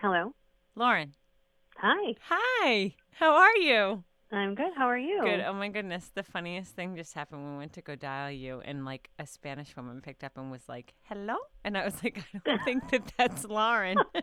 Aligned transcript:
Hello. 0.00 0.32
Lauren. 0.76 1.12
Hi. 1.78 2.14
Hi. 2.28 2.94
How 3.10 3.34
are 3.34 3.56
you? 3.56 4.04
I'm 4.30 4.54
good. 4.54 4.72
How 4.76 4.86
are 4.86 4.96
you? 4.96 5.22
Good. 5.24 5.40
Oh 5.40 5.52
my 5.52 5.68
goodness. 5.70 6.12
The 6.14 6.22
funniest 6.22 6.76
thing 6.76 6.94
just 6.94 7.14
happened. 7.14 7.44
We 7.50 7.58
went 7.58 7.72
to 7.72 7.82
go 7.82 7.96
dial 7.96 8.30
you, 8.30 8.60
and 8.64 8.84
like 8.84 9.10
a 9.18 9.26
Spanish 9.26 9.74
woman 9.76 10.00
picked 10.00 10.22
up 10.22 10.38
and 10.38 10.52
was 10.52 10.68
like, 10.68 10.94
hello? 11.02 11.34
And 11.64 11.76
I 11.76 11.84
was 11.84 11.94
like, 12.04 12.22
I 12.32 12.40
don't 12.44 12.62
think 12.64 12.88
that 12.90 13.12
that's 13.18 13.44
Lauren. 13.44 13.98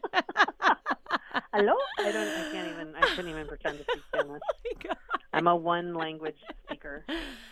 Hello. 1.52 1.74
I 2.00 2.12
don't. 2.12 2.28
I 2.28 2.52
can't 2.54 2.70
even. 2.70 2.96
I 2.96 3.02
couldn't 3.14 3.32
even 3.32 3.46
pretend 3.46 3.80
to 3.80 3.84
speak 3.84 4.04
Spanish. 4.14 4.42
oh. 4.90 5.16
I'm 5.34 5.48
a 5.48 5.56
one 5.58 5.94
language 5.94 6.38
speaker. 6.66 7.06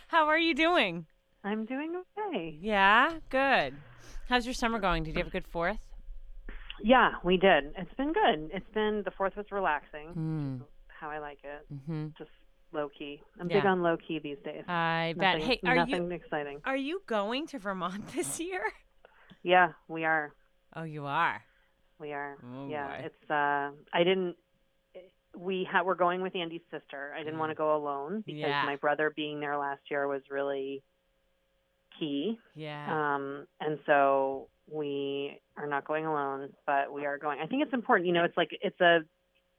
How 0.07 0.27
are 0.27 0.39
you 0.39 0.55
doing? 0.55 1.07
I'm 1.43 1.65
doing 1.65 2.01
okay. 2.17 2.57
Yeah. 2.61 3.15
Good. 3.29 3.73
How's 4.29 4.45
your 4.45 4.53
summer 4.53 4.79
going? 4.79 5.03
Did 5.03 5.15
you 5.15 5.19
have 5.19 5.27
a 5.27 5.31
good 5.31 5.47
fourth? 5.47 5.92
Yeah, 6.81 7.11
we 7.23 7.37
did. 7.37 7.73
It's 7.77 7.93
been 7.95 8.13
good. 8.13 8.49
It's 8.53 8.69
been 8.73 9.03
the 9.05 9.11
fourth 9.11 9.35
was 9.35 9.45
relaxing. 9.51 10.09
Hmm. 10.09 10.57
How 10.87 11.09
I 11.09 11.19
like 11.19 11.39
it. 11.43 11.65
Mm-hmm. 11.73 12.07
Just 12.17 12.29
low 12.71 12.89
key. 12.97 13.21
I'm 13.39 13.47
big 13.47 13.65
on 13.65 13.81
low 13.83 13.97
key 13.97 14.19
these 14.23 14.37
days. 14.43 14.63
I 14.67 15.13
bet. 15.17 15.39
Hey, 15.41 15.59
are 15.65 15.75
nothing 15.75 16.05
you 16.05 16.11
exciting. 16.11 16.61
are 16.65 16.77
you 16.77 17.01
going 17.07 17.47
to 17.47 17.59
Vermont 17.59 18.07
this 18.15 18.39
year? 18.39 18.63
Yeah, 19.43 19.69
we 19.87 20.05
are. 20.05 20.33
Oh, 20.75 20.83
you 20.83 21.05
are. 21.05 21.41
We 21.99 22.13
are. 22.13 22.37
Oh, 22.55 22.67
yeah, 22.69 22.87
boy. 22.87 23.05
it's. 23.05 23.29
uh 23.31 23.71
I 23.93 24.03
didn't. 24.03 24.35
We 25.37 25.67
ha- 25.69 25.81
we're 25.83 25.95
going 25.95 26.21
with 26.21 26.35
Andy's 26.35 26.61
sister. 26.71 27.13
I 27.19 27.23
didn't 27.23 27.39
want 27.39 27.49
to 27.51 27.55
go 27.55 27.75
alone 27.75 28.23
because 28.25 28.39
Mm. 28.43 28.47
Yeah. 28.49 28.65
my 28.65 28.75
brother 28.75 29.11
being 29.15 29.39
there 29.39 29.57
last 29.57 29.81
year 29.89 30.07
was 30.07 30.21
really 30.29 30.83
key. 31.99 32.37
Yeah. 32.55 33.15
Um, 33.15 33.47
and 33.59 33.79
so 33.85 34.47
we 34.67 35.39
are 35.57 35.67
not 35.67 35.85
going 35.85 36.05
alone, 36.05 36.49
but 36.65 36.91
we 36.91 37.05
are 37.05 37.17
going. 37.17 37.39
I 37.41 37.47
think 37.47 37.63
it's 37.63 37.73
important. 37.73 38.07
You 38.07 38.13
know, 38.13 38.23
it's 38.23 38.37
like 38.37 38.49
it's 38.61 38.79
a 38.81 38.99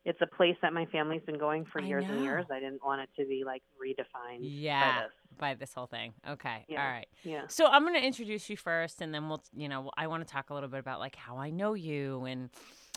it's 0.04 0.20
a 0.20 0.26
place 0.26 0.56
that 0.62 0.72
my 0.72 0.86
family's 0.86 1.22
been 1.22 1.38
going 1.38 1.64
for 1.64 1.80
I 1.80 1.86
years 1.86 2.04
and 2.08 2.22
years. 2.22 2.44
I 2.50 2.60
didn't 2.60 2.84
want 2.84 3.00
it 3.00 3.08
to 3.18 3.26
be 3.26 3.42
like 3.44 3.62
redefined 3.82 4.40
yeah. 4.42 4.80
by 4.80 5.02
this. 5.02 5.12
By 5.38 5.54
this 5.54 5.74
whole 5.74 5.86
thing. 5.86 6.12
Okay. 6.28 6.64
Yeah. 6.68 6.82
All 6.82 6.90
right. 6.90 7.06
Yeah. 7.22 7.42
So 7.48 7.66
I'm 7.66 7.82
going 7.82 7.94
to 7.94 8.06
introduce 8.06 8.48
you 8.50 8.56
first, 8.56 9.00
and 9.00 9.14
then 9.14 9.28
we'll, 9.28 9.42
you 9.54 9.68
know, 9.68 9.90
I 9.96 10.06
want 10.06 10.26
to 10.26 10.32
talk 10.32 10.50
a 10.50 10.54
little 10.54 10.68
bit 10.68 10.80
about 10.80 11.00
like 11.00 11.16
how 11.16 11.38
I 11.38 11.50
know 11.50 11.74
you, 11.74 12.24
and 12.24 12.50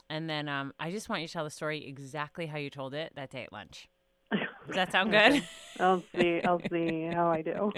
and 0.10 0.30
then 0.30 0.50
um, 0.50 0.74
I 0.80 0.92
just 0.92 1.10
want 1.10 1.22
you 1.22 1.28
to 1.28 1.34
tell 1.34 1.44
the 1.44 1.50
story 1.50 1.88
exactly 1.88 2.46
how 2.46 2.58
you 2.58 2.70
told 2.70 2.94
it 2.94 3.14
that 3.16 3.32
day 3.32 3.44
at 3.44 3.54
lunch. 3.54 3.88
Does 4.32 4.76
that 4.76 4.92
sound 4.92 5.12
good? 5.12 5.44
I'll 5.80 6.04
see. 6.16 6.42
I'll 6.42 6.62
see 6.70 7.10
how 7.12 7.30
I 7.30 7.42
do. 7.42 7.72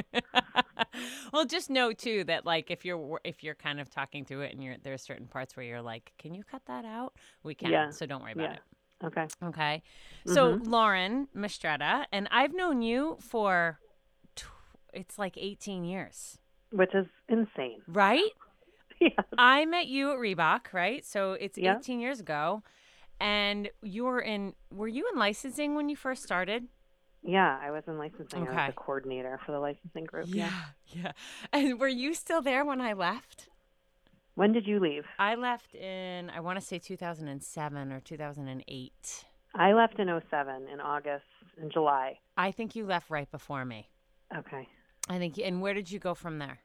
well, 1.33 1.45
just 1.45 1.69
know 1.69 1.91
too 1.93 2.23
that 2.25 2.45
like 2.45 2.71
if 2.71 2.85
you're 2.85 3.19
if 3.23 3.43
you're 3.43 3.55
kind 3.55 3.79
of 3.79 3.89
talking 3.89 4.25
through 4.25 4.41
it, 4.41 4.53
and 4.53 4.63
you're 4.63 4.75
there's 4.83 5.01
certain 5.01 5.27
parts 5.27 5.55
where 5.55 5.65
you're 5.65 5.81
like, 5.81 6.11
can 6.17 6.33
you 6.33 6.43
cut 6.43 6.61
that 6.67 6.85
out? 6.85 7.13
We 7.43 7.55
can. 7.55 7.71
Yeah. 7.71 7.89
So 7.91 8.05
don't 8.05 8.21
worry 8.21 8.33
about 8.33 8.49
Yeah. 8.51 8.53
it. 8.55 8.61
Okay. 9.05 9.27
Okay. 9.43 9.83
So 10.25 10.55
Mhm. 10.57 10.67
Lauren 10.67 11.27
Mistretta, 11.35 12.05
and 12.11 12.27
I've 12.31 12.53
known 12.53 12.81
you 12.81 13.17
for 13.21 13.79
tw- 14.35 14.47
it's 14.93 15.17
like 15.17 15.37
18 15.37 15.85
years, 15.85 16.37
Which 16.71 16.93
is 16.93 17.05
insane. 17.29 17.81
right? 17.87 18.31
yeah. 18.99 19.09
I 19.37 19.63
met 19.65 19.87
you 19.87 20.11
at 20.11 20.17
Reebok, 20.17 20.73
right? 20.73 21.05
So 21.05 21.33
it's 21.33 21.57
Yeah. 21.57 21.77
18 21.77 21.99
years 22.01 22.19
ago. 22.19 22.61
And 23.21 23.69
you 23.81 24.05
were 24.05 24.21
in 24.21 24.53
were 24.71 24.87
you 24.87 25.07
in 25.11 25.19
licensing 25.19 25.75
when 25.75 25.87
you 25.89 25.95
first 25.95 26.23
started? 26.23 26.67
Yeah, 27.21 27.59
I 27.61 27.71
was 27.71 27.83
in 27.87 27.97
licensing. 27.97 28.47
I 28.47 28.51
was 28.51 28.67
the 28.67 28.73
coordinator 28.73 29.39
for 29.45 29.51
the 29.51 29.59
licensing 29.59 30.05
group. 30.05 30.27
Yeah. 30.29 30.51
Yeah. 30.87 31.11
And 31.53 31.79
were 31.79 31.87
you 31.87 32.13
still 32.13 32.41
there 32.41 32.65
when 32.65 32.81
I 32.81 32.93
left? 32.93 33.47
When 34.35 34.53
did 34.53 34.65
you 34.65 34.79
leave? 34.79 35.03
I 35.19 35.35
left 35.35 35.75
in 35.75 36.29
I 36.29 36.39
want 36.39 36.59
to 36.59 36.65
say 36.65 36.79
2007 36.79 37.91
or 37.91 37.99
2008. 37.99 39.25
I 39.55 39.73
left 39.73 39.99
in 39.99 40.07
07 40.29 40.67
in 40.71 40.79
August 40.79 41.25
in 41.61 41.69
July. 41.69 42.19
I 42.37 42.51
think 42.51 42.75
you 42.75 42.85
left 42.85 43.09
right 43.09 43.29
before 43.29 43.65
me. 43.65 43.89
Okay. 44.35 44.67
I 45.09 45.17
think 45.17 45.37
and 45.39 45.61
where 45.61 45.73
did 45.73 45.91
you 45.91 45.99
go 45.99 46.13
from 46.13 46.39
there? 46.39 46.59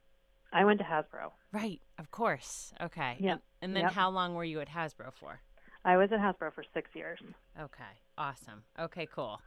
I 0.52 0.64
went 0.64 0.78
to 0.78 0.84
Hasbro. 0.84 1.32
Right, 1.52 1.80
of 1.98 2.12
course. 2.12 2.72
Okay. 2.80 3.16
Yeah. 3.18 3.36
And, 3.60 3.74
then 3.74 3.82
Yep. 3.84 3.92
how 3.92 4.08
long 4.10 4.34
were 4.34 4.44
you 4.44 4.60
at 4.60 4.68
Hasbro 4.68 5.12
for? 5.12 5.40
I 5.84 5.96
was 5.96 6.12
at 6.12 6.20
Hasbro 6.20 6.54
for 6.54 6.64
six 6.72 6.90
years. 6.94 7.18
Okay. 7.60 7.82
Awesome. 8.16 8.62
Okay, 8.78 9.06
cool. 9.12 9.40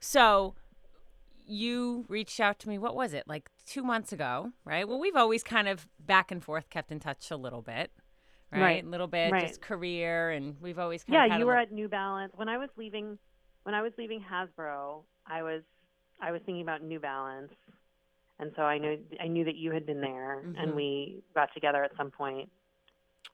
So 0.00 0.54
you 1.46 2.04
reached 2.08 2.40
out 2.40 2.58
to 2.60 2.68
me, 2.68 2.78
what 2.78 2.94
was 2.96 3.12
it, 3.12 3.24
like 3.26 3.50
two 3.66 3.82
months 3.82 4.12
ago, 4.12 4.52
right? 4.64 4.88
Well, 4.88 4.98
we've 4.98 5.16
always 5.16 5.42
kind 5.42 5.68
of 5.68 5.86
back 5.98 6.30
and 6.30 6.42
forth 6.42 6.70
kept 6.70 6.90
in 6.90 7.00
touch 7.00 7.30
a 7.30 7.36
little 7.36 7.62
bit, 7.62 7.90
right? 8.52 8.60
Right, 8.60 8.84
A 8.84 8.88
little 8.88 9.06
bit, 9.06 9.30
right. 9.32 9.46
just 9.48 9.60
career, 9.60 10.30
and 10.30 10.56
we've 10.60 10.78
always 10.78 11.04
kind 11.04 11.14
Yeah, 11.14 11.24
of 11.26 11.30
had 11.32 11.40
you 11.40 11.46
were 11.46 11.54
li- 11.56 11.62
at 11.62 11.72
New 11.72 11.88
Balance 11.88 12.32
when 12.36 12.48
I 12.48 12.56
was 12.58 12.68
leaving. 12.76 13.18
When 13.64 13.74
I 13.74 13.82
was 13.82 13.92
leaving 13.98 14.20
Hasbro, 14.22 15.02
I 15.26 15.42
was 15.42 15.62
I 16.22 16.32
was 16.32 16.40
thinking 16.46 16.62
about 16.62 16.82
New 16.82 16.98
Balance, 17.00 17.52
and 18.38 18.52
so 18.56 18.62
I 18.62 18.78
knew 18.78 18.98
I 19.20 19.26
knew 19.26 19.44
that 19.44 19.56
you 19.56 19.70
had 19.72 19.84
been 19.86 20.00
there, 20.00 20.42
Mhm. 20.46 20.62
and 20.62 20.74
we 20.74 21.22
got 21.34 21.52
together 21.52 21.82
at 21.84 21.94
some 21.96 22.10
point 22.10 22.48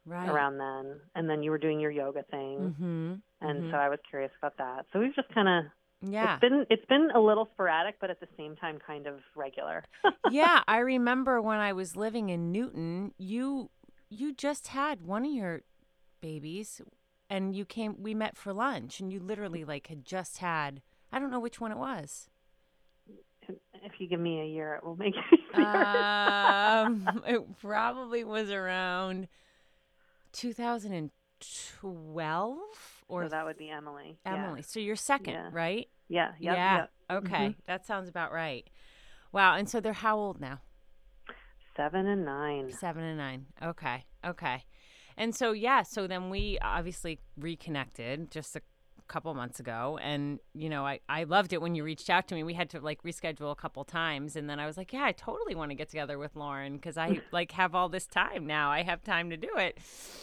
right. 0.04 0.28
around 0.28 0.58
then. 0.58 1.00
And 1.14 1.28
then 1.30 1.42
you 1.42 1.50
were 1.50 1.58
doing 1.58 1.78
your 1.80 1.90
yoga 1.92 2.22
thing, 2.24 2.74
Mm-hmm. 2.74 3.14
and 3.48 3.62
mhm. 3.62 3.70
so 3.70 3.76
I 3.76 3.88
was 3.88 4.00
curious 4.10 4.32
about 4.38 4.56
that. 4.56 4.86
So 4.92 4.98
we've 5.00 5.14
just 5.14 5.28
kind 5.30 5.48
of 5.48 5.70
Yeah. 6.02 6.34
it's 6.34 6.40
been 6.40 6.66
it's 6.70 6.84
been 6.86 7.10
a 7.14 7.20
little 7.20 7.48
sporadic, 7.54 7.96
but 8.00 8.10
at 8.10 8.20
the 8.20 8.28
same 8.36 8.56
time, 8.56 8.78
kind 8.84 9.06
of 9.06 9.20
regular. 9.34 9.84
yeah, 10.30 10.62
I 10.68 10.78
remember 10.78 11.40
when 11.40 11.58
I 11.58 11.72
was 11.72 11.96
living 11.96 12.28
in 12.28 12.52
Newton, 12.52 13.12
you 13.18 13.70
you 14.08 14.34
just 14.34 14.68
had 14.68 15.02
one 15.02 15.24
of 15.24 15.32
your 15.32 15.62
babies 16.20 16.80
and 17.28 17.56
you 17.56 17.64
came 17.64 17.96
we 17.98 18.14
met 18.14 18.36
for 18.36 18.52
lunch 18.52 19.00
and 19.00 19.12
you 19.12 19.18
literally 19.20 19.64
like 19.64 19.88
had 19.88 20.04
just 20.04 20.38
had 20.38 20.82
I 21.12 21.18
don't 21.18 21.30
know 21.30 21.40
which 21.40 21.60
one 21.60 21.72
it 21.72 21.78
was. 21.78 22.28
if 23.82 23.92
you 23.98 24.08
give 24.08 24.20
me 24.20 24.40
a 24.40 24.46
year, 24.46 24.74
it 24.74 24.84
will 24.84 24.96
make 24.96 25.14
it. 25.16 25.58
Um 25.58 27.08
it 27.26 27.58
probably 27.60 28.22
was 28.24 28.50
around 28.50 29.28
2012 30.32 32.58
or 33.08 33.24
so 33.24 33.28
that 33.30 33.44
would 33.44 33.56
be 33.58 33.70
Emily. 33.70 34.18
Yeah. 34.24 34.34
Emily. 34.46 34.62
So 34.62 34.80
you're 34.80 34.96
second, 34.96 35.34
Yeah. 35.34 35.48
right? 35.52 35.88
Yeah. 36.08 36.32
Yep, 36.38 36.54
yeah. 36.56 36.76
yep. 36.76 36.90
Okay. 37.10 37.48
Mhm. 37.48 37.54
That 37.66 37.86
sounds 37.86 38.08
about 38.08 38.32
right. 38.32 38.68
Wow, 39.32 39.54
and 39.54 39.68
so 39.68 39.80
they're 39.80 39.92
how 39.92 40.16
old 40.18 40.40
now? 40.40 40.60
Seven 41.76 42.06
and 42.06 42.24
nine. 42.24 42.70
Seven 42.72 43.02
and 43.02 43.18
nine. 43.18 43.46
Okay. 43.62 44.04
Okay. 44.24 44.64
And 45.16 45.34
so 45.34 45.52
yeah, 45.52 45.82
so 45.82 46.06
then 46.06 46.30
we 46.30 46.58
obviously 46.62 47.20
reconnected 47.38 48.30
just 48.30 48.56
a 48.56 48.62
couple 49.06 49.32
months 49.34 49.60
ago 49.60 49.98
and 50.02 50.40
you 50.54 50.68
know 50.68 50.86
I, 50.86 51.00
I 51.08 51.24
loved 51.24 51.52
it 51.52 51.60
when 51.60 51.74
you 51.74 51.84
reached 51.84 52.10
out 52.10 52.28
to 52.28 52.34
me. 52.34 52.42
We 52.42 52.54
had 52.54 52.70
to 52.70 52.80
like 52.80 53.02
reschedule 53.02 53.50
a 53.50 53.54
couple 53.54 53.84
times 53.84 54.36
and 54.36 54.48
then 54.48 54.58
i 54.58 54.66
was 54.66 54.76
like 54.76 54.92
yeah 54.92 55.04
i 55.04 55.12
totally 55.12 55.54
want 55.54 55.70
to 55.70 55.74
get 55.74 55.88
together 55.88 56.18
with 56.18 56.34
lauren 56.36 56.74
because 56.74 56.96
i 56.96 57.20
like 57.32 57.52
have 57.52 57.74
all 57.74 57.88
this 57.88 58.06
time 58.06 58.46
now. 58.46 58.70
I 58.70 58.82
have 58.82 59.02
time 59.02 59.30
to 59.30 59.36
do 59.36 59.50
it. 59.56 59.78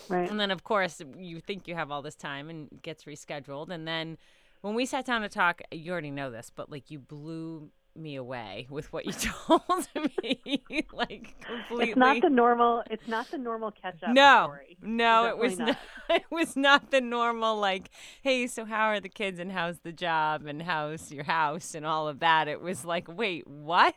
Right. 0.09 0.29
and 0.29 0.39
then 0.39 0.51
of 0.51 0.63
course 0.63 1.01
you 1.17 1.39
think 1.39 1.67
you 1.67 1.75
have 1.75 1.91
all 1.91 2.01
this 2.01 2.15
time 2.15 2.49
and 2.49 2.67
it 2.71 2.81
gets 2.81 3.05
rescheduled 3.05 3.69
and 3.69 3.87
then 3.87 4.17
when 4.61 4.75
we 4.75 4.85
sat 4.85 5.05
down 5.05 5.21
to 5.21 5.29
talk 5.29 5.61
you 5.71 5.91
already 5.91 6.11
know 6.11 6.29
this 6.29 6.51
but 6.53 6.69
like 6.69 6.91
you 6.91 6.99
blew 6.99 7.69
me 7.95 8.15
away 8.15 8.67
with 8.69 8.91
what 8.93 9.05
you 9.05 9.13
told 9.47 9.87
me 9.95 10.63
like 10.93 11.35
completely 11.41 11.91
It's 11.91 11.95
not 11.95 12.21
the 12.21 12.29
normal. 12.29 12.83
It's 12.89 13.07
not 13.07 13.29
the 13.31 13.37
normal 13.37 13.71
catch 13.71 14.03
up. 14.03 14.17
no, 14.17 14.43
story. 14.43 14.77
no, 14.81 15.27
it 15.27 15.37
was 15.37 15.57
Definitely 15.57 15.65
not. 15.65 15.77
It 16.09 16.25
was 16.31 16.55
not 16.55 16.91
the 16.91 17.01
normal 17.01 17.57
like, 17.57 17.89
hey, 18.21 18.47
so 18.47 18.65
how 18.65 18.85
are 18.87 18.99
the 18.99 19.09
kids 19.09 19.39
and 19.39 19.51
how's 19.51 19.79
the 19.79 19.91
job 19.91 20.45
and 20.45 20.61
how's 20.61 21.11
your 21.11 21.23
house 21.23 21.73
and 21.75 21.85
all 21.85 22.07
of 22.07 22.19
that. 22.19 22.47
It 22.47 22.61
was 22.61 22.85
like, 22.85 23.07
wait, 23.07 23.47
what? 23.47 23.95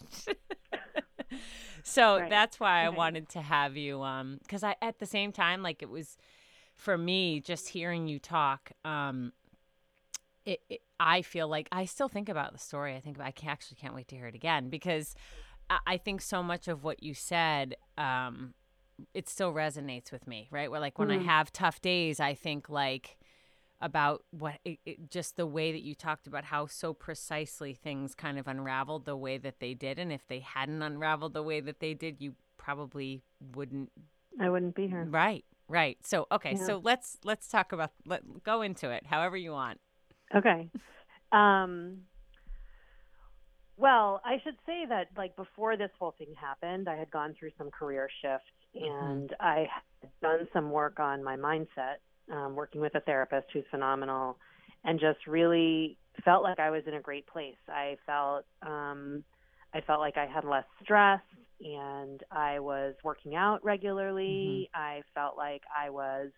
so 1.82 2.18
Right, 2.18 2.30
that's 2.30 2.60
why 2.60 2.82
I 2.84 2.88
right. 2.88 2.96
wanted 2.96 3.28
to 3.30 3.40
have 3.42 3.76
you, 3.76 4.02
um, 4.02 4.38
because 4.42 4.62
I 4.62 4.76
at 4.82 4.98
the 4.98 5.06
same 5.06 5.32
time, 5.32 5.62
like 5.62 5.82
it 5.82 5.90
was 5.90 6.16
for 6.74 6.96
me 6.96 7.40
just 7.40 7.68
hearing 7.68 8.08
you 8.08 8.18
talk. 8.18 8.72
Um, 8.84 9.32
it, 10.44 10.60
it 10.68 10.80
I 10.98 11.22
feel 11.22 11.48
like 11.48 11.69
I 11.72 11.84
still 11.84 12.09
think 12.09 12.28
about 12.28 12.53
the 12.53 12.59
story. 12.59 12.95
I 12.97 13.01
think 13.01 13.21
I 13.21 13.31
can, 13.31 13.51
actually 13.51 13.77
can't 13.77 13.95
wait 13.95 14.09
to 14.09 14.16
hear 14.16 14.27
it 14.27 14.34
again 14.34 14.69
because 14.71 15.15
I, 15.69 15.78
I 15.87 15.97
think 15.98 16.21
so 16.22 16.43
much 16.43 16.69
of 16.69 16.84
what 16.84 17.03
you 17.03 17.15
said. 17.15 17.77
Um, 17.98 18.54
it 19.13 19.28
still 19.28 19.53
resonates 19.53 20.10
with 20.10 20.27
me, 20.27 20.48
right? 20.51 20.71
Where 20.71 20.81
like 20.81 20.98
when 20.98 21.10
I 21.10 21.19
Mhm. 21.19 21.25
have 21.25 21.53
tough 21.53 21.83
days, 21.83 22.19
I 22.19 22.33
think 22.34 22.71
like 22.71 23.19
about 23.78 24.25
what 24.31 24.54
it, 24.65 24.78
it, 24.87 25.10
just 25.10 25.37
the 25.37 25.47
way 25.47 25.71
that 25.71 25.83
you 25.83 25.95
talked 25.95 26.27
about 26.27 26.45
how 26.45 26.66
so 26.66 26.95
precisely 26.95 27.75
things 27.75 28.15
kind 28.15 28.39
of 28.39 28.48
unraveled 28.48 29.04
the 29.04 29.16
way 29.16 29.37
that 29.37 29.60
they 29.60 29.75
did, 29.75 29.98
and 29.98 30.10
if 30.10 30.27
they 30.28 30.41
hadn't 30.41 30.81
unraveled 30.81 31.34
the 31.34 31.43
way 31.43 31.60
that 31.60 31.81
they 31.81 31.93
did, 31.93 32.22
you 32.22 32.34
probably 32.57 33.22
wouldn't. 33.54 33.91
I 34.41 34.48
wouldn't 34.48 34.75
be 34.75 34.87
here. 34.87 35.07
Right, 35.10 35.45
right. 35.69 35.98
So 36.03 36.27
okay, 36.33 36.54
Yeah. 36.54 36.66
so 36.66 36.81
let's 36.83 37.19
let's 37.22 37.48
talk 37.48 37.72
about 37.72 37.91
let 38.07 38.22
go 38.43 38.63
into 38.63 38.89
it, 38.91 39.04
however 39.07 39.37
you 39.37 39.53
want. 39.53 39.78
Okay. 40.34 40.68
Um, 41.32 41.98
well, 43.76 44.20
I 44.24 44.36
should 44.42 44.56
say 44.64 44.84
that 44.88 45.08
like 45.16 45.36
before 45.36 45.76
this 45.76 45.90
whole 45.98 46.14
thing 46.18 46.34
happened, 46.40 46.88
I 46.88 46.96
had 46.96 47.10
gone 47.10 47.34
through 47.38 47.50
some 47.58 47.70
career 47.70 48.08
shifts 48.22 48.46
Mm-hmm. 48.76 49.04
and 49.04 49.34
I 49.40 49.66
had 50.00 50.10
done 50.20 50.48
some 50.52 50.70
work 50.70 51.00
on 51.00 51.22
my 51.22 51.36
mindset 51.36 51.96
um, 52.32 52.56
working 52.56 52.80
with 52.80 52.94
a 52.94 53.00
therapist 53.00 53.46
who's 53.52 53.64
phenomenal, 53.70 54.36
and 54.84 54.98
just 54.98 55.26
really 55.26 55.96
felt 56.24 56.42
like 56.42 56.58
I 56.58 56.70
was 56.70 56.82
in 56.86 56.94
a 56.94 57.00
great 57.00 57.26
place. 57.26 57.56
I 57.68 57.96
felt 58.04 58.44
um, 58.62 59.24
I 59.74 59.80
felt 59.80 60.00
like 60.00 60.16
I 60.16 60.26
had 60.26 60.44
less 60.44 60.64
stress 60.82 61.20
and 61.60 62.22
I 62.30 62.58
was 62.58 62.94
working 63.02 63.34
out 63.34 63.64
regularly. 63.64 64.68
Mm-hmm. 64.74 64.80
I 64.80 65.02
felt 65.14 65.36
like 65.36 65.62
I 65.76 65.90
was 65.90 66.30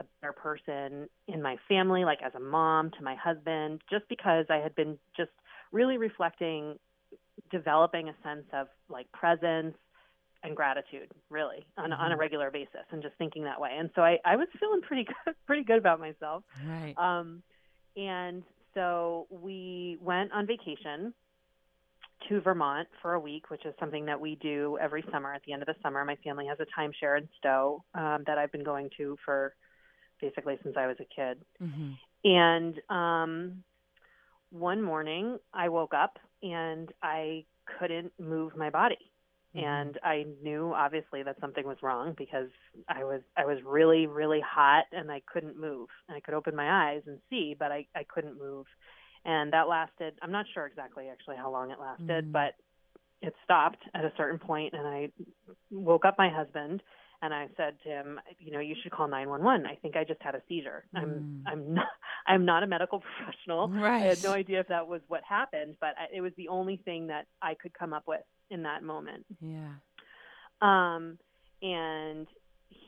a 0.00 0.04
better 0.20 0.32
person 0.32 1.08
in 1.26 1.42
my 1.42 1.56
family, 1.68 2.04
like 2.04 2.20
as 2.24 2.32
a 2.34 2.40
mom 2.40 2.90
to 2.92 3.02
my 3.02 3.14
husband, 3.16 3.80
just 3.90 4.08
because 4.08 4.46
I 4.48 4.56
had 4.56 4.74
been 4.74 4.98
just 5.16 5.30
really 5.72 5.98
reflecting, 5.98 6.78
developing 7.50 8.08
a 8.08 8.14
sense 8.22 8.46
of 8.52 8.68
like 8.88 9.10
presence 9.12 9.76
and 10.42 10.54
gratitude, 10.54 11.10
really, 11.30 11.66
on, 11.76 11.90
mm-hmm. 11.90 12.00
on 12.00 12.10
a 12.10 12.14
mm-hmm. 12.14 12.20
regular 12.20 12.50
basis, 12.50 12.86
and 12.92 13.02
just 13.02 13.14
thinking 13.18 13.44
that 13.44 13.60
way. 13.60 13.70
And 13.76 13.90
so 13.94 14.02
I, 14.02 14.18
I 14.24 14.36
was 14.36 14.46
feeling 14.58 14.80
pretty 14.82 15.04
good, 15.24 15.34
pretty 15.46 15.64
good 15.64 15.78
about 15.78 16.00
myself. 16.00 16.44
Right. 16.66 16.94
Um, 16.96 17.42
and 17.96 18.44
so 18.74 19.26
we 19.30 19.98
went 20.00 20.32
on 20.32 20.46
vacation 20.46 21.12
to 22.28 22.40
Vermont 22.40 22.88
for 23.02 23.14
a 23.14 23.20
week, 23.20 23.50
which 23.50 23.64
is 23.64 23.74
something 23.80 24.06
that 24.06 24.20
we 24.20 24.36
do 24.36 24.78
every 24.80 25.04
summer. 25.10 25.32
At 25.32 25.42
the 25.46 25.52
end 25.52 25.62
of 25.62 25.66
the 25.66 25.74
summer, 25.82 26.04
my 26.04 26.16
family 26.16 26.46
has 26.46 26.58
a 26.60 26.66
timeshare 26.78 27.18
in 27.18 27.28
Stowe 27.38 27.82
um, 27.94 28.24
that 28.26 28.38
I've 28.38 28.52
been 28.52 28.64
going 28.64 28.90
to 28.98 29.16
for 29.24 29.54
basically 30.20 30.58
since 30.62 30.76
I 30.76 30.86
was 30.86 30.96
a 31.00 31.04
kid. 31.04 31.44
Mm-hmm. 31.62 31.92
And 32.24 32.74
um, 32.90 33.64
one 34.50 34.82
morning, 34.82 35.38
I 35.52 35.68
woke 35.68 35.94
up 35.94 36.18
and 36.42 36.90
I 37.02 37.44
couldn't 37.78 38.12
move 38.18 38.56
my 38.56 38.70
body. 38.70 38.98
Mm-hmm. 39.56 39.66
And 39.66 39.98
I 40.02 40.26
knew 40.42 40.72
obviously 40.74 41.22
that 41.22 41.36
something 41.40 41.66
was 41.66 41.78
wrong 41.82 42.14
because 42.18 42.48
I 42.88 43.04
was 43.04 43.22
I 43.36 43.46
was 43.46 43.58
really 43.64 44.06
really 44.06 44.42
hot 44.46 44.84
and 44.92 45.10
I 45.10 45.22
couldn't 45.32 45.58
move. 45.58 45.88
And 46.08 46.16
I 46.16 46.20
could 46.20 46.34
open 46.34 46.54
my 46.54 46.90
eyes 46.90 47.02
and 47.06 47.18
see, 47.30 47.56
but 47.58 47.72
I 47.72 47.86
I 47.94 48.04
couldn't 48.04 48.38
move 48.38 48.66
and 49.24 49.52
that 49.52 49.68
lasted 49.68 50.14
i'm 50.22 50.32
not 50.32 50.46
sure 50.54 50.66
exactly 50.66 51.06
actually 51.10 51.36
how 51.36 51.50
long 51.50 51.70
it 51.70 51.78
lasted 51.80 52.26
mm 52.26 52.32
but 52.32 52.54
it 53.20 53.34
stopped 53.42 53.82
at 53.94 54.04
a 54.04 54.12
certain 54.16 54.38
point 54.38 54.72
and 54.74 54.86
i 54.86 55.08
woke 55.72 56.04
up 56.04 56.14
my 56.18 56.28
husband 56.28 56.80
and 57.22 57.34
i 57.34 57.46
said 57.56 57.74
to 57.82 57.88
him 57.88 58.20
you 58.38 58.52
know 58.52 58.60
you 58.60 58.74
should 58.82 58.92
call 58.92 59.08
911 59.08 59.66
i 59.66 59.74
think 59.76 59.96
i 59.96 60.04
just 60.04 60.22
had 60.22 60.34
a 60.34 60.42
seizure 60.48 60.84
mm. 60.94 61.02
i'm 61.02 61.44
i'm 61.46 61.74
not 61.74 61.86
i'm 62.26 62.44
not 62.44 62.62
a 62.62 62.66
medical 62.66 63.02
professional 63.18 63.68
right. 63.68 64.02
i 64.02 64.06
had 64.06 64.22
no 64.22 64.32
idea 64.32 64.60
if 64.60 64.68
that 64.68 64.86
was 64.86 65.00
what 65.08 65.22
happened 65.28 65.76
but 65.80 65.94
I, 65.98 66.16
it 66.16 66.20
was 66.20 66.32
the 66.36 66.48
only 66.48 66.76
thing 66.84 67.08
that 67.08 67.26
i 67.42 67.54
could 67.54 67.72
come 67.74 67.92
up 67.92 68.04
with 68.06 68.22
in 68.50 68.62
that 68.62 68.82
moment 68.82 69.26
yeah 69.40 69.74
um 70.60 71.18
and 71.60 72.26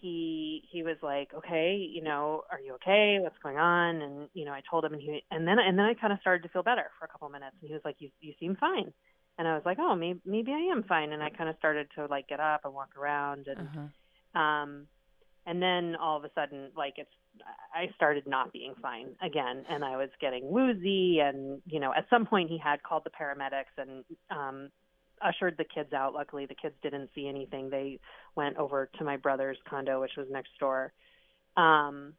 he 0.00 0.62
he 0.70 0.82
was 0.82 0.96
like, 1.02 1.32
okay, 1.34 1.76
you 1.76 2.02
know, 2.02 2.42
are 2.50 2.60
you 2.60 2.74
okay? 2.74 3.18
What's 3.20 3.38
going 3.42 3.56
on? 3.56 4.02
And 4.02 4.28
you 4.34 4.44
know, 4.44 4.52
I 4.52 4.62
told 4.68 4.84
him, 4.84 4.92
and 4.92 5.02
he 5.02 5.22
and 5.30 5.46
then 5.46 5.58
and 5.58 5.78
then 5.78 5.86
I 5.86 5.94
kind 5.94 6.12
of 6.12 6.18
started 6.20 6.42
to 6.42 6.48
feel 6.48 6.62
better 6.62 6.90
for 6.98 7.04
a 7.04 7.08
couple 7.08 7.26
of 7.26 7.32
minutes, 7.32 7.56
and 7.60 7.68
he 7.68 7.74
was 7.74 7.82
like, 7.84 7.96
you 7.98 8.10
you 8.20 8.34
seem 8.40 8.56
fine, 8.56 8.92
and 9.38 9.46
I 9.46 9.54
was 9.54 9.62
like, 9.64 9.78
oh, 9.80 9.94
maybe 9.94 10.20
maybe 10.24 10.52
I 10.52 10.72
am 10.72 10.84
fine, 10.84 11.12
and 11.12 11.22
I 11.22 11.30
kind 11.30 11.48
of 11.48 11.56
started 11.58 11.88
to 11.96 12.06
like 12.06 12.28
get 12.28 12.40
up 12.40 12.62
and 12.64 12.74
walk 12.74 12.96
around, 12.96 13.46
and 13.48 13.60
uh-huh. 13.60 13.86
Um, 14.34 14.86
and 15.46 15.62
then 15.62 15.96
all 15.96 16.16
of 16.16 16.24
a 16.24 16.30
sudden, 16.34 16.70
like 16.76 16.94
it's 16.96 17.10
I 17.74 17.88
started 17.94 18.26
not 18.26 18.52
being 18.52 18.74
fine 18.82 19.08
again, 19.22 19.64
and 19.68 19.84
I 19.84 19.96
was 19.96 20.10
getting 20.20 20.50
woozy, 20.50 21.20
and 21.20 21.60
you 21.66 21.80
know, 21.80 21.92
at 21.96 22.06
some 22.10 22.26
point 22.26 22.50
he 22.50 22.58
had 22.58 22.82
called 22.82 23.04
the 23.04 23.10
paramedics, 23.10 23.78
and 23.78 24.04
um, 24.30 24.70
ushered 25.22 25.56
the 25.56 25.64
kids 25.64 25.92
out. 25.92 26.14
Luckily, 26.14 26.46
the 26.46 26.54
kids 26.54 26.74
didn't 26.82 27.10
see 27.14 27.28
anything. 27.28 27.70
They 27.70 27.98
went 28.36 28.56
over 28.56 28.90
to 28.98 29.04
my 29.04 29.16
brother's 29.16 29.58
condo, 29.68 30.00
which 30.00 30.16
was 30.16 30.26
next 30.30 30.50
door. 30.58 30.92
Um, 31.56 32.14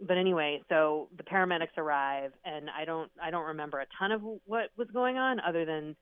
but 0.00 0.18
anyway, 0.18 0.62
so 0.68 1.08
the 1.16 1.22
paramedics 1.22 1.78
arrive, 1.78 2.32
and 2.44 2.68
I 2.70 2.84
don't 2.84 3.10
I 3.22 3.30
don't 3.30 3.46
remember 3.46 3.80
a 3.80 3.86
ton 3.98 4.12
of 4.12 4.22
what 4.44 4.70
was 4.76 4.88
going 4.92 5.16
on, 5.16 5.40
other 5.40 5.64
than 5.64 5.96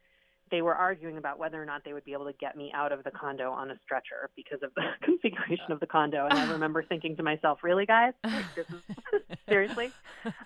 they 0.50 0.62
were 0.62 0.74
arguing 0.74 1.16
about 1.16 1.38
whether 1.38 1.60
or 1.60 1.64
not 1.64 1.82
they 1.84 1.92
would 1.92 2.04
be 2.04 2.12
able 2.12 2.26
to 2.26 2.32
get 2.34 2.56
me 2.56 2.70
out 2.74 2.92
of 2.92 3.02
the 3.04 3.10
condo 3.10 3.50
on 3.50 3.70
a 3.70 3.78
stretcher 3.82 4.30
because 4.36 4.62
of 4.62 4.72
the 4.74 4.82
configuration 5.02 5.72
of 5.72 5.80
the 5.80 5.86
condo. 5.86 6.26
And 6.26 6.38
I 6.38 6.50
remember 6.52 6.82
thinking 6.82 7.16
to 7.16 7.22
myself, 7.22 7.60
"Really, 7.62 7.86
guys? 7.86 8.12
seriously?" 9.48 9.90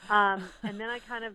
Um, 0.09 0.45
and 0.63 0.79
then 0.79 0.89
I 0.89 1.01
kind 1.01 1.25
of, 1.25 1.35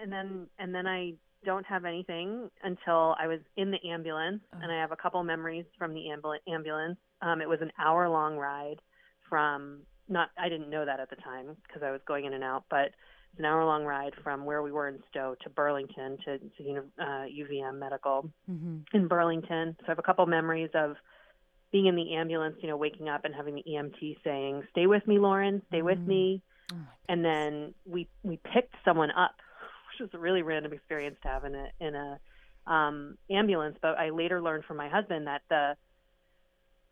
and 0.00 0.12
then 0.12 0.46
and 0.58 0.74
then 0.74 0.86
I 0.86 1.14
don't 1.44 1.66
have 1.66 1.84
anything 1.84 2.50
until 2.62 3.16
I 3.18 3.26
was 3.26 3.40
in 3.56 3.70
the 3.70 3.90
ambulance, 3.90 4.40
oh. 4.54 4.58
and 4.62 4.72
I 4.72 4.80
have 4.80 4.92
a 4.92 4.96
couple 4.96 5.22
memories 5.22 5.66
from 5.78 5.92
the 5.92 6.10
ambulance. 6.10 6.98
Um, 7.20 7.40
it 7.40 7.48
was 7.48 7.60
an 7.60 7.72
hour 7.78 8.08
long 8.08 8.36
ride 8.36 8.80
from 9.28 9.80
not 10.08 10.30
I 10.38 10.48
didn't 10.48 10.70
know 10.70 10.84
that 10.84 11.00
at 11.00 11.10
the 11.10 11.16
time 11.16 11.56
because 11.66 11.82
I 11.82 11.90
was 11.90 12.00
going 12.06 12.24
in 12.24 12.32
and 12.32 12.44
out, 12.44 12.64
but 12.70 12.90
it's 13.32 13.38
an 13.38 13.44
hour 13.46 13.64
long 13.64 13.84
ride 13.84 14.12
from 14.22 14.44
where 14.44 14.62
we 14.62 14.72
were 14.72 14.88
in 14.88 14.98
Stowe 15.10 15.34
to 15.42 15.50
Burlington 15.50 16.18
to, 16.24 16.38
to 16.38 16.82
uh, 16.98 17.24
UVM 17.24 17.78
Medical 17.78 18.30
mm-hmm. 18.50 18.78
in 18.92 19.08
Burlington. 19.08 19.74
So 19.80 19.86
I 19.88 19.90
have 19.90 19.98
a 19.98 20.02
couple 20.02 20.26
memories 20.26 20.70
of 20.74 20.96
being 21.70 21.86
in 21.86 21.96
the 21.96 22.14
ambulance, 22.14 22.56
you 22.60 22.68
know, 22.68 22.76
waking 22.76 23.08
up 23.08 23.24
and 23.24 23.34
having 23.34 23.54
the 23.54 23.64
EMT 23.66 24.18
saying, 24.22 24.64
"Stay 24.70 24.86
with 24.86 25.06
me, 25.06 25.18
Lauren. 25.18 25.62
Stay 25.68 25.78
mm-hmm. 25.78 25.86
with 25.86 25.98
me." 25.98 26.42
Oh 26.72 26.76
and 27.08 27.24
then 27.24 27.74
we 27.86 28.08
we 28.22 28.38
picked 28.52 28.74
someone 28.84 29.10
up 29.10 29.34
which 30.00 30.10
was 30.10 30.18
a 30.18 30.18
really 30.18 30.42
random 30.42 30.72
experience 30.72 31.16
to 31.22 31.28
have 31.28 31.44
in 31.44 31.54
a 31.54 31.68
in 31.80 31.94
a 31.94 32.18
um, 32.66 33.16
ambulance. 33.30 33.76
But 33.80 33.98
I 33.98 34.10
later 34.10 34.40
learned 34.40 34.64
from 34.64 34.76
my 34.76 34.88
husband 34.88 35.26
that 35.26 35.42
the 35.48 35.76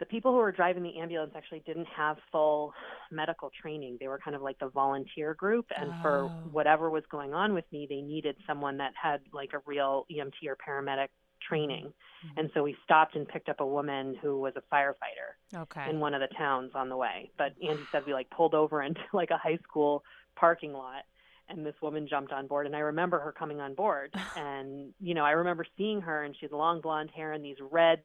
the 0.01 0.07
people 0.07 0.33
who 0.33 0.39
were 0.39 0.51
driving 0.51 0.83
the 0.83 0.99
ambulance 0.99 1.33
actually 1.37 1.63
didn't 1.67 1.87
have 1.95 2.17
full 2.33 2.73
medical 3.11 3.51
training. 3.61 3.99
They 4.01 4.09
were 4.09 4.19
kind 4.19 4.35
of 4.35 4.43
like 4.43 4.59
the 4.59 4.69
volunteer 4.69 5.35
group, 5.35 5.67
and 5.79 5.91
oh. 5.93 6.03
for 6.03 6.29
whatever 6.51 6.91
was 6.91 7.05
going 7.11 7.35
on 7.35 7.55
with 7.55 7.67
me, 7.71 7.87
they 7.89 8.01
needed 8.01 8.37
someone 8.47 8.79
that 8.79 8.93
had 9.01 9.21
like 9.33 9.51
a 9.53 9.61
real 9.67 10.07
EMT 10.11 10.49
or 10.49 10.57
paramedic 10.57 11.09
training. 11.47 11.87
Mm-hmm. 11.87 12.39
And 12.41 12.51
so 12.55 12.63
we 12.63 12.77
stopped 12.85 13.15
and 13.15 13.29
picked 13.29 13.49
up 13.49 13.61
a 13.61 13.67
woman 13.67 14.17
who 14.21 14.41
was 14.41 14.55
a 14.57 14.75
firefighter 14.75 15.61
okay. 15.63 15.89
in 15.89 16.01
one 16.01 16.15
of 16.15 16.21
the 16.21 16.35
towns 16.37 16.73
on 16.75 16.89
the 16.89 16.97
way. 16.97 17.31
But 17.37 17.53
Andy 17.63 17.83
said 17.93 18.03
we 18.07 18.15
like 18.15 18.31
pulled 18.31 18.55
over 18.55 18.83
into 18.83 19.01
like 19.13 19.31
a 19.31 19.39
high 19.39 19.59
school 19.69 20.03
parking 20.35 20.73
lot 20.73 21.05
and 21.51 21.67
this 21.67 21.75
woman 21.83 22.07
jumped 22.09 22.33
on 22.33 22.47
board 22.47 22.65
and 22.65 22.77
i 22.77 22.79
remember 22.79 23.19
her 23.19 23.33
coming 23.33 23.61
on 23.61 23.75
board 23.75 24.15
and 24.37 24.93
you 25.01 25.13
know 25.13 25.25
i 25.25 25.33
remember 25.33 25.67
seeing 25.77 26.01
her 26.01 26.23
and 26.23 26.35
she 26.37 26.47
had 26.47 26.53
long 26.53 26.81
blonde 26.81 27.11
hair 27.15 27.33
and 27.33 27.45
these 27.45 27.57
red 27.71 28.01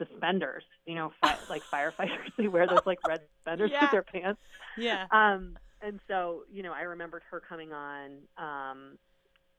suspenders 0.00 0.64
you 0.86 0.94
know 0.94 1.12
fi- 1.20 1.38
like 1.48 1.62
firefighters 1.62 2.30
they 2.38 2.48
wear 2.48 2.66
those 2.66 2.84
like 2.86 2.98
red 3.06 3.20
suspenders 3.36 3.70
yeah. 3.70 3.82
with 3.82 3.90
their 3.90 4.02
pants 4.02 4.40
yeah 4.76 5.06
um 5.10 5.56
and 5.82 6.00
so 6.08 6.42
you 6.50 6.62
know 6.62 6.72
i 6.72 6.82
remembered 6.82 7.22
her 7.30 7.40
coming 7.40 7.72
on 7.72 8.10
um 8.38 8.98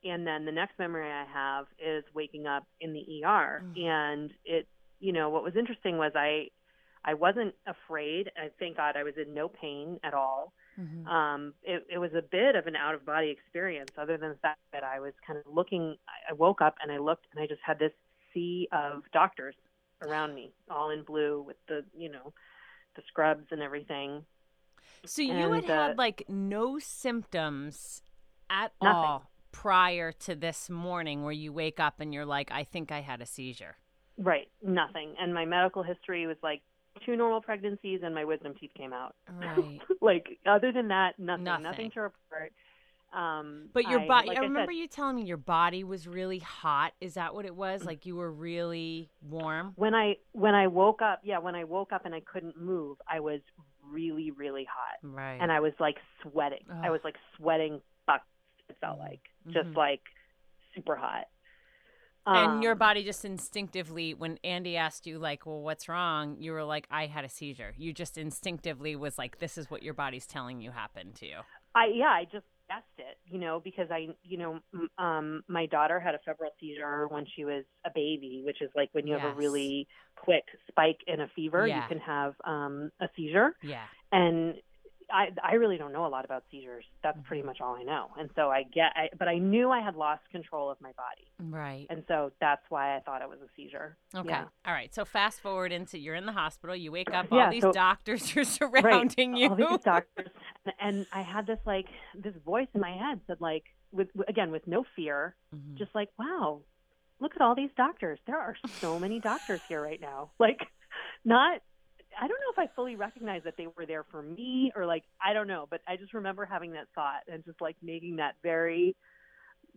and 0.04 0.26
then 0.26 0.46
the 0.46 0.52
next 0.52 0.78
memory 0.80 1.10
i 1.10 1.26
have 1.32 1.66
is 1.80 2.04
waking 2.14 2.48
up 2.48 2.66
in 2.80 2.94
the 2.94 3.24
er 3.24 3.64
mm. 3.64 3.86
and 3.86 4.32
it 4.46 4.68
you 5.00 5.14
know 5.14 5.30
what 5.30 5.44
was 5.44 5.56
interesting 5.56 5.98
was 5.98 6.12
i 6.16 6.48
i 7.06 7.14
wasn't 7.14 7.54
afraid 7.68 8.30
i 8.38 8.50
thank 8.60 8.78
god 8.78 8.96
i 8.98 9.04
was 9.04 9.14
in 9.18 9.34
no 9.34 9.48
pain 9.48 10.00
at 10.04 10.14
all 10.14 10.54
Mm-hmm. 10.80 11.08
Um, 11.08 11.54
it, 11.64 11.86
it 11.92 11.98
was 11.98 12.12
a 12.14 12.22
bit 12.22 12.56
of 12.56 12.68
an 12.68 12.76
out 12.76 12.96
of 12.96 13.06
body 13.06 13.30
experience, 13.30 13.92
other 13.98 14.18
than 14.18 14.30
the 14.30 14.38
fact 14.38 14.60
that 14.72 14.84
I 14.84 15.00
was 15.00 15.14
kind 15.26 15.38
of 15.38 15.46
looking. 15.52 15.98
I 16.30 16.34
woke 16.34 16.62
up 16.62 16.76
and 16.82 16.92
I 16.92 16.98
looked, 16.98 17.26
and 17.34 17.44
I 17.44 17.48
just 17.48 17.62
had 17.66 17.80
this 17.80 17.92
sea 18.34 18.68
of 18.72 19.04
doctors 19.12 19.56
around 20.02 20.36
me, 20.36 20.54
all 20.70 20.90
in 20.90 21.04
blue 21.04 21.42
with 21.42 21.58
the 21.68 21.84
you 21.98 22.10
know 22.10 22.34
the 22.96 23.02
scrubs 23.08 23.48
and 23.52 23.62
everything. 23.62 24.24
So 25.06 25.22
you 25.22 25.32
and, 25.32 25.66
had 25.66 25.72
uh, 25.72 25.88
had 25.88 25.98
like 25.98 26.24
no 26.28 26.80
symptoms 26.80 28.02
at 28.50 28.72
nothing. 28.82 28.98
all 28.98 29.32
prior 29.52 30.12
to 30.12 30.36
this 30.36 30.70
morning, 30.70 31.24
where 31.24 31.32
you 31.32 31.52
wake 31.52 31.80
up 31.80 32.00
and 32.00 32.14
you're 32.14 32.26
like, 32.26 32.52
I 32.52 32.64
think 32.64 32.92
I 32.92 33.02
had 33.02 33.22
a 33.22 33.26
seizure. 33.26 33.76
Right, 34.18 34.50
nothing. 34.62 35.16
And 35.20 35.34
my 35.34 35.46
medical 35.46 35.84
history 35.84 36.28
was 36.28 36.38
like 36.44 36.62
two 37.06 37.16
normal 37.16 37.42
pregnancies 37.42 38.02
and 38.04 38.14
my 38.14 38.26
wisdom 38.26 38.54
teeth 38.60 38.72
came 38.78 38.94
out. 38.94 39.16
Right. 39.32 39.80
like 40.02 40.40
other 40.46 40.72
than 40.72 40.90
that, 40.90 41.18
nothing, 41.18 41.44
nothing, 41.44 41.64
nothing 41.64 41.92
to 41.92 42.02
report. 42.02 42.54
Um, 43.14 43.70
but 43.74 43.90
your 43.90 44.00
body, 44.08 44.30
like 44.30 44.38
I 44.38 44.42
remember 44.42 44.72
said, 44.72 44.78
you 44.78 44.88
telling 44.88 45.18
me 45.18 45.24
your 45.24 45.38
body 45.38 45.84
was 45.84 46.08
really 46.08 46.40
hot. 46.40 46.94
Is 47.02 47.16
that 47.16 47.34
what 47.36 47.46
it 47.46 47.56
was? 47.56 47.84
Like 47.84 48.06
you 48.06 48.16
were 48.16 48.32
really 48.32 49.10
warm? 49.22 49.74
When 49.76 49.94
I 49.94 50.16
when 50.32 50.56
I 50.56 50.68
woke 50.68 51.02
up, 51.02 51.20
yeah, 51.24 51.40
when 51.40 51.56
I 51.56 51.66
woke 51.66 51.92
up 51.92 52.06
and 52.06 52.16
I 52.16 52.22
couldn't 52.22 52.60
move, 52.60 52.98
I 53.10 53.20
was 53.20 53.42
really 53.92 54.32
really 54.32 54.66
hot. 54.66 55.00
Right. 55.04 55.38
And 55.42 55.52
I 55.52 55.60
was 55.60 55.74
like 55.80 55.98
sweating. 56.22 56.66
I 56.82 56.90
was 56.90 57.02
like 57.04 57.16
sweating 57.38 57.82
buckets. 58.08 58.26
It 58.70 58.78
felt 58.80 59.00
mm-hmm. 59.00 59.10
like 59.10 59.22
just 59.48 59.68
mm-hmm. 59.68 59.78
like 59.78 60.02
super 60.74 60.96
hot 60.96 61.26
and 62.26 62.64
your 62.64 62.74
um, 62.74 62.78
body 62.78 63.04
just 63.04 63.26
instinctively 63.26 64.14
when 64.14 64.38
andy 64.44 64.78
asked 64.78 65.08
you 65.08 65.18
like 65.18 65.46
well 65.46 65.62
what's 65.62 65.90
wrong 65.90 66.36
you 66.40 66.52
were 66.52 66.64
like 66.64 66.88
i 66.92 67.08
had 67.08 67.26
a 67.26 67.30
seizure 67.30 67.74
you 67.78 67.92
just 67.94 68.18
instinctively 68.18 68.96
was 68.96 69.18
like 69.18 69.40
this 69.40 69.58
is 69.58 69.70
what 69.72 69.82
your 69.82 69.94
body's 69.94 70.28
telling 70.28 70.62
you 70.62 70.72
happened 70.72 71.16
to 71.16 71.26
you 71.26 71.38
i 71.76 71.88
yeah 71.94 72.10
i 72.10 72.26
just 72.32 72.46
guessed 72.72 73.10
it 73.10 73.18
you 73.26 73.40
know 73.40 73.60
because 73.64 73.88
i 73.92 74.08
you 74.24 74.38
know 74.38 74.60
um 74.98 75.44
my 75.48 75.66
daughter 75.66 76.00
had 76.00 76.16
a 76.16 76.20
febrile 76.26 76.52
seizure 76.60 77.08
when 77.10 77.26
she 77.36 77.44
was 77.44 77.64
a 77.86 77.90
baby 77.94 78.42
which 78.46 78.62
is 78.62 78.70
like 78.76 78.90
when 78.94 79.06
you 79.06 79.14
yes. 79.14 79.22
have 79.22 79.34
a 79.34 79.36
really 79.36 79.88
quick 80.16 80.44
spike 80.68 81.00
in 81.08 81.22
a 81.22 81.28
fever 81.36 81.68
yeah. 81.68 81.82
you 81.82 81.88
can 81.88 82.00
have 82.00 82.34
um 82.46 82.90
a 83.02 83.08
seizure 83.16 83.56
yeah 83.62 83.86
and 84.12 84.56
I 85.14 85.30
I 85.44 85.54
really 85.56 85.78
don't 85.78 85.92
know 85.94 86.06
a 86.06 86.10
lot 86.10 86.26
about 86.26 86.44
seizures. 86.52 86.86
That's 87.04 87.18
pretty 87.24 87.44
much 87.44 87.60
all 87.62 87.76
I 87.76 87.84
know. 87.84 88.08
And 88.18 88.30
so 88.36 88.50
I 88.50 88.64
get, 88.64 88.92
I, 88.96 89.10
but 89.18 89.28
I 89.28 89.38
knew 89.38 89.70
I 89.72 89.82
had 89.82 89.96
lost 89.96 90.22
control 90.32 90.70
of 90.72 90.80
my 90.82 90.92
body, 90.94 91.28
Right. 91.40 91.88
and 91.90 92.04
so 92.08 92.32
that's 92.40 92.64
why 92.70 92.96
I 92.96 93.00
thought 93.02 93.22
it 93.22 93.30
was 93.30 93.40
a 93.40 93.48
seizure. 93.56 93.98
Okay. 94.16 94.30
Yeah. 94.30 94.46
All 94.66 94.74
right. 94.74 94.94
So 94.94 95.06
fast 95.06 95.42
forward 95.42 95.72
into 95.72 95.98
you're 96.00 96.16
in 96.16 96.26
the 96.26 96.32
hospital. 96.32 96.76
You 96.76 96.92
wake 96.92 97.14
up. 97.14 97.28
Yeah, 97.32 97.46
all 97.46 97.52
these 97.52 97.62
so- 97.62 97.72
doctors 97.72 98.36
are 98.38 98.44
surrounding 98.60 99.36
you. 99.36 99.50
All 99.50 99.56
these 99.56 99.80
doctors, 99.84 100.30
and 100.80 101.06
I 101.12 101.22
had 101.22 101.46
this 101.48 101.60
like 101.66 101.88
this 102.16 102.36
voice 102.46 102.68
in 102.74 102.82
my 102.82 102.92
head 102.92 103.22
said 103.28 103.38
like, 103.40 103.64
with 103.92 104.08
again 104.28 104.52
with 104.52 104.66
no 104.68 104.84
fear, 104.96 105.36
Mhm. 105.56 105.76
just 105.78 105.94
like, 105.94 106.10
wow, 106.18 106.62
look 107.20 107.34
at 107.36 107.42
all 107.42 107.56
these 107.56 107.72
doctors. 107.78 108.20
There 108.28 108.38
are 108.40 108.56
so 108.80 108.98
many 109.00 109.20
doctors 109.20 109.62
here 109.68 109.82
right 109.82 110.00
now. 110.02 110.32
Like, 110.40 110.60
not. 111.24 111.62
I 112.20 112.28
don't 112.28 112.40
know 112.40 112.52
if 112.52 112.60
I 112.70 112.74
fully 112.76 112.96
recognize 112.96 113.42
that 113.44 113.56
they 113.58 113.68
were 113.68 113.86
there 113.86 114.06
for 114.12 114.22
me 114.22 114.72
or 114.76 114.86
like 114.86 115.04
I 115.24 115.34
don't 115.34 115.48
know, 115.48 115.68
but 115.70 115.82
I 115.88 115.96
just 115.98 116.14
remember 116.14 116.46
having 116.46 116.72
that 116.74 116.88
thought 116.96 117.22
and 117.32 117.44
just 117.46 117.62
like 117.62 117.76
making 117.82 118.18
that 118.18 118.36
very 118.44 118.96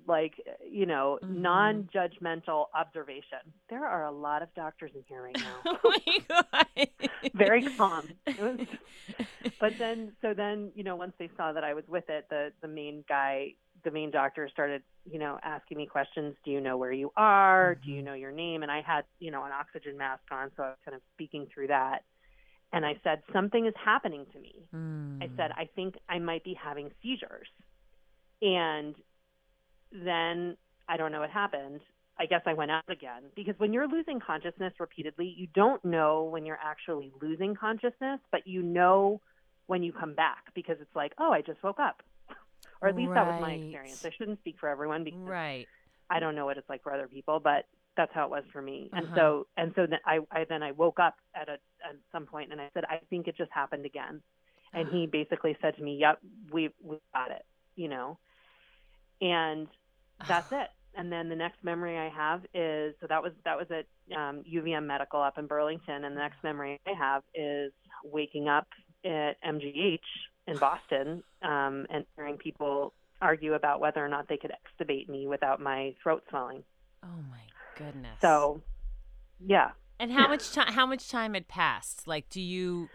like 0.06 0.34
you 0.68 0.86
know 0.86 1.18
Mhm. 1.22 1.34
non-judgmental 1.34 2.66
observation. 2.74 3.38
There 3.70 3.86
are 3.86 4.04
a 4.06 4.12
lot 4.12 4.42
of 4.42 4.52
doctors 4.54 4.92
in 4.94 5.02
here 5.08 5.22
right 5.22 5.38
now. 5.38 5.66
oh. 5.84 5.92
Very 7.34 7.62
calm. 7.76 8.14
Was 8.38 8.58
but 9.60 9.78
then 9.78 10.12
so 10.22 10.34
then 10.34 10.72
you 10.74 10.84
know 10.84 10.96
once 10.96 11.12
they 11.18 11.30
saw 11.36 11.52
that 11.52 11.64
I 11.64 11.74
was 11.74 11.84
with 11.88 12.04
it, 12.08 12.26
the 12.30 12.52
the 12.62 12.68
main 12.68 13.04
guy, 13.08 13.54
the 13.84 13.90
main 13.90 14.10
doctor 14.10 14.48
started 14.52 14.82
you 15.04 15.18
know 15.18 15.38
asking 15.42 15.78
me 15.78 15.86
questions. 15.86 16.34
Do 16.44 16.50
you 16.50 16.60
know 16.60 16.76
where 16.76 16.92
you 16.92 17.12
are? 17.16 17.76
Do 17.84 17.90
you 17.92 18.02
Mhm. 18.02 18.04
know 18.04 18.14
your 18.14 18.32
name? 18.32 18.62
And 18.62 18.70
I 18.72 18.82
had 18.82 19.04
you 19.20 19.30
know 19.30 19.44
an 19.44 19.52
oxygen 19.52 19.96
mask 19.96 20.22
on, 20.30 20.50
so 20.56 20.62
I 20.64 20.68
was 20.70 20.78
kind 20.84 20.94
of 20.94 21.02
speaking 21.14 21.46
through 21.52 21.68
that. 21.68 22.02
And 22.74 22.84
I 22.84 22.98
said 23.04 23.22
something 23.32 23.66
is 23.66 23.74
happening 23.82 24.26
to 24.32 24.40
me. 24.40 24.66
I 25.22 25.30
said 25.36 25.52
Mm. 25.52 25.58
I 25.58 25.66
think 25.76 25.94
I 26.08 26.18
might 26.18 26.42
be 26.42 26.54
having 26.54 26.90
seizures. 27.00 27.48
And 28.42 28.96
then 29.92 30.56
I 30.88 30.96
don't 30.96 31.12
know 31.12 31.20
what 31.20 31.30
happened. 31.30 31.80
I 32.18 32.26
guess 32.26 32.42
I 32.46 32.54
went 32.54 32.72
out 32.72 32.88
again 32.88 33.30
because 33.36 33.58
when 33.58 33.72
you're 33.72 33.88
losing 33.88 34.18
consciousness 34.20 34.72
repeatedly, 34.80 35.32
you 35.36 35.46
don't 35.54 35.84
know 35.84 36.24
when 36.24 36.44
you're 36.44 36.58
actually 36.62 37.12
losing 37.22 37.54
consciousness, 37.54 38.20
but 38.32 38.46
you 38.46 38.62
know 38.62 39.20
when 39.66 39.82
you 39.82 39.92
come 39.92 40.14
back 40.14 40.52
because 40.54 40.76
it's 40.80 40.94
like, 40.96 41.12
oh, 41.18 41.32
I 41.32 41.42
just 41.42 41.62
woke 41.62 41.78
up. 41.80 42.02
or 42.82 42.88
at 42.88 42.96
least 42.96 43.12
that 43.14 43.26
was 43.26 43.40
my 43.40 43.52
experience. 43.52 44.04
I 44.04 44.10
shouldn't 44.18 44.40
speak 44.40 44.56
for 44.58 44.68
everyone 44.68 45.04
because 45.04 45.20
Right. 45.20 45.68
I 46.10 46.18
don't 46.20 46.34
know 46.34 46.44
what 46.44 46.58
it's 46.58 46.68
like 46.68 46.82
for 46.82 46.92
other 46.92 47.08
people, 47.08 47.40
but 47.40 47.66
that's 47.96 48.12
how 48.14 48.24
it 48.24 48.30
was 48.30 48.44
for 48.52 48.62
me. 48.62 48.90
And 48.92 49.06
Uh-huh. 49.06 49.14
so 49.16 49.46
and 49.56 49.72
so 49.76 49.86
then 49.86 50.00
I, 50.06 50.20
I 50.30 50.44
then 50.48 50.62
I 50.62 50.72
woke 50.72 50.98
up 51.00 51.16
at 51.34 51.48
a 51.48 51.54
at 51.88 51.96
some 52.12 52.26
point 52.26 52.52
and 52.52 52.60
I 52.60 52.70
said, 52.74 52.84
I 52.88 52.98
think 53.10 53.28
it 53.28 53.36
just 53.36 53.52
happened 53.52 53.86
again. 53.86 54.22
And 54.72 54.88
he 54.88 55.06
basically 55.12 55.56
said 55.62 55.76
to 55.76 55.82
me, 55.82 55.96
Yep, 56.00 56.18
we 56.52 56.70
we 56.82 56.96
got 57.12 57.30
it, 57.30 57.44
you 57.76 57.88
know. 57.88 58.18
And 59.20 59.68
that's 60.26 60.48
it. 60.52 60.68
And 60.96 61.10
then 61.10 61.28
the 61.28 61.36
next 61.36 61.62
memory 61.64 61.98
I 61.98 62.08
have 62.08 62.42
is 62.54 62.94
so 63.00 63.06
that 63.08 63.22
was 63.22 63.32
that 63.44 63.56
was 63.56 63.66
at 63.70 63.86
um, 64.16 64.44
UVM 64.50 64.86
Medical 64.86 65.20
up 65.20 65.38
in 65.38 65.46
Burlington, 65.46 66.04
and 66.04 66.16
the 66.16 66.20
next 66.20 66.42
memory 66.44 66.80
I 66.86 66.92
have 66.92 67.22
is 67.34 67.72
waking 68.04 68.48
up 68.48 68.68
at 69.04 69.34
MGH 69.46 69.98
in 70.46 70.58
Boston 70.58 71.22
um, 71.42 71.86
and 71.90 72.04
hearing 72.16 72.36
people 72.36 72.94
argue 73.20 73.54
about 73.54 73.80
whether 73.80 74.04
or 74.04 74.08
not 74.08 74.28
they 74.28 74.36
could 74.36 74.52
extubate 74.52 75.08
me 75.08 75.26
without 75.26 75.60
my 75.60 75.94
throat 76.02 76.22
swelling. 76.30 76.62
Oh 77.02 77.22
my 77.30 77.38
goodness. 77.76 78.18
So, 78.20 78.62
yeah. 79.44 79.70
And 80.00 80.10
how 80.12 80.28
much 80.28 80.52
time? 80.52 80.72
How 80.72 80.86
much 80.86 81.08
time 81.08 81.34
had 81.34 81.48
passed? 81.48 82.06
Like, 82.06 82.28
do 82.28 82.40
you? 82.40 82.88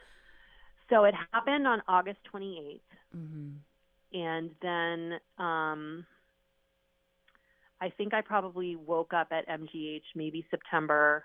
So 0.89 1.03
it 1.05 1.13
happened 1.31 1.67
on 1.67 1.81
August 1.87 2.19
28th. 2.33 2.81
hmm 3.11 3.49
and 4.11 4.49
then 4.63 5.19
um 5.37 6.03
I 7.79 7.89
think 7.95 8.13
I 8.15 8.21
probably 8.21 8.75
woke 8.75 9.13
up 9.13 9.27
at 9.31 9.47
MGH 9.47 10.01
maybe 10.15 10.45
September 10.49 11.23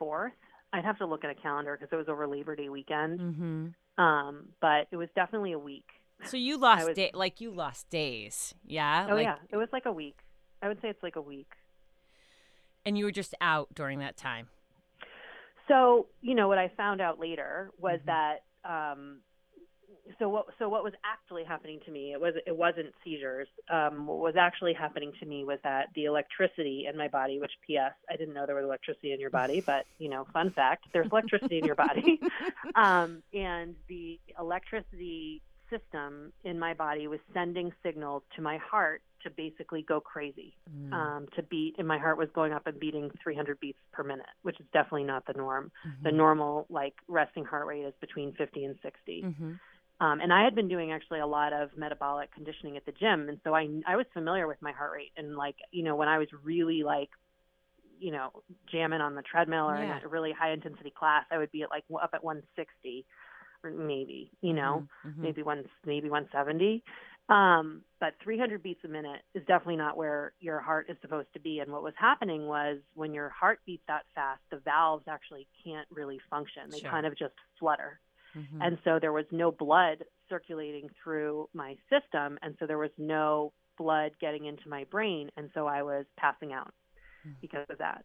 4th. 0.00 0.30
I'd 0.72 0.84
have 0.84 0.98
to 0.98 1.06
look 1.06 1.24
at 1.24 1.30
a 1.30 1.34
calendar 1.34 1.76
because 1.78 1.92
it 1.92 1.96
was 1.96 2.08
over 2.08 2.26
Labor 2.26 2.56
Day 2.56 2.68
weekend. 2.70 3.20
hmm 3.20 4.02
Um, 4.02 4.48
but 4.60 4.88
it 4.90 4.96
was 4.96 5.08
definitely 5.14 5.52
a 5.52 5.58
week. 5.58 5.84
So 6.24 6.36
you 6.38 6.58
lost 6.58 6.86
was- 6.86 6.96
day, 6.96 7.10
like 7.12 7.40
you 7.42 7.50
lost 7.50 7.88
days, 7.90 8.54
yeah. 8.64 9.06
Oh 9.10 9.14
like, 9.14 9.24
yeah, 9.24 9.36
it 9.50 9.56
was 9.58 9.68
like 9.72 9.84
a 9.86 9.92
week. 9.92 10.18
I 10.62 10.68
would 10.68 10.80
say 10.80 10.88
it's 10.88 11.02
like 11.02 11.16
a 11.16 11.20
week. 11.22 11.52
And 12.86 12.96
you 12.96 13.04
were 13.04 13.10
just 13.12 13.34
out 13.40 13.68
during 13.74 13.98
that 13.98 14.16
time. 14.16 14.48
So 15.68 16.06
you 16.22 16.34
know 16.34 16.48
what 16.48 16.58
I 16.58 16.68
found 16.76 17.00
out 17.00 17.18
later 17.18 17.70
was 17.78 17.98
Mhm. 18.00 18.06
that 18.06 18.44
um, 18.64 19.20
so 20.20 20.28
what 20.28 20.46
so 20.58 20.68
what 20.68 20.84
was 20.84 20.92
actually 21.04 21.42
happening 21.42 21.80
to 21.84 21.90
me 21.90 22.12
it 22.12 22.20
was 22.20 22.34
it 22.46 22.56
wasn't 22.56 22.94
seizures. 23.02 23.48
Um, 23.68 24.06
what 24.06 24.18
was 24.18 24.36
actually 24.36 24.72
happening 24.72 25.12
to 25.18 25.26
me 25.26 25.42
was 25.44 25.58
that 25.64 25.88
the 25.96 26.04
electricity 26.04 26.86
in 26.88 26.96
my 26.96 27.08
body, 27.08 27.40
which 27.40 27.50
P.S. 27.66 27.92
I 28.08 28.16
didn't 28.16 28.34
know 28.34 28.46
there 28.46 28.54
was 28.54 28.64
electricity 28.64 29.12
in 29.12 29.18
your 29.18 29.30
body, 29.30 29.60
but 29.66 29.84
you 29.98 30.08
know, 30.08 30.24
fun 30.32 30.50
fact, 30.50 30.84
there's 30.92 31.08
electricity 31.10 31.58
in 31.58 31.64
your 31.64 31.74
body, 31.74 32.20
um, 32.76 33.24
and 33.34 33.74
the 33.88 34.20
electricity 34.38 35.42
system 35.70 36.32
in 36.44 36.58
my 36.58 36.74
body 36.74 37.06
was 37.08 37.20
sending 37.34 37.72
signals 37.82 38.22
to 38.36 38.42
my 38.42 38.58
heart 38.58 39.02
to 39.22 39.30
basically 39.30 39.82
go 39.82 40.00
crazy 40.00 40.54
Mm. 40.68 40.92
um, 40.92 41.26
to 41.34 41.42
beat, 41.42 41.74
and 41.78 41.88
my 41.88 41.98
heart 41.98 42.16
was 42.18 42.28
going 42.34 42.52
up 42.52 42.66
and 42.66 42.78
beating 42.78 43.10
300 43.22 43.58
beats 43.60 43.78
per 43.92 44.02
minute, 44.04 44.26
which 44.42 44.60
is 44.60 44.66
definitely 44.72 45.04
not 45.04 45.24
the 45.26 45.32
norm. 45.32 45.72
The 46.04 46.10
Mhm. 46.12 46.16
normal, 46.16 46.66
like 46.68 46.94
resting 47.08 47.44
heart 47.44 47.66
rate, 47.66 47.84
is 47.84 47.94
between 48.00 48.32
50 48.34 48.64
and 48.64 48.78
60. 48.82 49.24
Mhm. 49.24 49.58
Um, 49.98 50.20
and 50.20 50.32
I 50.32 50.44
had 50.44 50.54
been 50.54 50.68
doing 50.68 50.92
actually 50.92 51.20
a 51.20 51.26
lot 51.26 51.52
of 51.52 51.76
metabolic 51.76 52.30
conditioning 52.32 52.76
at 52.76 52.84
the 52.84 52.92
gym, 52.92 53.28
and 53.28 53.40
so 53.42 53.54
I 53.54 53.66
I 53.86 53.96
was 53.96 54.06
familiar 54.12 54.46
with 54.46 54.60
my 54.60 54.70
heart 54.72 54.92
rate, 54.92 55.12
and 55.16 55.34
like 55.36 55.56
you 55.70 55.82
know 55.82 55.96
when 55.96 56.08
I 56.08 56.18
was 56.18 56.28
really 56.32 56.82
like 56.82 57.10
you 57.98 58.12
know 58.12 58.30
jamming 58.70 59.00
on 59.00 59.14
the 59.14 59.22
treadmill 59.22 59.70
or 59.70 59.76
Yeah. 59.82 59.96
in 59.98 60.04
a 60.04 60.08
really 60.08 60.32
high 60.32 60.50
intensity 60.52 60.90
class, 60.90 61.24
I 61.30 61.38
would 61.38 61.50
be 61.50 61.62
at 61.62 61.70
like 61.70 61.84
up 61.90 62.10
at 62.12 62.22
160 62.22 63.00
or 63.00 63.25
maybe 63.64 64.30
you 64.40 64.52
know 64.52 64.84
Mhm. 65.04 65.12
Mhm. 65.18 65.22
maybe 65.22 65.42
one 65.42 65.64
maybe 65.84 66.08
170 66.10 66.82
um 67.28 67.82
but 68.00 68.14
300 68.22 68.62
beats 68.62 68.84
a 68.84 68.88
minute 68.88 69.22
is 69.34 69.44
definitely 69.46 69.76
not 69.76 69.96
where 69.96 70.32
your 70.40 70.60
heart 70.60 70.86
is 70.88 70.96
supposed 71.00 71.32
to 71.32 71.40
be 71.40 71.58
and 71.60 71.70
what 71.72 71.82
was 71.82 71.94
happening 71.98 72.46
was 72.46 72.78
when 72.94 73.12
your 73.14 73.28
heart 73.30 73.60
beats 73.66 73.82
that 73.88 74.04
fast 74.14 74.40
the 74.50 74.58
valves 74.58 75.04
actually 75.08 75.46
can't 75.64 75.88
really 75.90 76.18
function 76.30 76.70
they 76.70 76.80
Sure. 76.80 76.90
kind 76.90 77.06
of 77.06 77.16
just 77.18 77.34
flutter 77.58 78.00
Mhm. 78.36 78.60
and 78.60 78.78
so 78.84 78.98
there 79.00 79.12
was 79.12 79.26
no 79.32 79.50
blood 79.50 80.04
circulating 80.28 80.88
through 81.02 81.48
my 81.54 81.76
system 81.90 82.38
and 82.42 82.56
so 82.58 82.66
there 82.66 82.78
was 82.78 82.90
no 82.98 83.52
blood 83.78 84.12
getting 84.20 84.46
into 84.46 84.68
my 84.68 84.84
brain 84.84 85.30
and 85.36 85.50
so 85.54 85.66
i 85.66 85.82
was 85.82 86.06
passing 86.16 86.52
out 86.52 86.72
Mhm. 87.26 87.36
because 87.40 87.66
of 87.70 87.78
that 87.78 88.04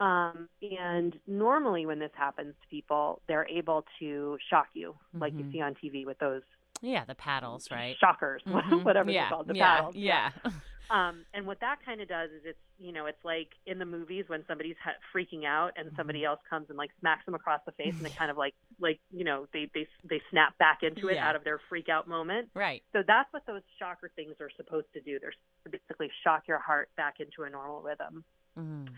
um, 0.00 0.48
and 0.62 1.18
normally 1.26 1.86
when 1.86 1.98
this 1.98 2.10
happens 2.14 2.54
to 2.62 2.68
people 2.68 3.20
they're 3.28 3.46
able 3.48 3.84
to 3.98 4.38
shock 4.48 4.68
you 4.74 4.94
like 5.18 5.32
you 5.34 5.44
Mhm. 5.44 5.52
see 5.52 5.60
on 5.60 5.74
tv 5.74 6.06
with 6.06 6.18
those 6.18 6.42
yeah, 6.82 7.04
the 7.04 7.14
paddles, 7.14 7.70
right? 7.70 7.96
shockers 7.98 8.42
Mhm. 8.46 8.84
whatever 8.84 9.10
yeah. 9.10 9.22
they're 9.24 9.28
called 9.30 9.46
the 9.48 9.54
yeah. 9.54 9.76
paddles 9.76 9.94
Yeah. 9.96 10.30
um, 10.90 11.24
and 11.34 11.46
what 11.46 11.60
that 11.60 11.76
kind 11.84 12.00
of 12.00 12.08
does 12.08 12.30
is 12.30 12.42
it's 12.44 12.58
you 12.78 12.90
know 12.92 13.04
it's 13.06 13.22
like 13.24 13.48
in 13.66 13.78
the 13.78 13.84
movies 13.84 14.24
when 14.28 14.42
somebody's 14.48 14.76
ha- 14.82 14.96
freaking 15.14 15.44
out 15.44 15.72
and 15.76 15.90
somebody 15.96 16.20
Mm-hmm. 16.20 16.26
else 16.28 16.40
comes 16.48 16.70
and 16.70 16.78
like 16.78 16.90
smacks 16.98 17.24
them 17.26 17.34
across 17.34 17.60
the 17.66 17.72
face 17.72 17.94
and 17.94 18.04
they 18.04 18.10
kind 18.18 18.30
of 18.30 18.38
like 18.38 18.54
like 18.80 18.98
you 19.12 19.24
know 19.24 19.46
they 19.52 19.68
they 19.74 19.86
they 20.08 20.22
snap 20.30 20.56
back 20.58 20.82
into 20.82 21.08
it 21.08 21.16
Yeah. 21.16 21.28
out 21.28 21.36
of 21.36 21.44
their 21.44 21.60
freak 21.68 21.88
out 21.90 22.08
moment 22.08 22.48
right. 22.54 22.82
so 22.94 23.02
that's 23.06 23.30
what 23.34 23.44
those 23.46 23.62
shocker 23.78 24.10
things 24.16 24.36
are 24.40 24.50
supposed 24.56 24.86
to 24.94 25.00
do 25.02 25.18
they're 25.20 25.32
basically 25.70 26.10
shock 26.24 26.48
your 26.48 26.58
heart 26.58 26.88
back 26.96 27.20
into 27.20 27.42
a 27.42 27.50
normal 27.50 27.82
rhythm 27.82 28.24
Mhm. 28.58 28.88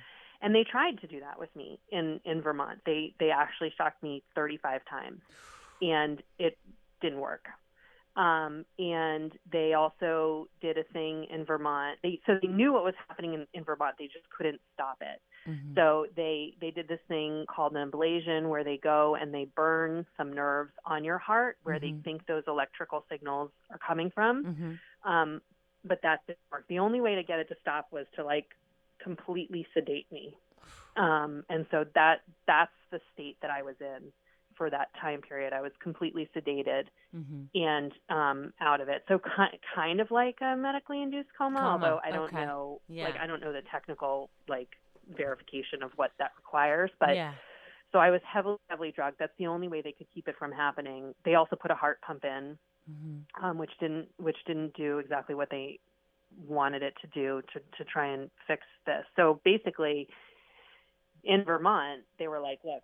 And 0.43 0.55
they 0.55 0.65
tried 0.65 1.01
to 1.01 1.07
do 1.07 1.21
that 1.21 1.39
with 1.39 1.55
me 1.57 1.79
in 1.91 2.21
in 2.25 2.43
Vermont 2.43 2.81
they 2.85 3.15
they 3.19 3.31
actually 3.31 3.73
shocked 3.77 4.03
me 4.03 4.23
35 4.35 4.83
times 4.89 5.21
and 5.81 6.23
it 6.39 6.59
didn't 7.01 7.21
work 7.21 7.47
um, 8.15 8.67
and 8.79 9.33
they 9.51 9.73
also 9.73 10.47
did 10.61 10.77
a 10.77 10.85
thing 10.93 11.25
in 11.31 11.47
Vermont. 11.47 11.99
They 12.03 12.21
so 12.27 12.39
they 12.43 12.49
knew 12.49 12.71
what 12.71 12.85
was 12.85 12.95
happening 13.09 13.33
in, 13.33 13.47
in 13.55 13.65
Vermont. 13.65 13.97
They 13.99 14.05
just 14.05 14.29
couldn't 14.37 14.61
stop 14.75 14.99
it. 15.01 15.23
Mhm. 15.49 15.75
So 15.75 16.07
they 16.15 16.55
they 16.61 16.71
did 16.71 16.89
this 16.89 17.01
thing 17.09 17.47
called 17.49 17.75
an 17.75 17.91
ablation, 17.91 18.51
where 18.51 18.65
they 18.65 18.77
go 18.77 19.15
and 19.15 19.33
they 19.33 19.47
burn 19.57 20.05
some 20.19 20.31
nerves 20.31 20.73
on 20.85 21.05
your 21.05 21.17
heart 21.17 21.57
where 21.63 21.79
they 21.81 21.93
Mhm. 21.93 22.05
think 22.05 22.27
those 22.27 22.45
electrical 22.47 23.07
signals 23.09 23.51
are 23.71 23.79
coming 23.79 24.11
from. 24.11 24.45
Mhm. 24.45 24.79
Um, 25.05 25.43
but 25.85 26.03
that 26.03 26.21
didn't 26.27 26.39
work. 26.51 26.67
The 26.69 26.81
only 26.81 27.01
way 27.01 27.15
to 27.15 27.23
get 27.23 27.39
it 27.39 27.49
to 27.49 27.57
stop 27.63 27.91
was 27.93 28.07
to 28.17 28.25
like 28.25 28.55
completely 29.03 29.67
sedate 29.75 30.11
me. 30.13 30.37
Um, 30.97 31.45
and 31.49 31.67
so 31.71 31.85
that 31.95 32.21
that's 32.47 32.73
the 32.91 33.01
state 33.15 33.37
that 33.43 33.51
I 33.51 33.63
was 33.63 33.77
in 33.81 34.13
for 34.57 34.69
that 34.71 34.89
time 35.01 35.23
period. 35.23 35.53
I 35.53 35.63
was 35.63 35.73
completely 35.83 36.29
sedated 36.37 36.85
Mhm. 37.15 37.49
and 37.55 37.93
um, 38.11 38.53
out 38.61 38.81
of 38.83 38.89
it. 38.89 39.03
So 39.09 39.19
ki- 39.19 39.59
kind 39.75 40.01
of 40.01 40.11
like 40.11 40.39
a 40.43 40.55
medically 40.57 41.03
induced 41.03 41.31
coma, 41.37 41.59
Coma, 41.61 41.71
although 41.73 42.01
I 42.05 42.11
don't 42.11 42.25
okay. 42.35 42.45
know, 42.45 42.81
Yeah. 42.89 43.05
like 43.05 43.17
I 43.17 43.27
don't 43.27 43.41
know 43.41 43.53
the 43.53 43.63
technical 43.71 44.29
like 44.49 44.69
verification 45.09 45.83
of 45.83 45.91
what 45.97 46.13
that 46.19 46.33
requires. 46.37 46.91
But 47.01 47.17
yeah. 47.17 47.35
So 47.93 47.99
I 47.99 48.11
was 48.11 48.23
heavily, 48.25 48.57
heavily 48.71 48.91
drugged. 48.91 49.19
That's 49.19 49.37
the 49.39 49.47
only 49.49 49.69
way 49.69 49.83
they 49.83 49.93
could 49.93 50.09
keep 50.15 50.27
it 50.29 50.37
from 50.39 50.51
happening. 50.51 51.15
They 51.25 51.35
also 51.35 51.57
put 51.57 51.71
a 51.71 51.75
heart 51.75 52.01
pump 52.03 52.25
in, 52.25 52.59
Mm-hmm. 52.91 53.45
um, 53.45 53.59
which 53.59 53.71
didn't 53.81 54.09
which 54.19 54.37
didn't 54.47 54.75
do 54.75 54.99
exactly 54.99 55.35
what 55.35 55.49
they 55.51 55.79
wanted 56.47 56.83
it 56.83 56.95
to 57.03 57.07
do 57.09 57.43
to 57.53 57.61
to 57.79 57.85
try 57.85 58.07
and 58.07 58.31
fix 58.47 58.63
this. 58.87 59.05
So 59.17 59.41
basically, 59.45 60.09
in 61.25 61.45
Vermont, 61.45 62.03
they 62.19 62.29
were 62.29 62.41
like, 62.41 62.61
"Look, 62.65 62.83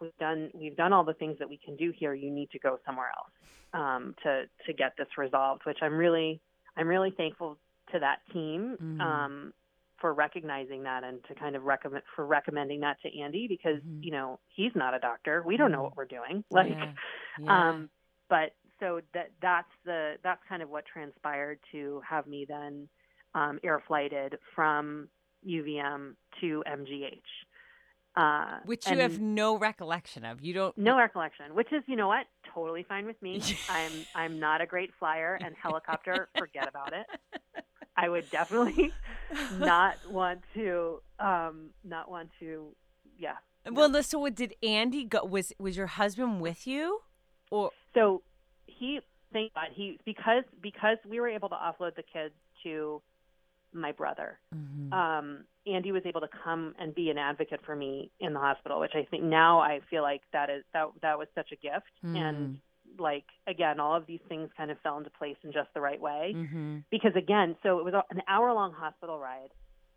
we've 0.00 0.16
done 0.18 0.50
we've 0.54 0.76
done 0.76 0.92
all 0.92 1.04
the 1.04 1.14
things 1.14 1.38
that 1.38 1.48
we 1.48 1.58
can 1.58 1.76
do 1.76 1.92
here. 1.96 2.14
You 2.14 2.30
need 2.30 2.50
to 2.50 2.58
go 2.58 2.78
somewhere 2.84 3.10
else 3.16 3.30
um, 3.72 4.14
to 4.22 4.44
to 4.66 4.72
get 4.72 4.94
this 4.96 5.08
resolved." 5.16 5.62
Which 5.66 5.78
I'm 5.82 5.96
really 5.96 6.40
I'm 6.76 6.88
really 6.88 7.10
thankful 7.16 7.58
to 7.92 7.98
that 8.00 8.18
team. 8.32 8.76
Mhm. 8.80 9.00
Um, 9.00 9.52
for 9.98 10.12
recognizing 10.12 10.82
that 10.82 11.04
and 11.04 11.24
to 11.24 11.34
kind 11.34 11.56
of 11.56 11.64
recommend 11.64 12.04
for 12.14 12.26
recommending 12.26 12.80
that 12.80 13.00
to 13.00 13.18
Andy 13.18 13.48
because 13.48 13.80
Mhm. 13.82 14.04
you 14.04 14.10
know 14.10 14.38
he's 14.48 14.74
not 14.74 14.92
a 14.92 14.98
doctor 14.98 15.42
we 15.42 15.56
don't 15.56 15.72
know 15.72 15.78
Mhm. 15.78 15.84
what 15.84 15.96
we're 15.96 16.04
doing 16.04 16.44
like 16.50 16.68
yeah. 16.68 16.92
Yeah. 17.38 17.68
um, 17.70 17.90
but 18.28 18.52
so 18.80 19.00
that 19.14 19.30
that's 19.40 19.68
the 19.84 20.14
that's 20.22 20.40
kind 20.48 20.62
of 20.62 20.70
what 20.70 20.84
transpired 20.86 21.58
to 21.72 22.00
have 22.08 22.26
me 22.26 22.46
then 22.48 22.88
um, 23.34 23.58
air 23.62 23.82
flighted 23.86 24.38
from 24.54 25.08
UVM 25.46 26.14
to 26.40 26.64
MGH, 26.66 27.20
uh, 28.16 28.60
Which 28.64 28.88
you 28.88 28.98
have 28.98 29.20
no 29.20 29.58
recollection 29.58 30.24
of. 30.24 30.40
You 30.40 30.54
don't. 30.54 30.78
no 30.78 30.96
recollection. 30.96 31.54
Which 31.54 31.70
is, 31.70 31.82
you 31.86 31.96
know 31.96 32.08
what, 32.08 32.26
totally 32.54 32.82
fine 32.82 33.04
with 33.04 33.20
me. 33.20 33.42
I'm 33.68 33.92
I'm 34.14 34.40
not 34.40 34.62
a 34.62 34.66
great 34.66 34.90
flyer, 34.98 35.38
and 35.40 35.54
helicopter, 35.54 36.28
forget 36.38 36.66
about 36.66 36.94
it. 36.94 37.06
I 37.94 38.08
would 38.08 38.30
definitely 38.30 38.92
not 39.58 39.96
want 40.10 40.40
to 40.54 41.02
um, 41.18 41.70
not 41.84 42.10
want 42.10 42.30
to, 42.40 42.74
yeah. 43.18 43.36
Well, 43.70 43.90
no. 43.90 44.00
so 44.00 44.26
did 44.30 44.54
Andy 44.62 45.04
go? 45.04 45.22
Was 45.24 45.52
was 45.58 45.76
your 45.76 45.88
husband 45.88 46.40
with 46.40 46.66
you, 46.66 47.00
or 47.50 47.70
So 47.92 48.22
he 48.78 49.00
thank 49.32 49.52
God 49.54 49.68
he 49.72 49.98
because 50.04 50.44
because 50.62 50.98
we 51.08 51.20
were 51.20 51.28
able 51.28 51.48
to 51.48 51.54
offload 51.56 51.94
the 51.96 52.02
kids 52.02 52.34
to 52.62 53.02
my 53.72 53.92
brother. 53.92 54.38
Mhm. 54.54 54.92
Um, 54.92 55.44
Andy 55.66 55.92
was 55.92 56.06
able 56.06 56.20
to 56.20 56.28
come 56.28 56.74
and 56.78 56.94
be 56.94 57.10
an 57.10 57.18
advocate 57.18 57.60
for 57.66 57.74
me 57.76 58.10
in 58.20 58.32
the 58.32 58.40
hospital, 58.40 58.80
which 58.80 58.94
I 58.94 59.04
think 59.10 59.24
now 59.24 59.58
I 59.58 59.80
feel 59.90 60.02
like 60.02 60.22
that 60.32 60.48
is 60.48 60.64
that 60.72 60.88
that 61.02 61.18
was 61.18 61.28
such 61.34 61.52
a 61.52 61.56
gift. 61.56 61.90
And 62.02 62.60
like 62.98 63.24
again, 63.46 63.80
all 63.80 63.94
of 63.96 64.06
these 64.06 64.20
things 64.28 64.48
kind 64.56 64.70
of 64.70 64.78
fell 64.80 64.96
into 64.96 65.10
place 65.10 65.36
in 65.42 65.52
just 65.52 65.68
the 65.74 65.80
right 65.80 66.00
way. 66.00 66.32
Mhm. 66.34 66.84
Because 66.90 67.14
again, 67.16 67.56
so 67.62 67.78
it 67.80 67.84
was 67.84 67.94
an 68.10 68.22
hour 68.28 68.52
long 68.52 68.72
hospital 68.72 69.18
ride 69.18 69.50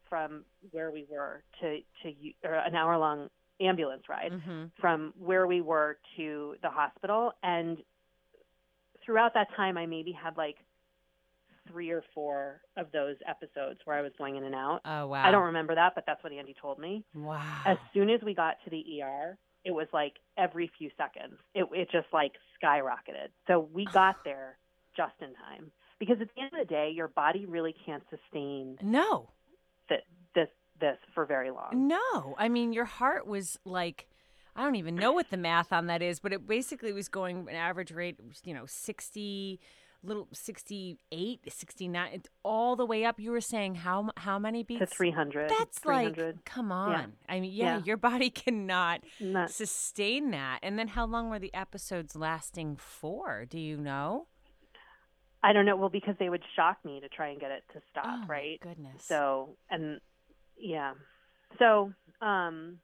from 0.09 0.43
where 0.71 0.89
we 0.91 1.03
were 1.09 1.43
to 1.61 1.81
to 2.01 2.33
or 2.43 2.55
an 2.55 2.75
hour 2.75 2.97
long 2.97 3.29
ambulance 3.61 4.09
ride 4.09 4.31
Mhm. 4.33 4.71
from 4.79 5.13
where 5.17 5.45
we 5.45 5.61
were 5.61 5.99
to 6.15 6.57
the 6.61 6.69
hospital 6.69 7.33
and 7.43 7.83
throughout 9.09 9.33
that 9.33 9.47
time 9.55 9.75
I 9.75 9.87
maybe 9.87 10.11
had 10.11 10.37
like 10.37 10.57
three 11.67 11.89
or 11.89 12.03
four 12.13 12.61
of 12.77 12.91
those 12.93 13.15
episodes 13.27 13.79
where 13.85 13.97
I 13.97 14.01
was 14.03 14.11
going 14.19 14.35
in 14.35 14.43
and 14.43 14.53
out. 14.53 14.81
Oh 14.85 15.07
wow. 15.07 15.27
I 15.27 15.31
don't 15.31 15.45
remember 15.45 15.73
that, 15.73 15.93
but 15.95 16.03
that's 16.05 16.23
what 16.23 16.31
Andy 16.31 16.55
told 16.61 16.77
me. 16.77 17.03
Wow. 17.15 17.61
As 17.65 17.77
soon 17.91 18.11
as 18.11 18.21
we 18.23 18.35
got 18.35 18.57
to 18.65 18.69
the 18.69 19.01
ER, 19.01 19.35
it 19.65 19.71
was 19.71 19.87
like 19.91 20.13
every 20.37 20.69
few 20.77 20.91
seconds. 20.95 21.39
It 21.55 21.65
it 21.73 21.89
just 21.91 22.05
like 22.13 22.33
skyrocketed. 22.63 23.29
So 23.47 23.67
we 23.73 23.85
got 23.93 24.17
there 24.23 24.59
just 24.95 25.13
in 25.21 25.33
time 25.33 25.71
because 25.99 26.17
at 26.21 26.27
the 26.35 26.41
end 26.41 26.51
of 26.53 26.67
the 26.67 26.71
day, 26.71 26.91
your 26.93 27.07
body 27.07 27.47
really 27.47 27.75
can't 27.85 28.03
sustain 28.11 28.77
no. 28.83 29.29
th- 29.87 30.01
this 30.35 30.49
this 30.79 30.97
for 31.15 31.25
very 31.25 31.49
long. 31.49 31.87
No. 31.87 32.35
I 32.37 32.47
mean, 32.47 32.73
your 32.73 32.85
heart 32.85 33.25
was 33.25 33.57
like. 33.65 34.07
I 34.55 34.63
don't 34.63 34.75
even 34.75 34.95
know 34.95 35.11
what 35.11 35.29
the 35.29 35.37
math 35.37 35.71
on 35.71 35.87
that 35.87 36.01
is, 36.01 36.19
but 36.19 36.33
it 36.33 36.45
basically 36.47 36.91
was 36.93 37.07
going 37.07 37.47
an 37.49 37.55
average 37.55 37.91
rate, 37.91 38.19
you 38.43 38.53
know, 38.53 38.65
60, 38.65 39.59
little 40.03 40.27
68, 40.31 41.41
69, 41.51 42.09
it's 42.13 42.29
all 42.43 42.75
the 42.75 42.85
way 42.85 43.05
up. 43.05 43.19
You 43.19 43.31
were 43.31 43.41
saying 43.41 43.75
how 43.75 44.09
how 44.17 44.39
many 44.39 44.63
beats? 44.63 44.79
To 44.79 44.85
300. 44.85 45.49
That's 45.49 45.79
300. 45.79 46.25
like, 46.35 46.45
come 46.45 46.71
on. 46.71 47.13
I 47.27 47.39
mean, 47.39 47.51
yeah, 47.53 47.77
Yeah. 47.77 47.83
your 47.85 47.97
body 47.97 48.29
cannot 48.43 49.01
Not- 49.19 49.51
sustain 49.51 50.31
that. 50.31 50.59
And 50.63 50.77
then 50.79 50.89
how 50.89 51.05
long 51.05 51.29
were 51.29 51.39
the 51.39 51.53
episodes 51.53 52.15
lasting 52.15 52.77
for? 52.77 53.45
Do 53.49 53.59
you 53.59 53.77
know? 53.77 54.27
I 55.41 55.53
don't 55.53 55.65
know. 55.65 55.77
Well, 55.77 55.89
because 55.89 56.15
they 56.19 56.29
would 56.29 56.43
shock 56.55 56.77
me 56.83 56.99
to 56.99 57.07
try 57.07 57.29
and 57.29 57.39
get 57.39 57.51
it 57.51 57.63
to 57.73 57.81
stop, 57.91 58.05
oh, 58.07 58.27
right? 58.27 58.59
Goodness. 58.61 59.03
So 59.05 59.55
and 59.69 60.01
yeah, 60.57 60.93
so 61.57 61.93
um, 62.21 62.79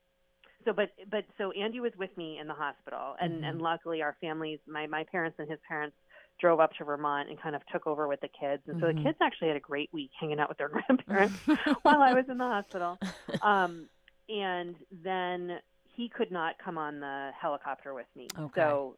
so 0.66 0.74
but 0.74 0.90
but 1.10 1.26
so 1.38 1.52
Andy 1.52 1.80
was 1.80 1.94
with 1.98 2.16
me 2.18 2.40
in 2.40 2.48
the 2.48 2.54
hospital, 2.54 3.16
and 3.20 3.44
Mhm. 3.44 3.50
and 3.50 3.62
luckily 3.62 4.02
our 4.02 4.18
families, 4.20 4.60
my 4.68 4.88
my 4.88 5.04
parents 5.12 5.38
and 5.40 5.50
his 5.50 5.60
parents 5.68 5.96
drove 6.40 6.60
up 6.60 6.74
to 6.74 6.84
Vermont 6.84 7.30
and 7.30 7.40
kind 7.42 7.56
of 7.56 7.62
took 7.72 7.88
over 7.88 8.08
with 8.08 8.20
the 8.22 8.28
kids, 8.40 8.62
and 8.68 8.76
so 8.82 8.88
Mhm. 8.88 8.98
the 8.98 9.04
kids 9.04 9.18
actually 9.22 9.48
had 9.48 9.58
a 9.58 9.62
great 9.62 9.92
week 9.94 10.12
hanging 10.20 10.40
out 10.40 10.50
with 10.50 10.58
their 10.58 10.70
grandparents 10.76 11.36
while 11.84 12.02
I 12.02 12.14
was 12.14 12.26
in 12.30 12.38
the 12.38 12.44
hospital. 12.46 13.00
Um, 13.42 13.90
and 14.28 14.76
then 14.92 15.60
he 15.84 16.10
could 16.10 16.32
not 16.32 16.56
come 16.64 16.78
on 16.78 17.00
the 17.00 17.32
helicopter 17.40 17.94
with 17.94 18.08
me, 18.16 18.28
Okay. 18.40 18.62
so 18.62 18.98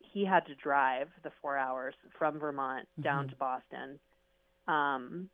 he 0.00 0.24
had 0.24 0.44
to 0.46 0.54
drive 0.56 1.08
the 1.22 1.30
four 1.40 1.56
hours 1.58 1.94
from 2.18 2.38
Vermont 2.38 2.88
down 3.02 3.26
Mhm. 3.26 3.30
to 3.30 3.36
Boston 3.36 4.00
um, 4.68 5.28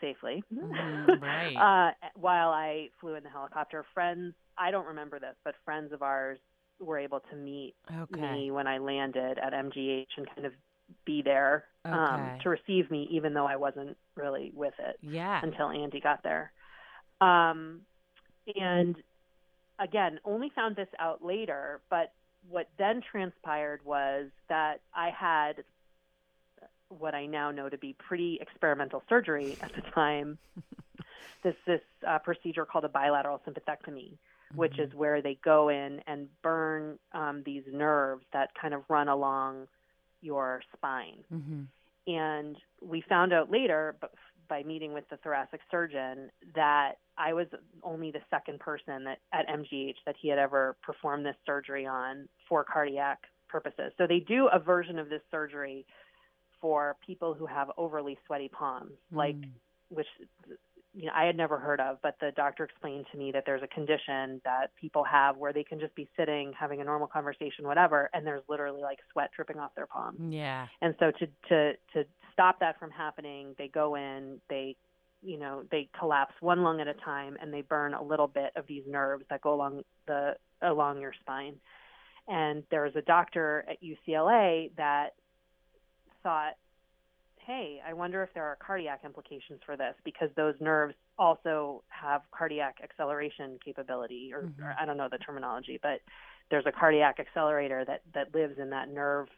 safely. 0.00 0.42
Mhm, 0.52 1.20
right. 1.20 1.56
uh, 1.56 2.08
while 2.14 2.50
I 2.50 2.88
flew 3.00 3.14
in 3.14 3.22
the 3.24 3.30
helicopter, 3.30 3.84
friends, 3.94 4.34
I 4.58 4.70
don't 4.70 4.86
remember 4.86 5.18
this, 5.18 5.34
but 5.44 5.54
friends 5.64 5.92
of 5.92 6.02
ours 6.02 6.38
were 6.80 6.98
able 6.98 7.20
to 7.30 7.36
meet 7.36 7.74
okay. 7.90 8.20
me 8.20 8.50
when 8.50 8.66
I 8.66 8.78
landed 8.78 9.38
at 9.38 9.52
MGH 9.52 10.06
and 10.16 10.26
kind 10.34 10.46
of 10.46 10.52
be 11.04 11.22
there 11.22 11.64
um, 11.84 12.32
to 12.42 12.48
receive 12.50 12.90
me, 12.90 13.08
even 13.10 13.34
though 13.34 13.46
I 13.46 13.56
wasn't 13.56 13.96
really 14.16 14.52
with 14.54 14.74
it 14.78 14.98
Yeah. 15.02 15.40
until 15.42 15.70
Andy 15.70 16.00
got 16.00 16.22
there. 16.22 16.52
Um, 17.20 17.82
and 18.56 18.96
again, 19.78 20.18
only 20.24 20.50
found 20.54 20.76
this 20.76 20.88
out 20.98 21.24
later, 21.24 21.80
but 21.88 22.12
what 22.48 22.68
then 22.78 23.00
transpired 23.10 23.80
was 23.84 24.26
that 24.48 24.80
I 24.94 25.10
had 25.10 25.64
what 26.98 27.14
I 27.14 27.26
now 27.26 27.50
know 27.50 27.68
to 27.68 27.78
be 27.78 27.96
pretty 28.06 28.38
experimental 28.40 29.02
surgery 29.08 29.58
at 29.62 29.72
the 29.74 29.82
time. 29.94 30.38
this 31.44 31.54
this 31.66 31.80
uh, 32.08 32.18
procedure 32.20 32.64
called 32.66 32.84
a 32.84 32.88
bilateral 32.88 33.40
sympathectomy, 33.48 34.18
which 34.54 34.74
Mm-hmm. 34.74 34.82
is 34.82 34.92
where 34.94 35.22
they 35.22 35.38
go 35.44 35.68
in 35.70 36.00
and 36.06 36.28
burn 36.42 36.98
um, 37.12 37.42
these 37.46 37.64
nerves 37.72 38.24
that 38.32 38.50
kind 38.60 38.74
of 38.74 38.82
run 38.88 39.08
along 39.08 39.66
your 40.22 40.62
spine 40.76 41.24
hmm 41.30 41.62
and 42.06 42.56
we 42.82 43.02
found 43.08 43.32
out 43.32 43.50
later 43.50 43.96
but 44.00 44.12
by 44.48 44.62
meeting 44.62 44.92
with 44.92 45.04
the 45.10 45.16
thoracic 45.18 45.60
surgeon 45.70 46.30
that 46.54 46.94
I 47.16 47.32
was 47.32 47.46
only 47.82 48.10
the 48.10 48.20
second 48.30 48.60
person 48.60 49.04
that 49.04 49.18
at 49.32 49.48
MGH 49.48 49.96
that 50.06 50.16
he 50.20 50.28
had 50.28 50.38
ever 50.38 50.76
performed 50.82 51.24
this 51.24 51.36
surgery 51.46 51.86
on 51.86 52.28
for 52.48 52.64
cardiac 52.64 53.20
purposes. 53.48 53.92
So 53.98 54.06
they 54.06 54.20
do 54.20 54.48
a 54.52 54.58
version 54.58 54.98
of 54.98 55.08
this 55.08 55.22
surgery 55.30 55.86
for 56.62 56.96
people 57.04 57.34
who 57.34 57.44
have 57.44 57.70
overly 57.76 58.16
sweaty 58.26 58.48
palms, 58.48 58.92
like 59.10 59.36
Mm. 59.36 59.50
which 59.90 60.06
you 60.94 61.06
know 61.06 61.12
I 61.14 61.24
had 61.24 61.36
never 61.36 61.58
heard 61.58 61.80
of, 61.80 61.98
but 62.02 62.14
the 62.20 62.32
doctor 62.32 62.64
explained 62.64 63.06
to 63.12 63.18
me 63.18 63.32
that 63.32 63.44
there's 63.44 63.62
a 63.62 63.66
condition 63.66 64.40
that 64.44 64.74
people 64.76 65.04
have 65.04 65.36
where 65.36 65.52
they 65.52 65.64
can 65.64 65.80
just 65.80 65.94
be 65.94 66.08
sitting 66.16 66.54
having 66.58 66.80
a 66.80 66.84
normal 66.84 67.08
conversation 67.08 67.66
whatever 67.66 68.08
and 68.14 68.26
there's 68.26 68.42
literally 68.48 68.82
like 68.82 69.00
sweat 69.10 69.30
dripping 69.36 69.58
off 69.58 69.74
their 69.74 69.86
palms. 69.86 70.18
Yeah. 70.32 70.68
And 70.80 70.94
so 70.98 71.10
to 71.10 71.26
to 71.48 71.72
to 71.94 72.04
stop 72.32 72.60
that 72.60 72.78
from 72.78 72.90
happening, 72.90 73.54
they 73.58 73.68
go 73.68 73.94
in, 73.96 74.40
they 74.48 74.76
you 75.22 75.38
know, 75.38 75.62
they 75.70 75.88
collapse 75.98 76.34
one 76.40 76.62
lung 76.62 76.80
at 76.80 76.88
a 76.88 76.94
time 76.94 77.36
and 77.40 77.52
they 77.54 77.62
burn 77.62 77.94
a 77.94 78.02
little 78.02 78.26
bit 78.26 78.52
of 78.56 78.66
these 78.66 78.82
nerves 78.86 79.24
that 79.30 79.40
go 79.40 79.54
along 79.54 79.82
the 80.06 80.36
along 80.62 81.00
your 81.00 81.14
spine. 81.20 81.54
And 82.28 82.62
there 82.70 82.82
was 82.82 82.94
a 82.96 83.02
doctor 83.02 83.64
at 83.68 83.78
UCLA 83.82 84.70
that 84.76 85.14
thought, 86.22 86.54
"Hey, 87.38 87.80
I 87.84 87.92
wonder 87.92 88.22
if 88.22 88.32
there 88.34 88.44
are 88.44 88.56
cardiac 88.56 89.04
implications 89.04 89.60
for 89.64 89.76
this 89.76 89.94
because 90.04 90.30
those 90.36 90.54
nerves 90.60 90.94
also 91.18 91.82
have 91.88 92.22
cardiac 92.30 92.80
acceleration 92.82 93.58
capability 93.64 94.32
or, 94.32 94.42
Mhm. 94.42 94.62
or 94.64 94.74
I 94.78 94.84
don't 94.84 94.96
know 94.96 95.08
the 95.08 95.18
terminology, 95.18 95.78
but 95.82 96.00
there's 96.50 96.66
a 96.66 96.72
cardiac 96.72 97.18
accelerator 97.20 97.84
that 97.84 98.02
that 98.12 98.34
lives 98.34 98.58
in 98.58 98.70
that 98.70 98.88
nerve 98.88 99.28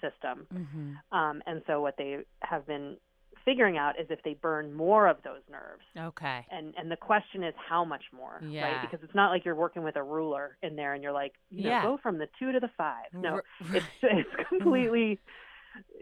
system. 0.00 0.46
hmm 0.50 0.94
Um, 1.12 1.42
and 1.46 1.62
so 1.66 1.80
what 1.80 1.96
they 1.96 2.24
have 2.42 2.66
been 2.66 2.98
figuring 3.44 3.76
out 3.78 3.98
is 3.98 4.10
if 4.10 4.22
they 4.22 4.34
burn 4.34 4.72
more 4.72 5.06
of 5.08 5.22
those 5.22 5.42
nerves. 5.48 5.84
Okay. 5.96 6.46
And 6.50 6.74
and 6.76 6.90
the 6.90 6.96
question 6.96 7.42
is 7.42 7.54
how 7.56 7.84
much 7.84 8.04
more, 8.12 8.40
Yeah. 8.42 8.62
right? 8.64 8.80
Because 8.80 9.02
it's 9.02 9.14
not 9.14 9.30
like 9.30 9.44
you're 9.44 9.54
working 9.54 9.82
with 9.82 9.96
a 9.96 10.02
ruler 10.02 10.56
in 10.62 10.74
there 10.76 10.94
and 10.94 11.02
you're 11.02 11.12
like, 11.12 11.34
you 11.50 11.64
know, 11.64 11.70
Yeah. 11.70 11.82
go 11.82 11.96
from 11.98 12.18
the 12.18 12.28
2 12.38 12.52
to 12.52 12.60
the 12.60 12.68
5. 12.68 13.12
No. 13.12 13.40
It's 13.72 13.86
it's 14.02 14.34
completely 14.48 15.18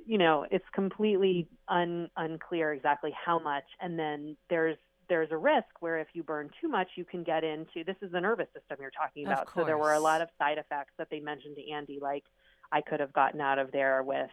you 0.07 0.19
know, 0.19 0.47
it's 0.51 0.65
completely 0.75 1.49
un, 1.69 2.11
unclear 2.17 2.73
exactly 2.73 3.13
how 3.25 3.39
much 3.39 3.65
and 3.81 3.99
then 3.99 4.37
there's 4.51 4.77
there's 5.09 5.31
a 5.33 5.37
risk 5.39 5.69
where 5.81 5.99
if 5.99 6.09
you 6.13 6.23
burn 6.23 6.51
too 6.61 6.69
much, 6.69 6.89
you 6.97 7.05
can 7.05 7.25
get 7.25 7.43
into 7.45 7.83
this 7.87 7.97
is 8.03 8.13
the 8.13 8.21
nervous 8.21 8.49
system 8.55 8.77
you're 8.81 8.91
talking 8.91 9.25
about. 9.25 9.49
So 9.57 9.65
there 9.65 9.79
were 9.79 9.95
a 9.95 10.01
lot 10.01 10.21
of 10.21 10.29
side 10.39 10.59
effects 10.59 10.93
that 10.99 11.09
they 11.11 11.21
mentioned 11.21 11.57
to 11.57 11.71
Andy, 11.71 11.99
like 12.01 12.25
I 12.73 12.83
could 12.83 13.01
have 13.01 13.13
gotten 13.15 13.41
out 13.41 13.59
of 13.59 13.73
there 13.73 14.03
with, 14.03 14.31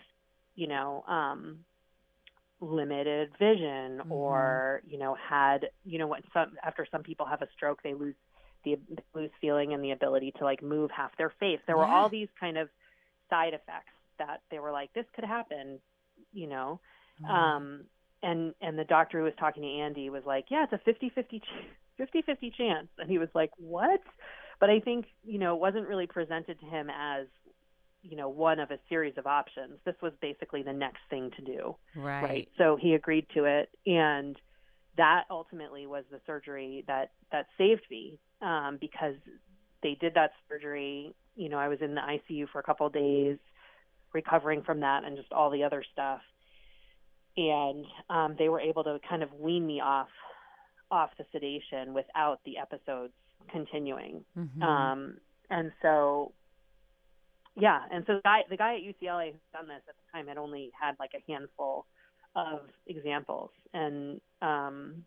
you 0.56 0.68
know, 0.68 1.04
um, 1.08 1.60
limited 2.62 3.30
vision 3.40 4.02
Mhm. 4.06 4.10
or 4.10 4.82
you 4.88 4.98
know 4.98 5.16
had 5.16 5.70
you 5.84 6.00
know 6.00 6.08
what 6.08 6.24
some 6.34 6.54
after 6.64 6.88
some 6.92 7.04
people 7.04 7.26
have 7.26 7.42
a 7.42 7.48
stroke 7.56 7.82
they 7.84 7.94
lose 7.94 8.16
the 8.64 8.78
lose 9.14 9.32
feeling 9.42 9.74
and 9.74 9.84
the 9.84 9.92
ability 9.92 10.34
to 10.38 10.44
like 10.46 10.64
move 10.64 10.90
half 10.92 11.12
their 11.18 11.32
face 11.40 11.60
there 11.68 11.78
were 11.78 11.86
Yeah. 11.86 11.94
all 11.96 12.10
these 12.10 12.30
kind 12.40 12.58
of 12.58 12.70
side 13.30 13.54
effects 13.54 13.92
that 14.20 14.42
they 14.52 14.60
were 14.60 14.72
like 14.72 14.92
this 14.94 15.06
could 15.16 15.26
happen 15.26 15.80
you 16.32 16.48
know? 16.48 16.80
Mhm. 17.22 17.30
um 17.30 17.86
and 18.24 18.54
and 18.62 18.78
the 18.78 18.84
doctor 18.86 19.20
who 19.20 19.26
was 19.26 19.34
talking 19.40 19.64
to 19.64 19.70
Andy 19.70 20.10
was 20.10 20.24
like 20.26 20.46
yeah 20.50 20.64
it's 20.64 20.74
a 20.74 20.78
50 20.80 21.10
50 21.10 21.42
50 21.98 22.22
50 22.24 22.52
chance. 22.58 22.88
And 22.98 23.10
he 23.10 23.18
was 23.18 23.30
like 23.34 23.52
what? 23.58 24.02
But 24.60 24.70
I 24.70 24.80
think 24.80 25.06
you 25.24 25.40
know 25.40 25.56
it 25.56 25.62
wasn't 25.62 25.88
really 25.88 26.08
presented 26.08 26.60
to 26.60 26.66
him 26.66 26.90
as 26.90 27.28
you 28.02 28.16
know 28.18 28.30
one 28.30 28.60
of 28.60 28.72
a 28.72 28.80
series 28.90 29.18
of 29.18 29.28
options. 29.28 29.80
This 29.86 29.96
was 30.02 30.14
basically 30.22 30.64
the 30.64 30.74
next 30.74 31.02
thing 31.10 31.32
to 31.38 31.42
do. 31.44 31.76
Right. 31.96 32.24
right. 32.24 32.50
So 32.58 32.78
he 32.80 32.94
agreed 32.94 33.28
to 33.34 33.46
it. 33.46 33.70
And 33.86 34.38
that 34.98 35.24
ultimately 35.30 35.88
was 35.88 36.06
the 36.12 36.20
surgery 36.26 36.84
that 36.88 37.12
that 37.32 37.48
saved 37.58 37.86
me 37.92 38.18
um 38.42 38.78
because 38.80 39.16
they 39.84 39.98
did 40.00 40.14
that 40.14 40.32
surgery 40.48 41.14
you 41.36 41.50
know 41.50 41.58
i 41.58 41.68
was 41.68 41.80
in 41.82 41.96
the 41.96 42.02
icu 42.02 42.48
for 42.50 42.60
a 42.60 42.64
couple 42.64 42.88
of 42.88 42.94
days 42.94 43.38
recovering 44.16 44.64
from 44.64 44.80
that 44.80 45.04
and 45.04 45.16
just 45.18 45.32
all 45.32 45.50
the 45.52 45.64
other 45.64 45.84
stuff 45.94 46.22
and 47.38 47.86
um 48.10 48.36
they 48.40 48.48
were 48.50 48.62
able 48.62 48.84
to 48.84 48.98
kind 49.08 49.22
of 49.22 49.30
wean 49.34 49.68
me 49.68 49.82
off 49.82 50.08
off 50.90 51.10
the 51.18 51.26
sedation 51.34 51.94
without 51.94 52.40
the 52.46 52.58
episodes 52.58 53.14
continuing 53.52 54.24
Mhm. 54.38 54.62
um, 54.64 55.18
and 55.52 55.72
so, 55.82 56.32
yeah, 57.56 57.82
and 57.92 58.04
so 58.08 58.16
the 58.16 58.22
guy, 58.24 58.40
the 58.50 58.58
guy 58.58 58.76
at 58.78 58.82
UCLA 58.82 59.32
who's 59.32 59.42
done 59.54 59.68
this 59.68 59.82
at 59.88 59.96
the 59.96 60.12
time 60.12 60.28
had 60.28 60.38
only 60.38 60.72
had 60.80 60.96
like 61.00 61.12
a 61.14 61.32
handful 61.32 61.86
of 62.36 62.62
examples, 62.88 63.52
and 63.74 64.20
um, 64.42 65.04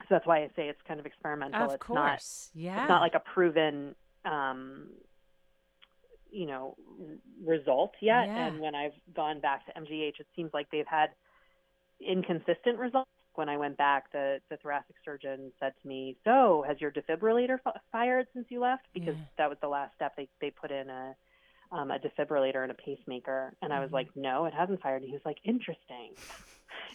so 0.00 0.06
that's 0.10 0.26
why 0.26 0.38
I 0.42 0.48
say 0.56 0.68
it's 0.68 0.80
kind 0.86 1.00
of 1.00 1.06
experimental. 1.06 1.62
of 1.62 1.72
it's 1.74 1.88
not, 1.88 2.08
course. 2.10 2.50
yeah. 2.54 2.82
it's 2.82 2.88
not 2.88 3.00
like 3.00 3.14
a 3.14 3.20
proven, 3.20 3.94
um, 4.26 4.88
you 6.32 6.46
know, 6.46 6.76
result 7.44 7.92
yet. 8.00 8.28
Yeah. 8.36 8.48
And 8.48 8.60
when 8.60 8.74
I've 8.74 8.92
gone 9.14 9.40
back 9.40 9.66
to 9.66 9.72
MGH, 9.80 10.20
it 10.20 10.26
seems 10.34 10.50
like 10.54 10.68
they've 10.70 10.86
had 10.86 11.10
inconsistent 12.00 12.78
results. 12.78 13.08
When 13.34 13.48
I 13.48 13.56
went 13.56 13.78
back, 13.78 14.12
the, 14.12 14.40
the 14.50 14.58
thoracic 14.58 14.96
surgeon 15.04 15.52
said 15.58 15.72
to 15.80 15.88
me, 15.88 16.16
"So, 16.24 16.64
has 16.68 16.80
your 16.80 16.90
defibrillator 16.90 17.58
f- 17.66 17.80
fired 17.90 18.26
since 18.34 18.46
you 18.50 18.60
left?" 18.60 18.86
Because 18.92 19.16
Yeah. 19.16 19.24
that 19.38 19.48
was 19.48 19.58
the 19.62 19.68
last 19.68 19.94
step. 19.94 20.14
They 20.16 20.28
they 20.40 20.50
put 20.50 20.70
in 20.70 20.90
a 20.90 21.14
um, 21.70 21.90
a 21.90 21.98
defibrillator 21.98 22.62
and 22.62 22.70
a 22.70 22.74
pacemaker, 22.74 23.54
and 23.62 23.72
I 23.72 23.80
was 23.80 23.88
Mhm. 23.88 23.92
like, 23.94 24.16
"No, 24.16 24.44
it 24.44 24.52
hasn't 24.52 24.82
fired." 24.82 25.02
And 25.02 25.08
he 25.08 25.14
was 25.14 25.24
like, 25.24 25.38
"Interesting," 25.44 26.14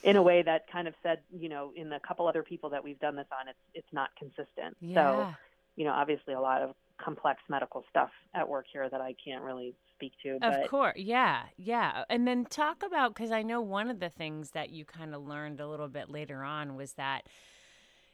in 0.04 0.16
a 0.16 0.22
way 0.22 0.44
that 0.44 0.68
kind 0.72 0.88
of 0.88 0.94
said, 1.02 1.24
you 1.32 1.50
know, 1.50 1.74
in 1.76 1.90
the 1.90 2.00
couple 2.08 2.28
other 2.28 2.44
people 2.44 2.70
that 2.70 2.84
we've 2.84 3.00
done 3.00 3.16
this 3.16 3.28
on, 3.32 3.48
it's 3.48 3.60
it's 3.74 3.94
not 3.94 4.16
consistent. 4.16 4.78
So 4.94 5.28
you 5.76 5.86
know, 5.86 5.92
obviously 5.94 6.34
a 6.36 6.40
lot 6.40 6.62
of 6.62 6.76
complex 7.04 7.42
medical 7.50 7.84
stuff 7.90 8.10
at 8.34 8.48
work 8.48 8.66
here 8.72 8.90
that 8.90 9.02
I 9.02 9.16
can't 9.24 9.44
really 9.44 9.76
speak 9.96 10.14
to. 10.24 10.40
But 10.40 10.64
Of 10.64 10.70
course, 10.70 10.98
yeah, 10.98 11.44
yeah. 11.58 12.04
And 12.10 12.28
then 12.28 12.46
talk 12.46 12.84
about 12.84 13.14
because 13.16 13.32
I 13.32 13.42
know 13.44 13.62
one 13.62 13.90
of 13.90 14.00
the 14.00 14.10
things 14.10 14.52
that 14.52 14.70
you 14.70 14.86
kind 14.86 15.14
of 15.16 15.26
learned 15.28 15.60
a 15.60 15.68
little 15.68 15.88
bit 15.88 16.10
later 16.10 16.44
on 16.44 16.76
was 16.76 16.94
that, 16.94 17.28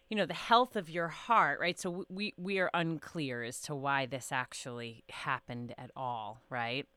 you 0.09 0.17
know, 0.17 0.25
the 0.25 0.33
health 0.33 0.75
of 0.75 0.89
your 0.89 1.09
heart, 1.09 1.59
right? 1.59 1.79
So 1.79 2.05
we 2.09 2.33
we 2.37 2.59
are 2.59 2.69
unclear 2.73 3.43
as 3.43 3.61
to 3.63 3.75
why 3.75 4.05
this 4.05 4.31
actually 4.31 5.03
happened 5.09 5.73
at 5.77 5.91
all, 5.95 6.41
right? 6.49 6.87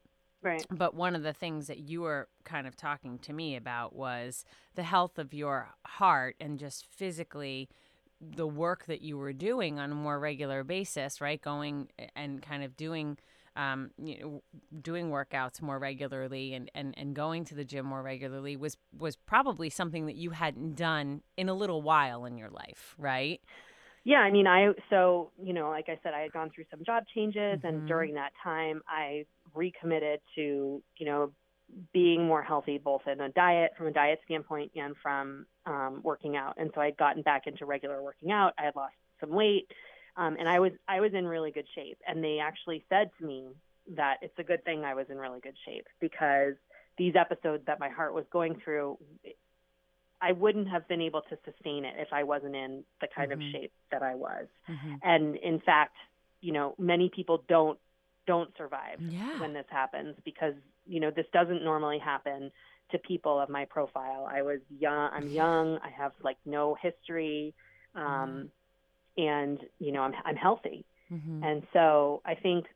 right, 0.42 0.66
But 0.70 0.94
one 0.94 1.14
of 1.14 1.22
the 1.22 1.32
things 1.32 1.66
that 1.68 1.78
you 1.78 2.02
were 2.02 2.28
kind 2.44 2.66
of 2.66 2.76
talking 2.76 3.18
to 3.20 3.32
me 3.32 3.56
about 3.56 3.94
was 3.94 4.44
the 4.74 4.82
health 4.84 5.18
of 5.18 5.34
your 5.34 5.74
heart 5.84 6.36
and 6.40 6.58
just 6.58 6.86
physically 6.86 7.68
the 8.20 8.46
work 8.46 8.86
that 8.86 9.02
you 9.02 9.16
were 9.18 9.32
doing 9.32 9.78
on 9.78 9.92
a 9.92 9.94
more 9.94 10.18
regular 10.18 10.64
basis, 10.64 11.20
right? 11.20 11.40
Going 11.40 11.88
and 12.14 12.40
kind 12.42 12.64
of 12.64 12.76
doing, 12.76 13.18
um, 13.56 13.90
you 13.98 14.18
know, 14.20 14.42
doing 14.82 15.10
workouts 15.10 15.60
more 15.60 15.78
regularly 15.78 16.54
and, 16.54 16.70
and, 16.74 16.94
and 16.96 17.14
going 17.14 17.44
to 17.46 17.54
the 17.54 17.64
gym 17.64 17.86
more 17.86 18.02
regularly 18.02 18.56
was 18.56 18.76
was 18.98 19.16
probably 19.16 19.68
something 19.70 20.06
that 20.06 20.16
you 20.16 20.30
hadn't 20.30 20.74
done 20.76 21.22
in 21.36 21.48
a 21.48 21.54
little 21.54 21.82
while 21.82 22.24
in 22.24 22.38
your 22.38 22.50
life, 22.50 22.94
right? 22.98 23.40
yeah. 24.04 24.18
I 24.18 24.30
mean, 24.30 24.46
I 24.46 24.72
so 24.88 25.30
you 25.42 25.52
know, 25.52 25.68
like 25.70 25.88
I 25.88 25.98
said, 26.02 26.14
I 26.14 26.20
had 26.20 26.32
gone 26.32 26.50
through 26.54 26.64
some 26.70 26.84
job 26.84 27.04
changes, 27.14 27.60
Mhm. 27.60 27.64
and 27.64 27.86
during 27.88 28.14
that 28.14 28.32
time, 28.42 28.82
I 28.88 29.26
recommitted 29.54 30.20
to 30.36 30.82
you 30.96 31.06
know 31.06 31.32
being 31.92 32.26
more 32.26 32.42
healthy, 32.42 32.78
both 32.78 33.02
in 33.06 33.20
a 33.20 33.28
diet 33.30 33.72
from 33.76 33.88
a 33.88 33.90
diet 33.92 34.20
standpoint 34.24 34.72
and 34.76 34.94
from 35.02 35.46
um, 35.66 36.00
working 36.02 36.36
out. 36.36 36.54
And 36.58 36.70
so 36.74 36.80
I'd 36.80 36.96
gotten 36.96 37.22
back 37.22 37.46
into 37.46 37.66
regular 37.66 38.02
working 38.02 38.30
out. 38.30 38.54
I 38.58 38.64
had 38.64 38.76
lost 38.76 38.94
some 39.20 39.30
weight, 39.30 39.70
um, 40.16 40.36
and 40.38 40.48
I 40.48 40.60
was 40.60 40.72
I 40.86 41.00
was 41.00 41.12
in 41.12 41.26
really 41.26 41.50
good 41.50 41.66
shape. 41.74 41.98
And 42.06 42.22
they 42.22 42.38
actually 42.38 42.84
said 42.88 43.10
to 43.18 43.26
me 43.26 43.48
that 43.96 44.18
it's 44.22 44.38
a 44.38 44.44
good 44.44 44.64
thing 44.64 44.84
I 44.84 44.94
was 44.94 45.06
in 45.10 45.18
really 45.18 45.40
good 45.40 45.56
shape 45.64 45.86
because 46.00 46.54
these 46.98 47.14
episodes 47.14 47.64
that 47.66 47.78
my 47.78 47.88
heart 47.88 48.14
was 48.14 48.24
going 48.32 48.60
through, 48.64 48.98
I 50.20 50.32
wouldn't 50.32 50.68
have 50.68 50.88
been 50.88 51.02
able 51.02 51.20
to 51.22 51.38
sustain 51.44 51.84
it 51.84 51.94
if 51.98 52.08
I 52.12 52.22
wasn't 52.24 52.56
in 52.56 52.84
the 53.00 53.08
kind 53.08 53.30
Mhm. 53.32 53.34
of 53.34 53.52
shape 53.52 53.72
that 53.90 54.02
I 54.02 54.14
was. 54.14 54.46
Mm-hmm. 54.68 54.94
And 55.02 55.36
in 55.36 55.60
fact, 55.60 55.96
you 56.40 56.52
know, 56.52 56.74
many 56.78 57.10
people 57.10 57.44
don't 57.48 57.78
don't 58.26 58.50
survive 58.56 59.00
Yeah. 59.00 59.40
when 59.40 59.52
this 59.52 59.66
happens 59.70 60.16
because 60.24 60.54
you 60.86 61.00
know 61.00 61.10
this 61.10 61.26
doesn't 61.32 61.62
normally 61.64 61.98
happen 61.98 62.50
to 62.92 62.98
people 62.98 63.40
of 63.40 63.48
my 63.48 63.64
profile. 63.64 64.28
I 64.30 64.42
was 64.42 64.60
young. 64.78 65.10
I'm 65.12 65.28
young. 65.28 65.78
I 65.82 65.90
have 65.90 66.12
like 66.22 66.36
no 66.44 66.76
history, 66.80 67.54
um, 67.94 68.50
and 69.16 69.58
you 69.78 69.92
know 69.92 70.02
I'm 70.02 70.14
I'm 70.24 70.36
healthy. 70.36 70.84
Mm-hmm. 71.12 71.42
And 71.42 71.62
so 71.72 72.22
I 72.24 72.34
think 72.34 72.66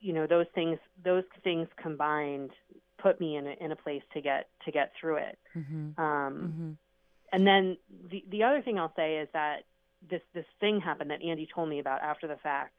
you 0.00 0.12
know 0.12 0.26
those 0.26 0.46
things 0.54 0.78
those 1.04 1.24
things 1.44 1.68
combined 1.80 2.50
put 2.98 3.20
me 3.20 3.36
in 3.36 3.46
a, 3.48 3.54
in 3.60 3.72
a 3.72 3.76
place 3.76 4.02
to 4.14 4.20
get 4.20 4.48
to 4.64 4.70
get 4.72 4.92
through 5.00 5.16
it. 5.16 5.38
Mm-hmm. 5.56 6.00
Um, 6.00 6.34
Mm-hmm. 6.34 6.70
and 7.32 7.46
then 7.46 7.76
the 8.10 8.24
the 8.30 8.42
other 8.44 8.62
thing 8.62 8.78
I'll 8.78 8.92
say 8.94 9.18
is 9.18 9.28
that 9.32 9.64
this 10.10 10.22
this 10.34 10.44
thing 10.60 10.80
happened 10.80 11.10
that 11.10 11.22
Andy 11.22 11.48
told 11.52 11.68
me 11.68 11.78
about 11.80 12.00
after 12.02 12.26
the 12.28 12.36
fact. 12.36 12.74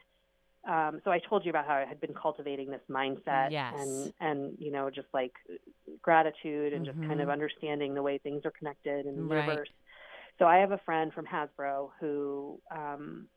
Um, 0.68 1.02
so 1.04 1.12
I 1.12 1.20
told 1.20 1.44
you 1.44 1.50
about 1.50 1.68
how 1.68 1.76
I 1.76 1.86
had 1.86 2.00
been 2.00 2.14
cultivating 2.14 2.72
this 2.72 2.82
mindset 2.90 3.52
Yes. 3.52 3.74
and 3.78 4.14
and 4.22 4.56
you 4.60 4.72
know 4.72 4.90
just 4.90 5.08
like 5.14 5.34
gratitude 6.02 6.74
and 6.74 6.86
just 6.86 6.98
kind 7.08 7.20
of 7.20 7.28
Mhm. 7.28 7.34
understanding 7.34 7.94
the 7.94 8.02
way 8.02 8.18
things 8.18 8.46
are 8.46 8.52
connected 8.52 9.06
in 9.06 9.16
the 9.16 9.22
Right. 9.24 9.48
universe. 9.50 9.70
So 10.40 10.46
I 10.46 10.58
have 10.58 10.72
a 10.72 10.80
friend 10.80 11.14
from 11.14 11.26
Hasbro 11.26 11.92
who 12.00 12.62
um, 12.72 13.28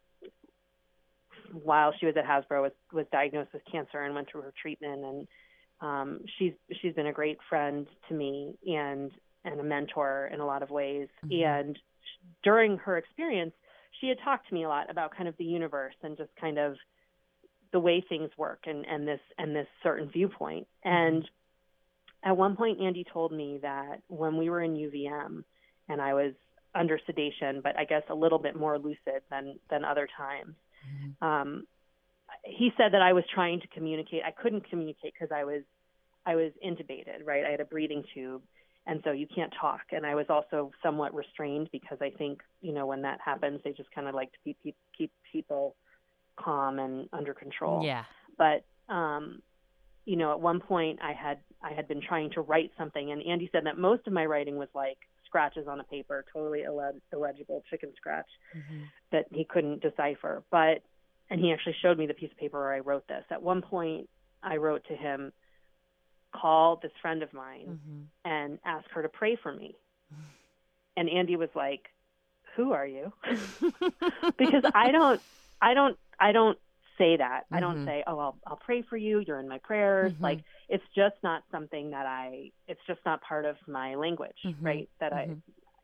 while 1.52 1.92
she 1.98 2.06
was 2.06 2.16
at 2.16 2.24
Hasbro 2.24 2.62
was 2.62 2.72
was 2.92 3.06
diagnosed 3.12 3.52
with 3.52 3.62
cancer 3.70 4.02
and 4.02 4.14
went 4.14 4.28
through 4.30 4.42
her 4.42 4.54
treatment 4.60 5.04
and 5.04 5.28
um, 5.80 6.20
she's 6.38 6.52
she's 6.80 6.94
been 6.94 7.08
a 7.08 7.12
great 7.12 7.38
friend 7.48 7.86
to 8.08 8.14
me 8.14 8.54
and 8.66 9.10
and 9.44 9.60
a 9.60 9.64
mentor 9.64 10.30
in 10.32 10.40
a 10.40 10.46
lot 10.46 10.62
of 10.62 10.70
ways 10.70 11.08
Mhm. 11.24 11.30
and 11.32 11.78
during 12.42 12.76
her 12.78 12.96
experience 12.98 13.52
she 14.00 14.08
had 14.08 14.18
talked 14.24 14.48
to 14.48 14.54
me 14.54 14.64
a 14.64 14.68
lot 14.68 14.90
about 14.90 15.14
kind 15.16 15.28
of 15.28 15.36
the 15.38 15.44
universe 15.44 15.94
and 16.02 16.16
just 16.16 16.30
kind 16.40 16.58
of 16.58 16.76
the 17.76 17.80
way 17.80 18.04
things 18.08 18.30
work 18.36 18.60
and 18.66 18.84
and 18.86 19.06
this 19.06 19.20
and 19.38 19.54
this 19.54 19.68
certain 19.82 20.08
viewpoint 20.10 20.66
and 20.84 21.22
at 22.22 22.36
one 22.36 22.56
point 22.56 22.80
Andy 22.80 23.04
told 23.12 23.32
me 23.32 23.58
that 23.62 24.00
when 24.08 24.36
we 24.36 24.50
were 24.50 24.62
in 24.62 24.74
UVM 24.74 25.44
and 25.88 26.00
I 26.00 26.14
was 26.14 26.32
under 26.74 26.98
sedation 27.06 27.60
but 27.62 27.78
I 27.78 27.84
guess 27.84 28.02
a 28.08 28.14
little 28.14 28.38
bit 28.38 28.56
more 28.56 28.78
lucid 28.78 29.20
than 29.30 29.58
than 29.70 29.84
other 29.84 30.08
times 30.16 30.54
Mm-hmm. 30.86 31.26
um, 31.26 31.66
he 32.44 32.70
said 32.76 32.92
that 32.92 33.02
I 33.02 33.12
was 33.12 33.24
trying 33.32 33.60
to 33.60 33.68
communicate. 33.68 34.22
I 34.24 34.30
couldn't 34.30 34.68
communicate 34.68 35.14
because 35.18 35.34
I 35.34 35.44
was 35.44 35.62
I 36.24 36.34
was 36.34 36.52
intubated, 36.64 37.24
right? 37.24 37.44
I 37.44 37.50
had 37.50 37.60
a 37.60 37.64
breathing 37.64 38.02
tube, 38.14 38.42
and 38.86 39.00
so 39.04 39.12
you 39.12 39.26
can't 39.32 39.52
talk. 39.60 39.82
And 39.92 40.04
I 40.04 40.14
was 40.14 40.26
also 40.28 40.72
somewhat 40.82 41.14
restrained 41.14 41.68
because 41.72 41.98
I 42.00 42.10
think 42.10 42.40
you 42.60 42.72
know 42.72 42.86
when 42.86 43.02
that 43.02 43.20
happens, 43.24 43.60
they 43.64 43.72
just 43.72 43.90
kind 43.92 44.08
of 44.08 44.14
like 44.14 44.32
to 44.32 44.38
keep 44.44 44.58
keep, 44.62 44.76
keep 44.96 45.12
people 45.32 45.76
calm 46.38 46.78
and 46.78 47.08
under 47.12 47.34
control. 47.34 47.84
Yeah. 47.84 48.04
But 48.38 48.64
um, 48.92 49.40
you 50.04 50.16
know, 50.16 50.30
at 50.32 50.40
one 50.40 50.60
point 50.60 51.00
I 51.02 51.12
had 51.12 51.38
I 51.62 51.72
had 51.72 51.88
been 51.88 52.00
trying 52.00 52.30
to 52.32 52.40
write 52.40 52.70
something, 52.78 53.10
and 53.12 53.22
Andy 53.22 53.48
said 53.52 53.66
that 53.66 53.78
most 53.78 54.06
of 54.06 54.12
my 54.12 54.24
writing 54.26 54.56
was 54.56 54.68
like 54.74 54.98
scratches 55.24 55.66
on 55.68 55.80
a 55.80 55.84
paper, 55.84 56.24
totally 56.32 56.60
illeg- 56.60 57.00
illegible, 57.12 57.62
chicken 57.70 57.92
scratch 57.96 58.28
Mm-hmm. 58.56 58.82
that 59.12 59.26
he 59.32 59.44
couldn't 59.44 59.82
decipher. 59.82 60.44
But 60.50 60.82
and 61.30 61.40
he 61.40 61.52
actually 61.52 61.74
showed 61.82 61.98
me 61.98 62.06
the 62.06 62.14
piece 62.14 62.30
of 62.30 62.36
paper 62.38 62.58
where 62.58 62.72
I 62.74 62.78
wrote 62.80 63.08
this. 63.08 63.24
At 63.30 63.42
one 63.42 63.60
point, 63.62 64.08
I 64.42 64.56
wrote 64.58 64.84
to 64.88 64.94
him, 64.94 65.32
call 66.34 66.78
this 66.82 66.92
friend 67.02 67.22
of 67.22 67.32
mine 67.32 67.66
Mm-hmm. 67.80 68.02
and 68.30 68.58
ask 68.64 68.88
her 68.90 69.02
to 69.02 69.08
pray 69.08 69.36
for 69.42 69.52
me. 69.52 69.74
And 70.98 71.10
Andy 71.10 71.36
was 71.36 71.50
like, 71.54 71.82
who 72.56 72.72
are 72.72 72.86
you? 72.86 73.12
because 74.38 74.64
I 74.74 74.90
don't, 74.92 75.20
I 75.60 75.74
don't, 75.74 75.98
I 76.18 76.32
don't 76.32 76.58
say 76.98 77.16
that. 77.16 77.44
Mm-hmm. 77.44 77.54
I 77.54 77.60
don't 77.60 77.76
mm-hmm. 77.76 77.86
say, 77.86 78.04
oh, 78.06 78.18
I'll, 78.18 78.38
I'll 78.46 78.60
pray 78.64 78.82
for 78.82 78.96
you. 78.96 79.22
You're 79.26 79.40
in 79.40 79.48
my 79.48 79.58
prayers. 79.58 80.12
Mm-hmm. 80.12 80.22
Like 80.22 80.40
it's 80.68 80.84
just 80.94 81.16
not 81.22 81.42
something 81.50 81.90
that 81.90 82.06
I, 82.06 82.50
it's 82.68 82.80
just 82.86 83.00
not 83.04 83.20
part 83.22 83.44
of 83.44 83.56
my 83.66 83.94
language, 83.94 84.36
mm-hmm. 84.44 84.64
right? 84.64 84.88
That 85.00 85.12
I, 85.12 85.26
mm-hmm. 85.26 85.34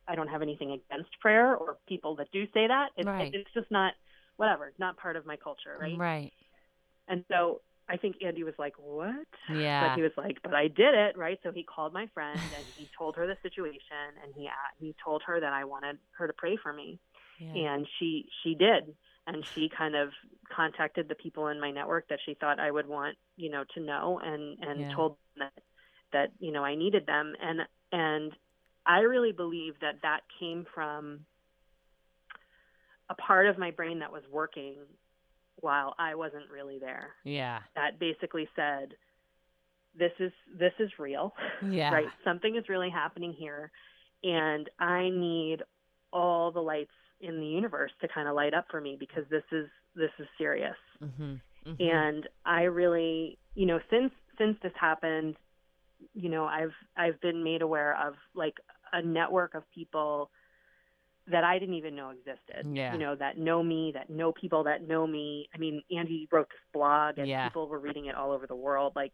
I 0.08 0.14
don't 0.14 0.28
have 0.28 0.42
anything 0.42 0.72
against 0.72 1.10
prayer 1.20 1.54
or 1.54 1.76
people 1.88 2.16
that 2.16 2.28
do 2.32 2.44
say 2.54 2.66
that. 2.66 2.88
It's, 2.96 3.06
right. 3.06 3.32
it's 3.32 3.48
just 3.54 3.70
not, 3.70 3.92
whatever, 4.36 4.66
it's 4.66 4.78
not 4.78 4.96
part 4.96 5.16
of 5.16 5.26
my 5.26 5.36
culture, 5.36 5.76
right? 5.80 5.98
Right. 5.98 6.32
And 7.08 7.24
so 7.30 7.60
I 7.88 7.96
think 7.96 8.16
Andy 8.24 8.44
was 8.44 8.54
like, 8.58 8.74
"What?" 8.78 9.26
Yeah. 9.52 9.88
But 9.88 9.96
he 9.96 10.02
was 10.02 10.12
like, 10.16 10.38
"But 10.42 10.54
I 10.54 10.68
did 10.68 10.94
it, 10.94 11.18
right?" 11.18 11.38
So 11.42 11.50
he 11.52 11.64
called 11.64 11.92
my 11.92 12.06
friend 12.14 12.38
and 12.38 12.64
he 12.76 12.88
told 12.96 13.16
her 13.16 13.26
the 13.26 13.36
situation, 13.42 13.80
and 14.22 14.32
he 14.34 14.48
he 14.78 14.94
told 15.04 15.22
her 15.26 15.40
that 15.40 15.52
I 15.52 15.64
wanted 15.64 15.98
her 16.12 16.26
to 16.26 16.32
pray 16.32 16.56
for 16.62 16.72
me, 16.72 17.00
yeah. 17.38 17.74
and 17.74 17.86
she 17.98 18.28
she 18.42 18.54
did, 18.54 18.94
and 19.26 19.44
she 19.54 19.68
kind 19.68 19.94
of 19.94 20.10
contacted 20.54 21.08
the 21.08 21.14
people 21.14 21.48
in 21.48 21.60
my 21.60 21.70
network 21.70 22.08
that 22.08 22.18
she 22.24 22.34
thought 22.34 22.60
I 22.60 22.70
would 22.70 22.88
want, 22.88 23.16
you 23.36 23.50
know, 23.50 23.64
to 23.74 23.80
know, 23.80 24.20
and 24.22 24.58
and 24.62 24.80
yeah. 24.80 24.94
told 24.94 25.12
them 25.12 25.48
that 25.48 25.62
that 26.12 26.32
you 26.38 26.52
know 26.52 26.64
I 26.64 26.74
needed 26.74 27.06
them, 27.06 27.34
and 27.40 27.60
and 27.92 28.32
I 28.86 29.00
really 29.00 29.32
believe 29.32 29.74
that 29.80 29.96
that 30.02 30.20
came 30.38 30.66
from 30.74 31.20
a 33.08 33.14
part 33.14 33.46
of 33.46 33.58
my 33.58 33.70
brain 33.70 34.00
that 34.00 34.12
was 34.12 34.22
working 34.30 34.76
while 35.56 35.94
I 35.98 36.14
wasn't 36.14 36.50
really 36.50 36.78
there. 36.78 37.10
Yeah. 37.24 37.60
That 37.76 37.98
basically 37.98 38.48
said, 38.56 38.94
this 39.96 40.12
is 40.18 40.32
this 40.58 40.72
is 40.78 40.90
real. 40.98 41.34
Yeah. 41.68 41.90
Right. 41.92 42.08
Something 42.24 42.56
is 42.56 42.68
really 42.68 42.90
happening 42.90 43.32
here, 43.32 43.70
and 44.24 44.68
I 44.78 45.10
need 45.10 45.62
all 46.12 46.50
the 46.50 46.60
lights 46.60 46.90
in 47.22 47.40
the 47.40 47.46
universe 47.46 47.92
to 48.00 48.08
kind 48.08 48.28
of 48.28 48.34
light 48.34 48.52
up 48.52 48.66
for 48.70 48.80
me 48.80 48.96
because 48.98 49.24
this 49.30 49.44
is 49.52 49.68
this 49.94 50.10
is 50.18 50.26
serious. 50.36 50.76
Mm-hmm. 51.02 51.34
Mm-hmm. 51.70 51.74
And 51.78 52.28
I 52.44 52.62
really, 52.62 53.38
you 53.54 53.66
know, 53.66 53.78
since 53.90 54.12
since 54.38 54.56
this 54.62 54.72
happened, 54.78 55.36
you 56.14 56.28
know, 56.28 56.44
I've 56.44 56.74
I've 56.96 57.20
been 57.20 57.44
made 57.44 57.62
aware 57.62 57.96
of 57.96 58.14
like 58.34 58.54
a 58.92 59.00
network 59.00 59.54
of 59.54 59.62
people 59.74 60.30
that 61.30 61.44
I 61.44 61.58
didn't 61.58 61.76
even 61.76 61.94
know 61.94 62.10
existed. 62.10 62.66
Yeah. 62.74 62.92
You 62.92 62.98
know, 62.98 63.14
that 63.14 63.38
know 63.38 63.62
me, 63.62 63.92
that 63.94 64.10
know 64.10 64.32
people 64.32 64.64
that 64.64 64.86
know 64.86 65.06
me. 65.06 65.48
I 65.54 65.58
mean, 65.58 65.82
Andy 65.96 66.28
wrote 66.32 66.48
this 66.48 66.58
blog 66.72 67.18
and 67.18 67.28
yeah. 67.28 67.48
people 67.48 67.68
were 67.68 67.78
reading 67.78 68.06
it 68.06 68.16
all 68.16 68.32
over 68.32 68.46
the 68.46 68.56
world. 68.56 68.94
Like, 68.96 69.12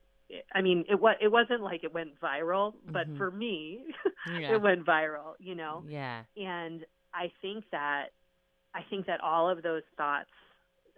I 0.54 0.62
mean, 0.62 0.84
it 0.88 1.00
was 1.00 1.16
it 1.20 1.28
wasn't 1.28 1.62
like 1.62 1.84
it 1.84 1.92
went 1.92 2.18
viral, 2.20 2.74
but 2.86 3.06
mm-hmm. 3.06 3.16
for 3.16 3.30
me, 3.30 3.80
yeah. 4.26 4.54
it 4.54 4.62
went 4.62 4.86
viral. 4.86 5.34
You 5.38 5.54
know. 5.54 5.84
Yeah. 5.86 6.22
And 6.36 6.84
I 7.14 7.32
think 7.42 7.64
that 7.72 8.06
I 8.74 8.80
think 8.88 9.06
that 9.06 9.20
all 9.20 9.50
of 9.50 9.62
those 9.62 9.82
thoughts 9.96 10.30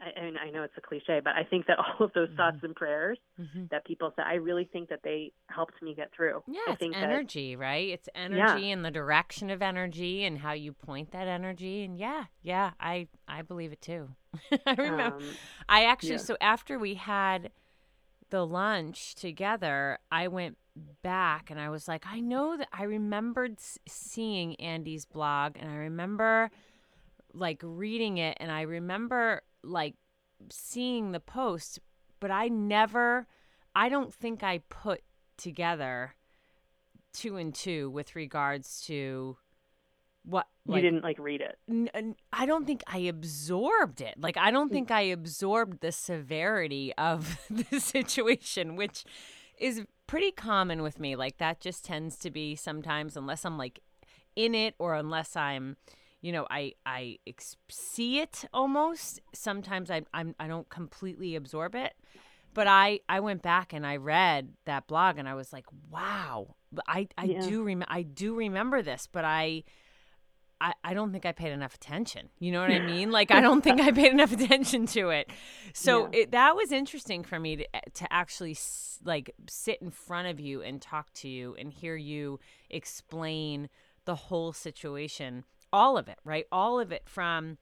I, 0.01 0.25
mean, 0.25 0.37
I 0.37 0.51
know 0.51 0.63
it's 0.63 0.77
a 0.77 0.81
cliche, 0.81 1.21
but 1.23 1.35
I 1.35 1.45
think 1.45 1.67
that 1.67 1.79
all 2.01 2.07
of 2.07 2.13
those 2.15 2.29
mm-hmm. 2.29 2.37
thoughts 2.37 2.57
and 2.63 2.75
prayers 2.75 3.19
mm-hmm. 3.39 3.65
that 3.71 3.85
people 3.85 4.13
say, 4.17 4.23
I 4.25 4.35
really 4.35 4.69
think 4.73 4.89
that 4.89 5.01
they 5.05 5.33
helped 5.49 5.83
me 5.83 5.95
get 5.95 6.11
through. 6.15 6.43
Yeah, 6.47 6.61
I 6.69 6.73
it's 6.73 6.97
energy, 6.97 7.55
that, 7.55 7.61
right? 7.61 7.89
It's 7.89 8.09
energy 8.15 8.67
yeah. 8.67 8.73
and 8.73 8.85
the 8.85 8.91
direction 8.91 9.51
of 9.51 9.63
energy 9.63 10.25
and 10.25 10.39
how 10.39 10.53
you 10.53 10.73
point 10.73 11.13
that 11.13 11.29
energy. 11.29 11.85
And 11.85 11.99
yeah, 11.99 12.25
yeah, 12.43 12.71
I 12.81 13.09
I 13.29 13.43
believe 13.43 13.73
it 13.73 13.83
too. 13.83 14.09
I 14.67 14.73
remember. 14.73 15.17
Um, 15.17 15.23
I 15.69 15.85
actually 15.85 16.13
yeah. 16.13 16.17
so 16.19 16.37
after 16.41 16.79
we 16.79 16.95
had 16.95 17.51
the 18.31 18.47
lunch 18.47 19.15
together, 19.17 19.99
I 20.11 20.29
went 20.29 20.57
back 21.03 21.51
and 21.51 21.61
I 21.61 21.71
was 21.71 21.89
like, 21.89 22.05
I 22.07 22.21
know 22.21 22.57
that 22.57 22.69
I 22.73 22.85
remembered 22.85 23.59
seeing 23.89 24.55
Andy's 24.57 25.05
blog 25.05 25.57
and 25.59 25.71
I 25.71 25.77
remember 25.77 26.51
like 27.33 27.61
reading 27.63 28.19
it 28.19 28.37
and 28.41 28.51
I 28.51 28.63
remember 28.63 29.43
like 29.63 29.95
seeing 30.51 31.13
the 31.13 31.21
post, 31.21 31.81
but 32.19 32.31
I 32.31 32.49
never, 32.49 33.27
I 33.75 33.89
don't 33.89 34.13
think 34.13 34.43
I 34.43 34.59
put 34.69 35.03
together 35.37 36.15
two 37.13 37.37
and 37.37 37.55
two 37.55 37.91
with 37.91 38.15
regards 38.15 38.83
to 38.83 39.37
what 40.25 40.47
like, 40.67 40.83
you 40.83 40.91
didn't 40.91 41.03
like 41.03 41.19
read 41.19 41.41
it 41.41 41.59
n- 41.69 42.15
i 42.33 42.45
don't 42.45 42.67
think 42.67 42.83
i 42.87 42.99
absorbed 42.99 44.01
it 44.01 44.15
like 44.19 44.37
i 44.37 44.51
don't 44.51 44.71
mm. 44.71 44.75
think 44.75 44.91
i 44.91 45.01
absorbed 45.01 45.81
the 45.81 45.91
severity 45.91 46.93
of 46.99 47.39
the 47.51 47.81
situation 47.81 48.77
which 48.77 49.05
is 49.61 49.83
pretty 50.07 50.33
common 50.33 50.83
with 50.83 50.99
me 50.99 51.15
like 51.15 51.39
that 51.39 51.61
just 51.61 51.85
tends 51.85 52.17
to 52.17 52.31
be 52.31 52.57
sometimes 52.57 53.17
unless 53.17 53.45
i'm 53.45 53.57
like 53.57 53.81
in 54.35 54.55
it 54.55 54.75
or 54.79 54.95
unless 54.95 55.37
i'm 55.37 55.77
you 56.21 56.33
know 56.33 56.47
i 56.51 56.73
i 56.85 57.17
ex- 57.27 57.57
see 57.69 58.19
it 58.19 58.45
almost 58.53 59.21
sometimes 59.33 59.91
I, 59.91 60.03
I'm, 60.13 60.35
i 60.41 60.49
don't 60.49 60.69
completely 60.69 61.37
absorb 61.37 61.75
it 61.75 61.95
but 62.55 62.67
i 62.67 63.01
i 63.09 63.21
went 63.21 63.43
back 63.43 63.73
and 63.73 63.87
i 63.87 63.97
read 63.97 64.55
that 64.65 64.87
blog 64.87 65.19
and 65.19 65.29
i 65.29 65.35
was 65.35 65.53
like 65.53 65.67
wow 65.91 66.57
i 66.89 67.07
i 67.17 67.25
yeah. 67.25 67.41
do 67.43 67.63
rem- 67.63 67.85
i 67.87 68.03
do 68.03 68.35
remember 68.35 68.83
this 68.83 69.09
but 69.11 69.25
i 69.25 69.63
I, 70.61 70.75
I 70.85 70.95
don't 70.95 71.11
think 71.13 71.25
I 71.25 71.33
paid 71.33 71.53
enough 71.53 71.75
attention. 71.75 72.29
You 72.39 72.53
know 72.53 72.61
what 72.61 72.71
I 72.71 72.81
mean? 72.81 73.11
Like 73.11 73.31
I 73.31 73.41
don't 73.41 73.63
think 73.63 73.81
I 73.81 73.93
paid 73.93 74.13
enough 74.13 74.33
attention 74.41 74.87
to 74.89 75.11
it. 75.11 75.31
So 75.73 76.11
yeah. 76.13 76.21
it, 76.21 76.33
that 76.33 76.55
was 76.55 76.71
interesting 76.73 77.25
for 77.25 77.39
me 77.39 77.57
to 77.57 77.77
eh, 77.77 77.81
to 77.95 78.13
actually 78.13 78.57
like 79.05 79.35
sit 79.49 79.81
in 79.81 79.91
front 79.91 80.29
of 80.29 80.39
you 80.39 80.63
and 80.63 80.81
talk 80.83 81.13
to 81.15 81.29
you 81.29 81.57
and 81.59 81.73
hear 81.73 81.97
you 81.97 82.41
explain 82.69 83.69
the 84.05 84.15
whole 84.15 84.53
situation 84.53 85.45
all 85.73 85.97
of 85.97 86.09
it, 86.09 86.19
right? 86.25 86.47
All 86.51 86.81
of 86.81 86.93
it 86.93 87.03
from, 87.07 87.59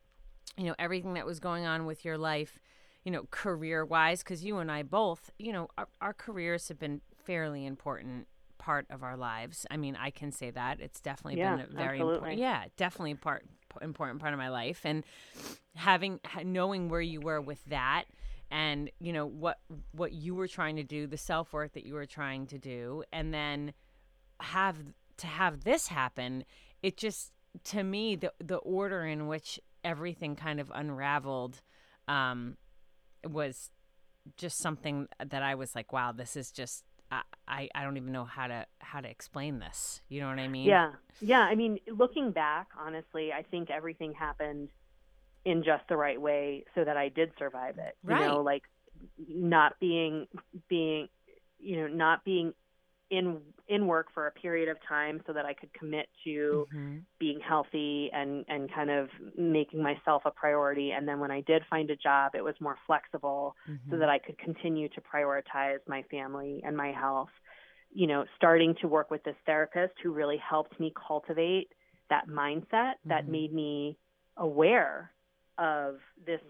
you 0.56 0.64
know, 0.64 0.74
everything 0.78 1.14
that 1.14 1.26
was 1.26 1.40
going 1.40 1.66
on 1.66 1.87
with 1.87 2.04
your 2.04 2.18
life, 2.18 2.58
you 3.04 3.12
know, 3.12 3.24
career 3.30 3.84
wise, 3.84 4.22
because 4.22 4.44
you 4.44 4.58
and 4.58 4.70
I 4.70 4.82
both, 4.82 5.30
you 5.38 5.52
know, 5.52 5.68
our, 5.76 5.88
our 6.00 6.14
careers 6.14 6.68
have 6.68 6.78
been 6.78 7.00
fairly 7.24 7.66
important 7.66 8.26
part 8.59 8.87
of 8.90 9.03
our 9.03 9.16
lives. 9.16 9.66
I 9.71 9.77
mean, 9.77 9.97
I 9.97 10.11
can 10.11 10.33
say 10.33 10.51
that 10.51 10.81
it's 10.81 11.01
definitely 11.01 11.38
yeah, 11.38 11.57
been 11.57 11.66
a 11.66 11.68
very 11.68 11.99
absolutely. 11.99 12.14
important, 12.14 12.38
yeah, 12.40 12.64
definitely 12.77 13.14
part 13.14 13.44
important 13.81 14.21
part 14.21 14.33
of 14.33 14.38
my 14.38 14.49
life, 14.49 14.81
and 14.85 15.05
having 15.77 16.21
knowing 16.44 16.88
where 16.88 17.01
you 17.01 17.21
were 17.21 17.40
with 17.40 17.64
that 17.66 18.05
and 18.51 18.90
you 18.99 19.12
know 19.12 19.27
what 19.27 19.59
what 19.92 20.12
you 20.12 20.35
were 20.35 20.49
trying 20.49 20.77
to 20.77 20.83
do 20.83 21.07
the 21.07 21.18
self-work 21.18 21.75
that 21.75 21.85
you 21.85 21.92
were 21.92 22.07
trying 22.07 22.47
to 22.47 22.57
do 22.57 23.05
and 23.12 23.33
then 23.35 23.75
have 24.40 24.77
to 25.18 25.27
have 25.27 25.64
this 25.64 25.88
happen 25.88 26.44
it 26.83 26.97
just 26.97 27.33
to 27.64 27.83
me, 27.83 28.16
the 28.16 28.33
the 28.38 28.57
order 28.57 29.05
in 29.05 29.27
which 29.27 29.61
everything 29.85 30.37
kind 30.37 30.61
of 30.61 30.71
unraveled 30.75 31.61
um, 32.07 32.57
was 33.27 33.71
just 34.37 34.59
something 34.59 35.09
that 35.25 35.42
I 35.42 35.55
was 35.55 35.75
like, 35.75 35.92
wow, 35.92 36.12
this 36.12 36.37
is 36.37 36.51
just 36.51 36.85
I, 37.11 37.68
I 37.75 37.83
don't 37.83 37.97
even 37.97 38.12
know 38.12 38.25
how 38.25 38.47
to 38.47 38.66
how 38.79 39.01
to 39.01 39.09
explain 39.09 39.59
this. 39.59 40.03
You 40.09 40.21
know 40.21 40.29
what 40.29 40.38
I 40.38 40.49
mean? 40.49 40.66
Yeah. 40.66 40.92
Yeah. 41.21 41.40
I 41.40 41.55
mean, 41.55 41.79
looking 41.90 42.33
back, 42.33 42.68
honestly, 42.79 43.33
I 43.33 43.42
think 43.42 43.71
everything 43.71 44.12
happened 44.12 44.68
in 45.44 45.64
just 45.64 45.85
the 45.88 45.97
right 45.97 46.21
way 46.21 46.64
so 46.75 46.85
that 46.85 46.97
I 46.97 47.09
did 47.09 47.33
survive 47.38 47.79
it. 47.79 47.97
Right. 48.03 48.21
You 48.21 48.29
know, 48.29 48.42
like 48.42 48.64
not 49.29 49.81
being 49.81 50.27
being 50.68 51.09
you 51.59 51.77
know, 51.77 51.88
not 51.88 52.25
being 52.25 52.53
in 53.11 53.38
in 53.68 53.87
work 53.87 54.07
for 54.12 54.27
a 54.27 54.31
period 54.33 54.68
of 54.68 54.77
time 54.87 55.23
so 55.27 55.33
that 55.33 55.44
I 55.44 55.55
could 55.55 55.73
commit 55.73 56.09
to 56.25 56.66
mm-hmm. 56.75 56.97
being 57.18 57.40
healthy 57.40 58.11
and 58.12 58.44
and 58.49 58.73
kind 58.73 58.90
of 58.90 59.09
making 59.37 59.83
myself 59.83 60.23
a 60.25 60.31
priority 60.31 60.92
and 60.92 61.09
then 61.09 61.18
when 61.21 61.31
I 61.31 61.40
did 61.42 61.62
find 61.71 61.90
a 61.90 61.97
job 61.97 62.33
it 62.35 62.44
was 62.44 62.55
more 62.61 62.77
flexible 62.87 63.57
mm-hmm. 63.68 63.90
so 63.90 63.99
that 63.99 64.09
I 64.09 64.18
could 64.18 64.38
continue 64.38 64.88
to 64.90 65.01
prioritize 65.01 65.79
my 65.87 66.03
family 66.11 66.62
and 66.64 66.77
my 66.77 66.92
health 66.92 67.31
you 67.90 68.07
know 68.07 68.25
starting 68.37 68.75
to 68.83 68.88
work 68.88 69.11
with 69.11 69.23
this 69.25 69.37
therapist 69.47 69.94
who 70.03 70.12
really 70.12 70.38
helped 70.38 70.79
me 70.79 70.92
cultivate 71.07 71.68
that 72.11 72.29
mindset 72.29 72.64
mm-hmm. 72.73 73.09
that 73.11 73.29
made 73.29 73.53
me 73.55 73.97
aware 74.37 75.11
of 75.57 75.97
this 76.27 76.40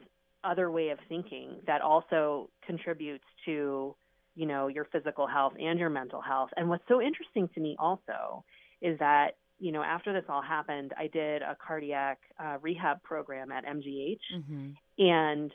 other 0.45 0.71
way 0.71 0.91
of 0.91 0.99
thinking 1.09 1.57
that 1.67 1.83
also 1.83 2.51
contributes 2.65 3.25
to 3.45 3.95
you 4.39 4.47
know, 4.47 4.69
your 4.69 4.85
physical 4.93 5.27
health 5.27 5.55
and 5.61 5.81
your 5.81 5.91
mental 5.91 6.21
health. 6.21 6.51
And 6.57 6.69
what's 6.69 6.85
so 6.87 7.03
interesting 7.03 7.49
to 7.55 7.61
me 7.61 7.75
also 7.77 8.45
is 8.81 8.97
that, 9.01 9.33
you 9.59 9.73
know, 9.73 9.83
after 9.83 10.13
this 10.13 10.23
all 10.29 10.41
happened, 10.41 10.93
I 10.97 11.09
did 11.09 11.43
a 11.43 11.57
cardiac 11.57 12.21
uh, 12.39 12.59
rehab 12.63 13.03
program 13.03 13.51
at 13.51 13.67
MGH 13.67 14.21
mm-hmm. 14.33 15.05
and 15.05 15.53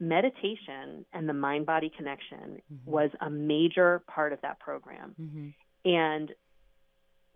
meditation 0.00 1.04
and 1.12 1.28
the 1.28 1.34
mind 1.34 1.66
body 1.66 1.92
connection 1.94 2.62
mm-hmm. 2.72 2.90
was 2.90 3.10
a 3.20 3.28
major 3.28 4.02
part 4.06 4.32
of 4.32 4.40
that 4.40 4.58
program. 4.60 5.14
Mm-hmm. 5.20 5.90
And 5.90 6.32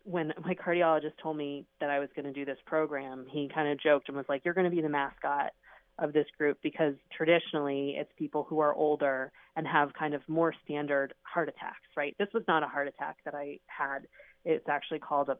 when 0.04 0.32
my 0.42 0.54
cardiologist 0.54 1.12
told 1.22 1.36
me 1.36 1.66
that 1.80 1.90
I 1.90 1.98
was 1.98 2.08
going 2.16 2.24
to 2.24 2.32
do 2.32 2.46
this 2.46 2.58
program, 2.64 3.26
he 3.28 3.50
kind 3.54 3.68
of 3.68 3.78
joked 3.78 4.08
and 4.08 4.16
was 4.16 4.26
like, 4.30 4.46
You're 4.46 4.54
going 4.54 4.68
to 4.68 4.74
be 4.74 4.80
the 4.80 4.88
mascot 4.88 5.52
of 6.00 6.12
this 6.12 6.26
group 6.36 6.58
because 6.62 6.94
traditionally 7.16 7.94
it's 7.98 8.10
people 8.18 8.46
who 8.48 8.58
are 8.60 8.74
older 8.74 9.30
and 9.56 9.66
have 9.66 9.92
kind 9.92 10.14
of 10.14 10.22
more 10.28 10.54
standard 10.64 11.12
heart 11.22 11.48
attacks, 11.48 11.86
right? 11.96 12.16
This 12.18 12.28
was 12.32 12.42
not 12.48 12.62
a 12.62 12.66
heart 12.66 12.88
attack 12.88 13.18
that 13.24 13.34
I 13.34 13.58
had. 13.66 14.06
It's 14.44 14.68
actually 14.68 15.00
called 15.00 15.28
a 15.28 15.38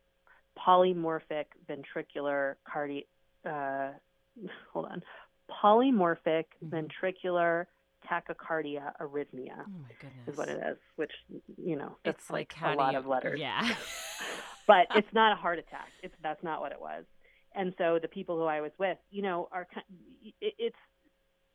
polymorphic 0.59 1.46
ventricular 1.68 2.55
cardi- 2.70 3.07
uh, 3.49 3.90
hold 4.73 4.87
on, 4.87 5.03
polymorphic 5.62 6.44
Mhm. 6.64 6.88
ventricular 6.88 7.66
tachycardia 8.09 8.92
arrhythmia 9.01 9.59
Oh 9.66 9.70
my 9.83 10.11
is 10.27 10.37
what 10.37 10.49
it 10.49 10.61
is, 10.66 10.79
which 10.96 11.12
you 11.57 11.77
know 11.77 11.96
It's 12.05 12.31
like, 12.31 12.53
how 12.53 12.75
a 12.75 12.77
lot 12.77 12.92
you, 12.92 12.99
of 12.99 13.07
letters. 13.07 13.38
Yeah. 13.40 13.75
but 14.66 14.87
it's 14.94 15.12
not 15.12 15.33
a 15.33 15.37
heart 15.37 15.59
attack. 15.59 15.88
It's 16.03 16.14
that's 16.23 16.42
not 16.42 16.61
what 16.61 16.73
it 16.73 16.81
was. 16.81 17.05
And 17.54 17.74
so 17.78 17.98
the 18.00 18.08
people 18.08 18.36
who 18.36 18.44
I 18.44 18.60
was 18.60 18.72
with, 18.78 18.98
you 19.10 19.22
know, 19.22 19.48
are 19.52 19.66
it's 20.40 20.76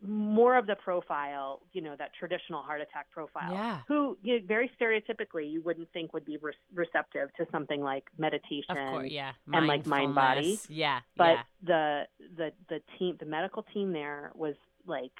more 0.02 0.58
of 0.58 0.68
the 0.68 0.76
profile, 0.76 1.62
you 1.72 1.82
know, 1.82 1.96
that 1.98 2.12
traditional 2.20 2.62
heart 2.62 2.82
attack 2.82 3.10
profile. 3.12 3.52
Yeah. 3.52 3.80
Who 3.88 4.18
you 4.22 4.40
know, 4.40 4.46
very 4.46 4.70
stereotypically 4.80 5.50
you 5.50 5.62
wouldn't 5.62 5.92
think 5.94 6.14
would 6.14 6.26
be 6.26 6.38
re- 6.38 6.54
receptive 6.74 7.34
to 7.38 7.48
something 7.52 7.82
like 7.82 8.04
meditation. 8.18 8.78
Of 8.78 8.90
course, 8.90 9.12
yeah. 9.12 9.32
and, 9.52 9.68
like, 9.68 9.86
mind-body. 9.86 10.60
Yeah. 10.70 11.00
But 11.16 11.24
yeah. 11.24 11.44
the 11.64 12.08
the 12.36 12.52
the 12.70 12.82
team, 13.00 13.16
the 13.20 13.26
medical 13.26 13.64
team 13.64 13.94
there 13.94 14.32
was 14.36 14.56
like 14.86 15.14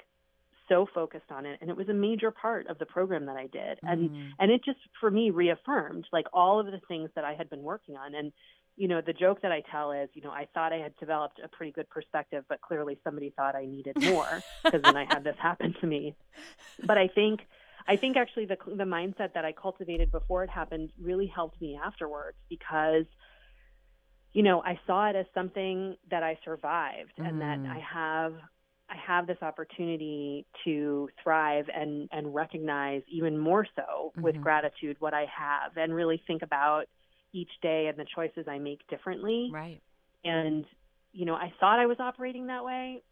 so 0.68 0.86
focused 0.94 1.30
on 1.30 1.46
it, 1.46 1.58
and 1.60 1.70
it 1.70 1.76
was 1.76 1.88
a 1.88 1.94
major 1.94 2.30
part 2.30 2.66
of 2.66 2.78
the 2.78 2.86
program 2.86 3.26
that 3.26 3.36
I 3.36 3.46
did. 3.46 3.78
And 3.82 4.10
Mhm. 4.10 4.30
and 4.38 4.50
it 4.50 4.64
just 4.64 4.80
for 5.00 5.10
me 5.10 5.30
reaffirmed 5.30 6.06
like 6.12 6.26
all 6.32 6.60
of 6.60 6.66
the 6.66 6.80
things 6.86 7.10
that 7.14 7.24
I 7.24 7.34
had 7.34 7.48
been 7.48 7.62
working 7.62 7.96
on 7.96 8.14
and 8.14 8.32
you 8.76 8.88
know 8.88 9.00
the 9.04 9.12
joke 9.12 9.42
that 9.42 9.52
I 9.52 9.62
tell 9.72 9.92
is 9.92 10.08
you 10.14 10.22
know 10.22 10.30
I 10.30 10.46
thought 10.54 10.72
I 10.72 10.78
had 10.78 10.94
developed 10.96 11.40
a 11.42 11.48
pretty 11.48 11.72
good 11.72 11.88
perspective 11.90 12.44
but 12.48 12.60
clearly 12.60 12.98
somebody 13.04 13.32
thought 13.36 13.56
I 13.56 13.66
needed 13.66 13.96
more 14.00 14.44
because 14.70 14.84
then 14.84 14.96
I 14.96 15.04
had 15.04 15.24
this 15.24 15.36
happen 15.40 15.74
to 15.80 15.86
me 15.86 16.14
but 16.82 16.98
I 16.98 17.08
think 17.08 17.40
I 17.88 17.96
think 17.96 18.16
actually 18.16 18.46
the 18.46 18.56
the 18.66 18.84
mindset 18.84 19.34
that 19.34 19.44
I 19.44 19.52
cultivated 19.52 20.10
before 20.10 20.44
it 20.44 20.50
happened 20.50 20.90
really 21.00 21.26
helped 21.26 21.60
me 21.60 21.78
afterwards 21.82 22.36
because 22.50 23.06
you 24.32 24.42
know 24.42 24.62
I 24.62 24.78
saw 24.86 25.08
it 25.10 25.16
as 25.16 25.26
something 25.34 25.96
that 26.10 26.22
I 26.22 26.38
survived 26.44 27.12
and 27.24 27.40
that 27.40 27.60
Mhm. 27.60 27.70
I 27.70 27.80
have 27.80 28.34
I 28.88 28.96
have 29.04 29.26
this 29.26 29.38
opportunity 29.42 30.46
to 30.64 31.08
thrive 31.22 31.66
and 31.74 32.08
and 32.12 32.34
recognize 32.34 33.02
even 33.08 33.38
more 33.38 33.66
so 33.76 34.12
with 34.20 34.34
Mhm. 34.34 34.42
gratitude 34.42 34.96
what 35.00 35.14
I 35.14 35.26
have 35.36 35.76
and 35.76 35.94
really 35.94 36.22
think 36.26 36.42
about 36.42 36.86
each 37.40 37.50
day 37.60 37.86
and 37.88 37.98
the 37.98 38.06
choices 38.14 38.46
I 38.48 38.58
make 38.58 38.80
differently 38.88 39.50
Right. 39.52 39.80
and 40.24 40.64
you 41.12 41.24
know 41.26 41.34
I 41.34 41.52
thought 41.60 41.78
I 41.78 41.86
was 41.86 41.98
operating 42.00 42.46
that 42.46 42.64
way 42.64 43.02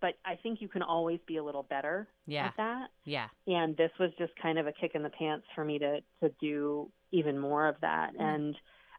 but 0.00 0.14
I 0.24 0.36
think 0.42 0.62
you 0.62 0.68
can 0.68 0.82
always 0.82 1.20
be 1.26 1.36
a 1.36 1.44
little 1.44 1.62
better 1.62 2.08
Yeah. 2.26 2.46
at 2.46 2.54
that 2.56 2.88
Yeah. 3.04 3.28
and 3.46 3.76
this 3.76 3.90
was 4.00 4.10
just 4.18 4.32
kind 4.42 4.58
of 4.58 4.66
a 4.66 4.72
kick 4.72 4.92
in 4.94 5.02
the 5.02 5.10
pants 5.10 5.46
for 5.54 5.64
me 5.64 5.78
to 5.78 6.00
to 6.22 6.28
do 6.40 6.90
even 7.12 7.38
more 7.38 7.66
of 7.68 7.76
that 7.80 8.14
Mm. 8.14 8.20
and 8.34 8.56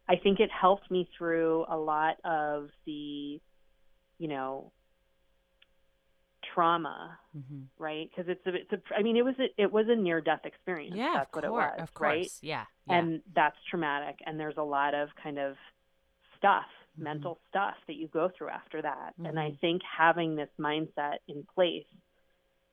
i 0.09 0.15
think 0.15 0.39
it 0.39 0.49
helped 0.51 0.89
me 0.91 1.07
through 1.17 1.65
a 1.69 1.77
lot 1.77 2.15
of 2.25 2.69
the 2.85 3.39
you 4.17 4.27
know 4.27 4.71
trauma 6.53 7.17
hmm 7.33 7.61
right 7.79 8.09
because 8.09 8.29
it's 8.29 8.45
a 8.45 8.53
it's 8.55 8.71
a 8.73 8.79
i 8.97 9.01
mean 9.01 9.15
it 9.17 9.23
was 9.25 9.35
a 9.39 9.47
it 9.61 9.71
was 9.71 9.85
a 9.89 9.95
near 9.95 10.19
death 10.21 10.41
experience 10.45 10.95
Yeah. 10.95 11.13
that's 11.13 11.29
of 11.29 11.35
what 11.43 11.49
course. 11.49 11.73
it 11.77 11.81
was 11.81 11.89
Of 11.89 11.93
course. 11.93 12.07
right 12.09 12.31
Yeah. 12.41 12.65
Yeah. 12.87 12.97
and 12.99 13.21
that's 13.33 13.55
traumatic 13.69 14.19
and 14.25 14.39
there's 14.39 14.57
a 14.57 14.63
lot 14.63 14.93
of 14.93 15.09
kind 15.21 15.39
of 15.39 15.55
stuff 16.37 16.65
Mhm. 16.99 17.03
mental 17.03 17.39
stuff 17.49 17.75
that 17.87 17.95
you 17.95 18.07
go 18.09 18.29
through 18.29 18.49
after 18.49 18.81
that 18.81 19.13
and 19.23 19.39
i 19.39 19.51
Mhm. 19.51 19.59
think 19.59 19.81
having 19.83 20.35
this 20.35 20.49
mindset 20.59 21.17
in 21.27 21.43
place 21.55 21.85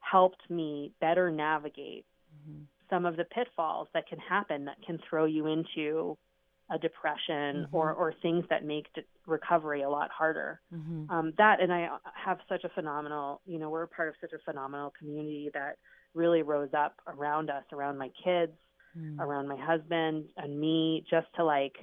helped 0.01 0.49
me 0.51 0.93
better 1.01 1.31
navigate 1.31 2.05
Mhm. 2.49 2.67
some 2.91 3.05
of 3.07 3.17
the 3.17 3.25
pitfalls 3.25 3.88
that 3.93 4.07
can 4.07 4.19
happen 4.19 4.64
that 4.64 4.81
can 4.83 4.99
throw 4.99 5.25
you 5.27 5.47
into 5.47 6.17
a 6.71 6.79
depression 6.79 7.64
Mhm. 7.64 7.69
or 7.73 7.93
or 7.95 8.12
things 8.12 8.47
that 8.49 8.64
make 8.64 8.93
recovery 9.29 9.83
a 9.83 9.88
lot 9.91 10.11
harder 10.11 10.61
Mhm. 10.73 11.09
um, 11.11 11.33
that 11.38 11.61
and 11.61 11.73
I 11.73 11.88
have 12.14 12.38
such 12.49 12.64
a 12.64 12.69
phenomenal, 12.71 13.41
you 13.47 13.59
know, 13.59 13.71
we're 13.71 13.85
a 13.85 13.88
part 13.88 14.09
of 14.09 14.14
such 14.21 14.33
a 14.33 14.38
phenomenal 14.45 14.91
community 14.99 15.51
that 15.55 15.77
really 16.14 16.43
rose 16.43 16.75
up 16.75 17.01
around 17.07 17.51
us, 17.51 17.64
around 17.73 17.99
my 17.99 18.11
kids, 18.25 18.53
Mm. 18.97 19.21
around 19.21 19.49
my 19.49 19.57
husband 19.57 20.29
and 20.37 20.59
me, 20.59 21.05
just 21.09 21.27
to 21.37 21.45
like, 21.45 21.77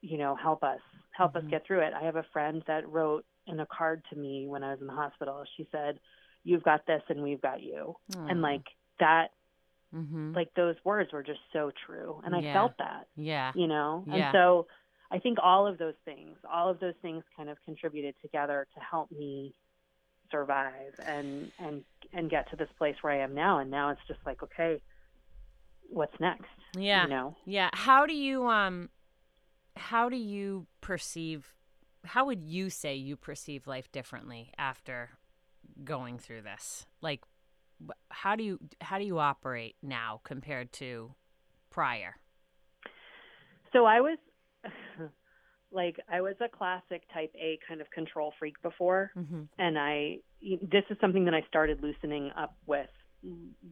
you 0.00 0.18
know, 0.18 0.34
help 0.34 0.62
us, 0.64 0.80
help 1.12 1.34
Mhm. 1.34 1.44
us 1.44 1.44
get 1.50 1.64
through 1.66 1.80
it. 1.80 1.92
I 1.94 2.02
have 2.04 2.16
a 2.16 2.24
friend 2.32 2.62
that 2.66 2.88
wrote 2.88 3.24
in 3.46 3.60
a 3.60 3.66
card 3.66 4.04
to 4.10 4.16
me 4.16 4.46
when 4.48 4.62
I 4.64 4.72
was 4.72 4.80
in 4.80 4.86
the 4.86 4.92
hospital. 4.92 5.44
She 5.56 5.68
said, 5.70 6.00
"You've 6.44 6.62
got 6.64 6.86
this, 6.86 7.02
and 7.08 7.22
we've 7.22 7.40
got 7.40 7.60
you," 7.62 7.96
and 8.30 8.42
like 8.42 8.66
that, 8.98 9.32
Mhm. 9.94 10.34
like 10.34 10.52
those 10.54 10.76
words 10.84 11.12
were 11.12 11.22
just 11.22 11.40
so 11.52 11.70
true, 11.86 12.20
and 12.24 12.34
I 12.34 12.40
Yeah. 12.40 12.52
felt 12.52 12.76
that 12.78 13.08
Yeah. 13.16 13.52
you 13.54 13.66
know 13.66 14.04
Yeah. 14.06 14.14
and 14.28 14.32
so 14.32 14.66
i 15.12 15.18
think 15.18 15.38
all 15.42 15.66
of 15.66 15.78
those 15.78 15.94
things 16.04 16.36
all 16.52 16.68
of 16.68 16.80
those 16.80 16.94
things 17.02 17.22
kind 17.36 17.48
of 17.48 17.56
contributed 17.64 18.14
together 18.22 18.66
to 18.74 18.80
help 18.80 19.10
me 19.12 19.54
survive 20.30 20.94
and 21.06 21.52
and 21.58 21.84
and 22.12 22.30
get 22.30 22.48
to 22.50 22.56
this 22.56 22.68
place 22.78 22.96
where 23.02 23.12
i 23.12 23.18
am 23.18 23.34
now 23.34 23.58
and 23.58 23.70
now 23.70 23.90
it's 23.90 24.00
just 24.08 24.20
like 24.26 24.42
okay 24.42 24.80
what's 25.90 26.18
next 26.20 26.48
Yeah. 26.76 27.04
you 27.04 27.10
know 27.10 27.36
Yeah. 27.44 27.68
How 27.74 28.06
do 28.06 28.14
you 28.14 28.46
um 28.48 28.88
how 29.76 30.08
do 30.08 30.16
you 30.16 30.66
perceive 30.80 31.54
how 32.04 32.24
would 32.26 32.42
you 32.42 32.70
say 32.70 32.94
you 32.94 33.16
perceive 33.16 33.66
life 33.66 33.92
differently 33.92 34.52
after 34.58 35.10
going 35.84 36.18
through 36.18 36.42
this? 36.42 36.86
Like 37.02 37.20
how 38.10 38.36
do 38.36 38.42
you 38.42 38.58
how 38.80 38.98
do 38.98 39.04
you 39.04 39.18
operate 39.18 39.76
now 39.82 40.20
compared 40.24 40.72
to 40.74 41.14
prior? 41.70 42.16
so 43.72 43.84
i 43.86 44.00
was 44.00 44.18
like 45.72 45.98
i 46.08 46.20
was 46.20 46.34
a 46.40 46.48
classic 46.48 47.02
type 47.12 47.32
a 47.34 47.58
kind 47.66 47.80
of 47.80 47.90
control 47.90 48.32
freak 48.38 48.60
before 48.62 49.10
Mhm. 49.16 49.48
and 49.58 49.78
I 49.78 50.18
this 50.70 50.84
is 50.90 50.98
something 51.00 51.24
that 51.26 51.34
I 51.34 51.42
started 51.42 51.80
loosening 51.82 52.30
up 52.36 52.56
with 52.66 52.90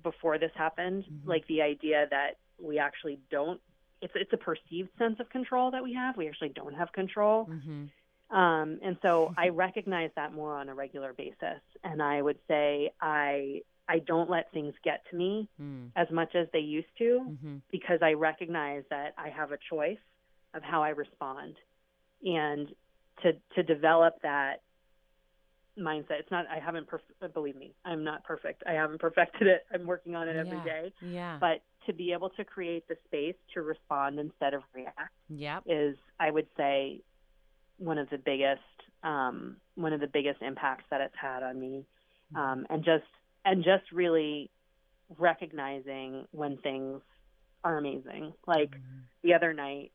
before 0.04 0.38
this 0.38 0.52
happened, 0.54 1.04
Mhm. 1.04 1.26
like 1.26 1.44
the 1.48 1.62
idea 1.62 2.06
that 2.10 2.38
we 2.60 2.78
actually 2.78 3.18
don't 3.30 3.60
it's 4.00 4.12
it's 4.14 4.32
a 4.32 4.36
perceived 4.36 4.90
sense 4.96 5.18
of 5.20 5.28
control 5.30 5.70
that 5.72 5.82
we 5.82 5.92
have. 5.94 6.16
We 6.16 6.28
actually 6.28 6.50
don't 6.50 6.74
have 6.74 6.92
control. 6.92 7.46
Mhm. 7.46 7.90
Um 8.30 8.78
and 8.82 8.96
so 9.02 9.34
I 9.36 9.48
recognize 9.48 10.10
that 10.14 10.32
more 10.32 10.54
on 10.56 10.68
a 10.68 10.74
regular 10.74 11.12
basis 11.12 11.60
and 11.82 12.00
I 12.00 12.22
would 12.22 12.38
say 12.46 12.92
I 13.00 13.62
I 13.88 13.98
don't 13.98 14.30
let 14.30 14.52
things 14.52 14.74
get 14.84 15.04
to 15.10 15.16
me 15.16 15.48
Mm. 15.60 15.90
as 15.96 16.08
much 16.12 16.36
as 16.36 16.48
they 16.52 16.60
used 16.60 16.94
to 16.98 17.36
Mhm. 17.42 17.62
because 17.72 18.00
I 18.02 18.12
recognize 18.12 18.84
that 18.90 19.14
I 19.18 19.28
have 19.30 19.50
a 19.50 19.58
choice 19.58 19.98
of 20.54 20.62
how 20.62 20.80
I 20.84 20.90
respond, 20.90 21.56
and 22.22 22.68
to 23.22 23.32
to 23.54 23.62
develop 23.62 24.14
that 24.22 24.62
mindset. 25.78 26.20
It's 26.20 26.30
not. 26.30 26.46
I 26.48 26.58
haven't. 26.58 26.86
Perf- 26.88 27.32
believe 27.32 27.56
me, 27.56 27.74
I'm 27.84 28.04
not 28.04 28.24
perfect. 28.24 28.62
I 28.66 28.72
haven't 28.72 29.00
perfected 29.06 29.46
it. 29.46 29.62
I'm 29.72 29.86
working 29.86 30.14
on 30.14 30.28
it 30.28 30.36
every 30.36 30.58
Yeah. 30.58 30.64
day. 30.64 30.92
Yeah. 31.00 31.38
But 31.40 31.62
to 31.86 31.92
be 31.92 32.12
able 32.12 32.30
to 32.30 32.44
create 32.44 32.86
the 32.88 32.96
space 33.06 33.36
to 33.54 33.62
respond 33.62 34.18
instead 34.18 34.52
of 34.54 34.62
react 34.74 35.14
yep. 35.30 35.62
is, 35.66 35.96
I 36.18 36.30
would 36.30 36.46
say, 36.56 37.00
one 37.78 37.96
of 37.98 38.10
the 38.10 38.18
biggest 38.18 38.60
um, 39.02 39.56
one 39.76 39.92
of 39.94 40.00
the 40.00 40.06
biggest 40.06 40.42
impacts 40.42 40.84
that 40.90 41.00
it's 41.00 41.14
had 41.20 41.42
on 41.42 41.58
me, 41.58 41.86
um, 42.34 42.66
and 42.68 42.84
just 42.84 43.04
and 43.44 43.64
just 43.64 43.90
really 43.92 44.50
recognizing 45.18 46.26
when 46.32 46.58
things 46.58 47.00
are 47.64 47.78
amazing. 47.78 48.32
Like 48.46 48.70
Mhm. 48.72 49.04
the 49.22 49.34
other 49.34 49.52
night, 49.52 49.92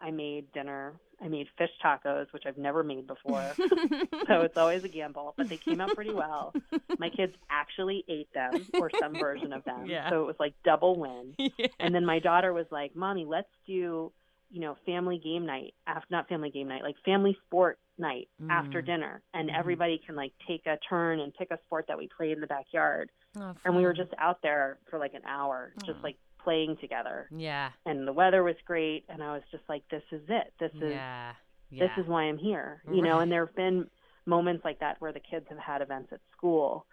I 0.00 0.10
made 0.10 0.52
dinner. 0.52 0.94
I 1.22 1.28
made 1.28 1.46
fish 1.56 1.70
tacos, 1.84 2.26
which 2.32 2.44
I've 2.46 2.58
never 2.58 2.82
made 2.82 3.06
before. 3.06 3.54
so 4.28 4.42
it's 4.42 4.56
always 4.56 4.82
a 4.84 4.88
gamble, 4.88 5.34
but 5.36 5.48
they 5.48 5.58
came 5.64 5.80
out 5.80 5.94
pretty 5.94 6.12
well. 6.12 6.54
My 6.98 7.10
kids 7.10 7.32
actually 7.50 8.04
ate 8.08 8.32
them 8.34 8.66
or 8.78 8.90
some 9.00 9.12
version 9.14 9.52
of 9.52 9.64
them. 9.64 9.86
Yeah. 9.86 10.10
So 10.10 10.22
it 10.22 10.26
was 10.26 10.36
like 10.40 10.54
double 10.64 10.98
win. 10.98 11.34
yeah. 11.38 11.66
And 11.78 11.94
then 11.94 12.04
my 12.04 12.18
daughter 12.18 12.52
was 12.52 12.66
like, 12.70 12.94
"Mommy, 12.96 13.24
let's 13.24 13.48
do, 13.66 14.12
you 14.50 14.60
know, 14.60 14.76
family 14.84 15.18
game 15.22 15.46
night 15.46 15.74
after 15.86 16.06
not 16.10 16.28
family 16.28 16.50
game 16.50 16.68
night, 16.68 16.82
like 16.82 16.96
family 17.04 17.36
sport 17.46 17.78
night 17.98 18.28
after 18.50 18.82
Mm. 18.82 18.86
dinner, 18.86 19.22
and 19.32 19.48
Mhm. 19.48 19.58
everybody 19.58 19.98
can 20.04 20.16
like 20.16 20.32
take 20.46 20.66
a 20.66 20.76
turn 20.88 21.20
and 21.20 21.32
pick 21.34 21.50
a 21.50 21.58
sport 21.66 21.86
that 21.88 21.98
we 21.98 22.08
play 22.08 22.32
in 22.32 22.40
the 22.40 22.46
backyard." 22.46 23.10
Oh, 23.36 23.54
And 23.64 23.76
we 23.76 23.84
were 23.84 23.94
just 23.94 24.12
out 24.18 24.42
there 24.42 24.78
for 24.90 24.98
like 24.98 25.14
an 25.14 25.22
hour, 25.24 25.72
just 25.86 26.02
like 26.02 26.16
playing 26.44 26.76
together. 26.80 27.28
Yeah. 27.30 27.70
And 27.86 28.06
the 28.06 28.12
weather 28.12 28.42
was 28.42 28.56
great, 28.66 29.04
and 29.08 29.22
I 29.22 29.32
was 29.34 29.42
just 29.50 29.64
like, 29.68 29.82
"This 29.90 30.02
is 30.12 30.22
it. 30.28 30.52
This 30.58 30.72
is 30.74 30.92
Yeah. 30.92 31.32
Yeah. 31.70 31.86
this 31.86 32.04
is 32.04 32.08
why 32.08 32.24
I'm 32.24 32.38
here. 32.38 32.82
You 32.90 33.02
know, 33.02 33.20
and 33.20 33.32
there 33.32 33.46
have 33.46 33.54
been 33.56 33.88
moments 34.26 34.64
like 34.64 34.80
that 34.80 35.00
where 35.00 35.12
the 35.12 35.20
kids 35.20 35.46
have 35.48 35.58
had 35.58 35.82
events 35.82 36.12
at 36.12 36.20
school 36.36 36.86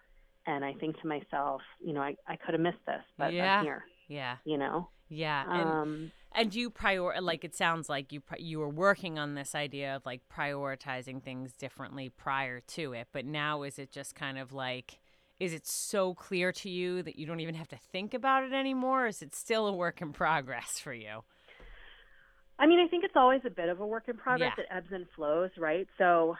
and 0.46 0.64
I 0.64 0.72
think 0.74 0.98
to 1.00 1.06
myself, 1.06 1.60
you 1.84 1.92
know, 1.92 2.00
I, 2.00 2.16
I 2.26 2.36
could 2.36 2.54
have 2.54 2.60
missed 2.60 2.84
this, 2.86 3.02
but 3.18 3.32
Yeah. 3.32 3.58
I'm 3.58 3.64
here, 3.64 3.84
yeah. 4.08 4.36
you 4.44 4.58
know. 4.58 4.88
Yeah. 5.08 5.44
And 5.48 5.68
Um 5.68 6.12
And 6.32 6.54
you 6.54 6.70
prior 6.70 7.20
like 7.20 7.44
it 7.44 7.54
sounds 7.54 7.88
like 7.88 8.12
you 8.12 8.22
you 8.38 8.58
were 8.58 8.68
working 8.68 9.18
on 9.18 9.34
this 9.34 9.54
idea 9.54 9.94
of 9.96 10.06
like 10.06 10.22
prioritizing 10.34 11.22
things 11.22 11.52
differently 11.52 12.08
prior 12.08 12.60
to 12.60 12.92
it, 12.94 13.08
but 13.12 13.24
now 13.24 13.62
is 13.64 13.78
it 13.78 13.90
just 13.92 14.14
kind 14.14 14.38
of 14.38 14.52
like 14.52 14.98
is 15.40 15.52
it 15.54 15.66
so 15.66 16.14
clear 16.14 16.52
to 16.52 16.68
you 16.70 17.02
that 17.02 17.18
you 17.18 17.26
don't 17.26 17.40
even 17.40 17.54
have 17.54 17.68
to 17.68 17.76
think 17.76 18.14
about 18.14 18.44
it 18.44 18.52
anymore? 18.52 19.04
Or 19.04 19.08
is 19.08 19.22
it 19.22 19.34
still 19.34 19.66
a 19.66 19.72
work 19.72 20.00
in 20.02 20.12
progress 20.12 20.78
for 20.78 20.92
you? 20.92 21.24
I 22.58 22.66
mean, 22.66 22.78
I 22.78 22.88
think 22.88 23.04
it's 23.04 23.16
always 23.16 23.40
a 23.46 23.50
bit 23.50 23.70
of 23.70 23.80
a 23.80 23.86
work 23.86 24.04
in 24.08 24.18
progress. 24.18 24.52
Yeah. 24.58 24.64
It 24.64 24.68
ebbs 24.70 24.92
and 24.92 25.06
flows, 25.16 25.50
right? 25.58 25.88
So, 25.96 26.36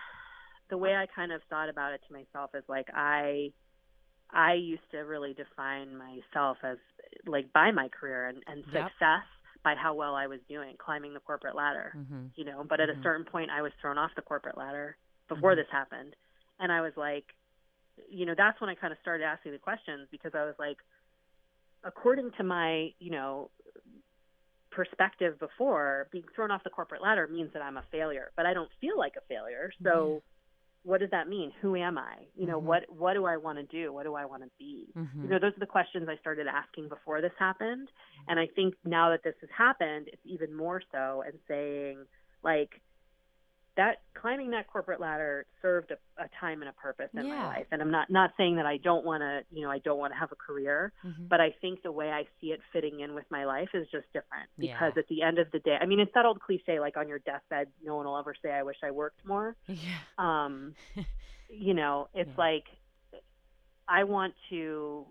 the 0.68 0.76
way 0.78 0.94
I 0.94 1.06
kind 1.06 1.32
of 1.32 1.40
thought 1.50 1.68
about 1.68 1.94
it 1.94 2.00
to 2.06 2.12
myself 2.12 2.50
is 2.54 2.62
like 2.68 2.86
I 2.94 3.52
I 4.32 4.52
used 4.54 4.88
to 4.92 4.98
really 4.98 5.32
define 5.34 5.96
myself 5.96 6.58
as 6.62 6.76
like 7.26 7.52
by 7.52 7.72
my 7.72 7.88
career 7.88 8.28
and, 8.28 8.42
and 8.46 8.62
Yep. 8.72 8.90
success 8.92 9.24
by 9.64 9.74
how 9.74 9.94
well 9.94 10.14
I 10.14 10.28
was 10.28 10.38
doing 10.48 10.76
climbing 10.78 11.12
the 11.14 11.20
corporate 11.20 11.56
ladder. 11.56 11.92
Mm-hmm. 11.96 12.26
You 12.36 12.44
know, 12.44 12.64
but 12.68 12.80
at 12.80 12.88
Mhm. 12.88 13.00
a 13.00 13.02
certain 13.02 13.24
point 13.24 13.50
I 13.50 13.62
was 13.62 13.72
thrown 13.80 13.98
off 13.98 14.14
the 14.14 14.22
corporate 14.22 14.56
ladder 14.56 14.96
before 15.28 15.54
Mhm. 15.54 15.56
this 15.56 15.68
happened. 15.70 16.14
And 16.60 16.70
I 16.70 16.82
was 16.82 16.96
like 16.96 17.34
you 18.08 18.26
know, 18.26 18.34
that's 18.36 18.60
when 18.60 18.70
I 18.70 18.74
kind 18.74 18.92
of 18.92 18.98
started 19.02 19.24
asking 19.24 19.52
the 19.52 19.58
questions 19.58 20.08
because 20.10 20.32
I 20.34 20.44
was 20.44 20.54
like 20.58 20.78
according 21.84 22.30
to 22.38 22.44
my, 22.44 22.90
you 22.98 23.10
know, 23.10 23.50
perspective 24.70 25.38
before, 25.38 26.08
being 26.12 26.24
thrown 26.34 26.50
off 26.50 26.62
the 26.62 26.70
corporate 26.70 27.02
ladder 27.02 27.26
means 27.26 27.52
that 27.52 27.62
I'm 27.62 27.76
a 27.76 27.84
failure, 27.90 28.30
but 28.36 28.46
I 28.46 28.54
don't 28.54 28.70
feel 28.80 28.96
like 28.96 29.14
a 29.16 29.20
failure. 29.28 29.72
So 29.82 30.22
what 30.84 31.00
does 31.00 31.10
that 31.10 31.28
mean? 31.28 31.52
Who 31.60 31.76
am 31.76 31.98
I? 31.98 32.26
You 32.36 32.46
know, 32.46 32.60
Mhm. 32.60 32.64
what 32.64 32.88
what 32.88 33.14
do 33.14 33.24
I 33.26 33.36
want 33.36 33.58
to 33.58 33.64
do? 33.64 33.92
What 33.92 34.04
do 34.04 34.14
I 34.14 34.24
want 34.24 34.42
to 34.44 34.50
be? 34.58 34.92
Mm-hmm. 34.96 35.22
You 35.24 35.28
know, 35.28 35.38
those 35.38 35.54
are 35.56 35.60
the 35.60 35.66
questions 35.66 36.08
I 36.08 36.16
started 36.16 36.46
asking 36.46 36.88
before 36.88 37.20
this 37.20 37.32
happened. 37.38 37.90
And 38.28 38.38
I 38.38 38.46
think 38.46 38.74
now 38.84 39.10
that 39.10 39.22
this 39.22 39.34
has 39.40 39.50
happened, 39.50 40.08
it's 40.08 40.24
even 40.24 40.54
more 40.54 40.80
so 40.92 41.22
and 41.26 41.38
saying 41.48 42.06
like 42.42 42.80
that 43.76 44.02
climbing 44.14 44.50
that 44.50 44.66
corporate 44.66 45.00
ladder 45.00 45.46
served 45.62 45.92
a, 45.92 46.22
a 46.22 46.28
time 46.40 46.60
and 46.60 46.68
a 46.68 46.72
purpose 46.72 47.08
in 47.14 47.24
Yeah. 47.26 47.36
my 47.36 47.46
life. 47.46 47.66
And 47.70 47.80
I'm 47.80 47.90
not 47.90 48.10
not 48.10 48.32
saying 48.36 48.56
that 48.56 48.66
I 48.66 48.76
don't 48.78 49.04
want 49.04 49.22
to, 49.22 49.42
you 49.52 49.62
know, 49.62 49.70
I 49.70 49.78
don't 49.78 49.98
want 49.98 50.12
to 50.12 50.18
have 50.18 50.32
a 50.32 50.36
career, 50.36 50.92
mm-hmm. 51.04 51.26
but 51.28 51.40
I 51.40 51.54
think 51.60 51.82
the 51.82 51.92
way 51.92 52.10
I 52.10 52.24
see 52.40 52.48
it 52.48 52.60
fitting 52.72 53.00
in 53.00 53.14
with 53.14 53.24
my 53.30 53.44
life 53.44 53.68
is 53.72 53.86
just 53.92 54.06
different 54.12 54.48
because 54.58 54.92
Yeah. 54.96 55.00
at 55.00 55.08
the 55.08 55.22
end 55.22 55.38
of 55.38 55.50
the 55.52 55.60
day, 55.60 55.76
I 55.80 55.86
mean, 55.86 56.00
it's 56.00 56.12
that 56.14 56.26
old 56.26 56.40
cliche 56.40 56.80
like 56.80 56.96
on 56.96 57.08
your 57.08 57.20
deathbed, 57.20 57.68
no 57.82 57.96
one 57.96 58.06
will 58.06 58.18
ever 58.18 58.34
say 58.42 58.50
I 58.50 58.64
wish 58.64 58.76
I 58.82 58.90
worked 58.90 59.24
more. 59.24 59.56
yeah. 59.68 59.76
Um, 60.18 60.74
you 61.48 61.74
know, 61.74 62.08
it's 62.12 62.28
Yeah. 62.28 62.34
like 62.36 62.64
I 63.88 64.04
want 64.04 64.34
to 64.50 65.06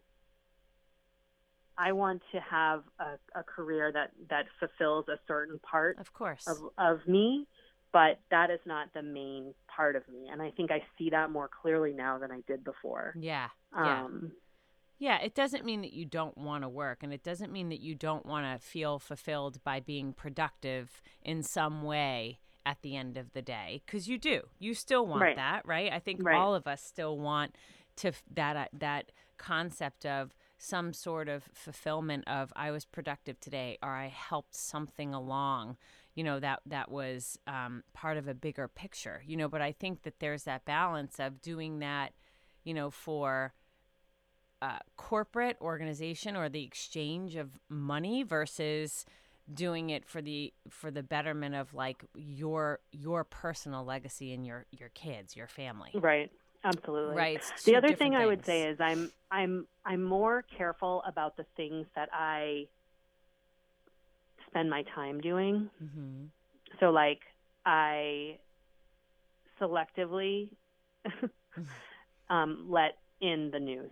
I 1.77 1.93
want 1.93 2.21
to 2.33 2.39
have 2.41 2.83
a, 2.99 3.39
a 3.39 3.43
career 3.43 3.89
that 3.93 4.11
that 4.29 4.45
fulfills 4.59 5.07
a 5.07 5.17
certain 5.27 5.59
part 5.59 5.97
Of 5.97 6.11
course. 6.13 6.45
of 6.47 6.57
of 6.77 7.07
me, 7.07 7.47
but 7.91 8.19
that 8.31 8.49
is 8.51 8.59
not 8.65 8.93
the 8.93 9.01
main 9.01 9.53
part 9.67 9.95
of 9.95 10.07
me. 10.09 10.29
And 10.31 10.41
I 10.41 10.51
think 10.51 10.71
I 10.71 10.83
see 10.97 11.09
that 11.09 11.31
more 11.31 11.49
clearly 11.61 11.93
now 11.93 12.17
than 12.19 12.31
I 12.31 12.41
did 12.47 12.63
before. 12.63 13.13
yeah. 13.19 13.49
Yeah. 13.75 14.03
Um, 14.05 14.31
Yeah, 14.97 15.19
it 15.21 15.33
doesn't 15.33 15.63
mean 15.63 15.81
that 15.81 15.93
you 15.93 16.03
don't 16.05 16.37
want 16.37 16.63
to 16.63 16.69
work, 16.69 17.03
and 17.03 17.13
it 17.13 17.23
doesn't 17.23 17.53
mean 17.53 17.69
that 17.69 17.79
you 17.79 17.95
don't 17.95 18.25
want 18.25 18.45
to 18.45 18.65
feel 18.67 18.99
fulfilled 18.99 19.63
by 19.63 19.79
being 19.79 20.11
productive 20.13 21.01
in 21.23 21.41
some 21.41 21.83
way 21.83 22.39
at 22.65 22.81
the 22.81 22.97
end 22.97 23.15
of 23.17 23.31
the 23.31 23.41
day, 23.41 23.81
because 23.85 24.09
you 24.09 24.17
do. 24.17 24.41
You 24.59 24.73
still 24.73 25.05
want 25.07 25.21
Right. 25.21 25.35
that, 25.37 25.65
right? 25.65 25.91
I 25.91 25.99
think 25.99 26.21
Right. 26.23 26.35
all 26.35 26.53
of 26.53 26.67
us 26.67 26.83
still 26.83 27.17
want 27.17 27.55
to 27.97 28.11
that 28.31 28.55
uh, 28.57 28.67
that 28.73 29.11
concept 29.37 30.05
of 30.05 30.35
some 30.57 30.91
sort 30.91 31.29
of 31.29 31.43
fulfillment 31.53 32.27
of 32.27 32.51
I 32.55 32.71
was 32.71 32.83
productive 32.83 33.39
today, 33.39 33.77
or 33.81 33.89
I 33.91 34.07
helped 34.07 34.53
something 34.53 35.13
along. 35.13 35.77
You 36.15 36.23
know 36.23 36.39
that 36.39 36.61
that 36.65 36.91
was 36.91 37.39
um, 37.47 37.83
part 37.93 38.17
of 38.17 38.27
a 38.27 38.33
bigger 38.33 38.67
picture. 38.67 39.23
You 39.25 39.37
know, 39.37 39.47
but 39.47 39.61
I 39.61 39.71
think 39.71 40.03
that 40.03 40.19
there's 40.19 40.43
that 40.43 40.65
balance 40.65 41.19
of 41.19 41.41
doing 41.41 41.79
that. 41.79 42.13
You 42.63 42.73
know, 42.73 42.91
for 42.91 43.53
uh, 44.61 44.79
corporate 44.97 45.57
organization 45.61 46.35
or 46.35 46.49
the 46.49 46.63
exchange 46.63 47.35
of 47.35 47.59
money 47.69 48.23
versus 48.23 49.05
doing 49.53 49.89
it 49.89 50.05
for 50.05 50.21
the 50.21 50.53
for 50.69 50.91
the 50.91 51.01
betterment 51.01 51.55
of 51.55 51.73
like 51.73 52.05
your 52.13 52.79
your 52.91 53.23
personal 53.23 53.83
legacy 53.83 54.33
and 54.33 54.45
your 54.45 54.65
your 54.71 54.89
kids 54.89 55.35
your 55.35 55.47
family 55.47 55.89
right. 55.95 56.31
Absolutely. 56.63 57.15
right 57.15 57.41
the 57.65 57.75
other 57.75 57.95
thing 57.95 58.15
I 58.15 58.25
would 58.25 58.45
say 58.45 58.67
is 58.67 58.81
I'm 58.81 59.11
I'm 59.31 59.65
I'm 59.85 60.03
more 60.03 60.43
careful 60.55 61.01
about 61.07 61.37
the 61.37 61.45
things 61.55 61.87
that 61.95 62.09
I 62.11 62.67
spend 64.49 64.69
my 64.69 64.83
time 64.95 65.21
doing. 65.21 65.69
Mhm. 65.83 66.29
So 66.79 66.91
like 66.91 67.19
I 67.65 68.37
selectively 69.61 70.49
um, 72.29 72.65
let 72.69 72.97
in 73.21 73.49
the 73.51 73.59
news, 73.59 73.91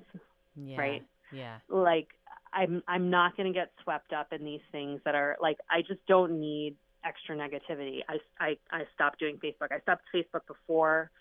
yeah 0.56 0.78
right? 0.78 1.04
yeah 1.32 1.58
Like 1.70 2.08
I'm 2.54 2.82
I'm 2.88 3.10
not 3.10 3.36
going 3.36 3.52
to 3.52 3.58
get 3.58 3.72
swept 3.84 4.14
up 4.14 4.32
in 4.32 4.44
these 4.46 4.62
things 4.72 5.02
that 5.06 5.16
are 5.16 5.38
like 5.42 5.58
I 5.70 5.82
just 5.82 6.06
don't 6.08 6.40
need 6.40 6.76
extra 7.04 7.36
negativity. 7.36 8.00
I 8.08 8.18
I 8.40 8.58
I 8.72 8.84
stopped 8.96 9.20
doing 9.20 9.38
Facebook. 9.44 9.72
I 9.72 9.80
stopped 9.82 10.04
Facebook 10.14 10.46
before 10.48 11.12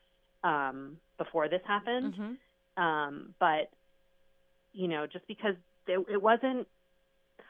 um 0.45 0.99
before 1.19 1.49
this 1.49 1.63
happened. 1.67 2.15
Mhm. 2.15 2.37
um, 2.83 3.35
but 3.41 3.71
you 4.73 4.89
know, 4.89 5.07
just 5.07 5.27
because 5.27 5.55
it, 5.87 5.99
it 6.11 6.21
wasn't, 6.21 6.69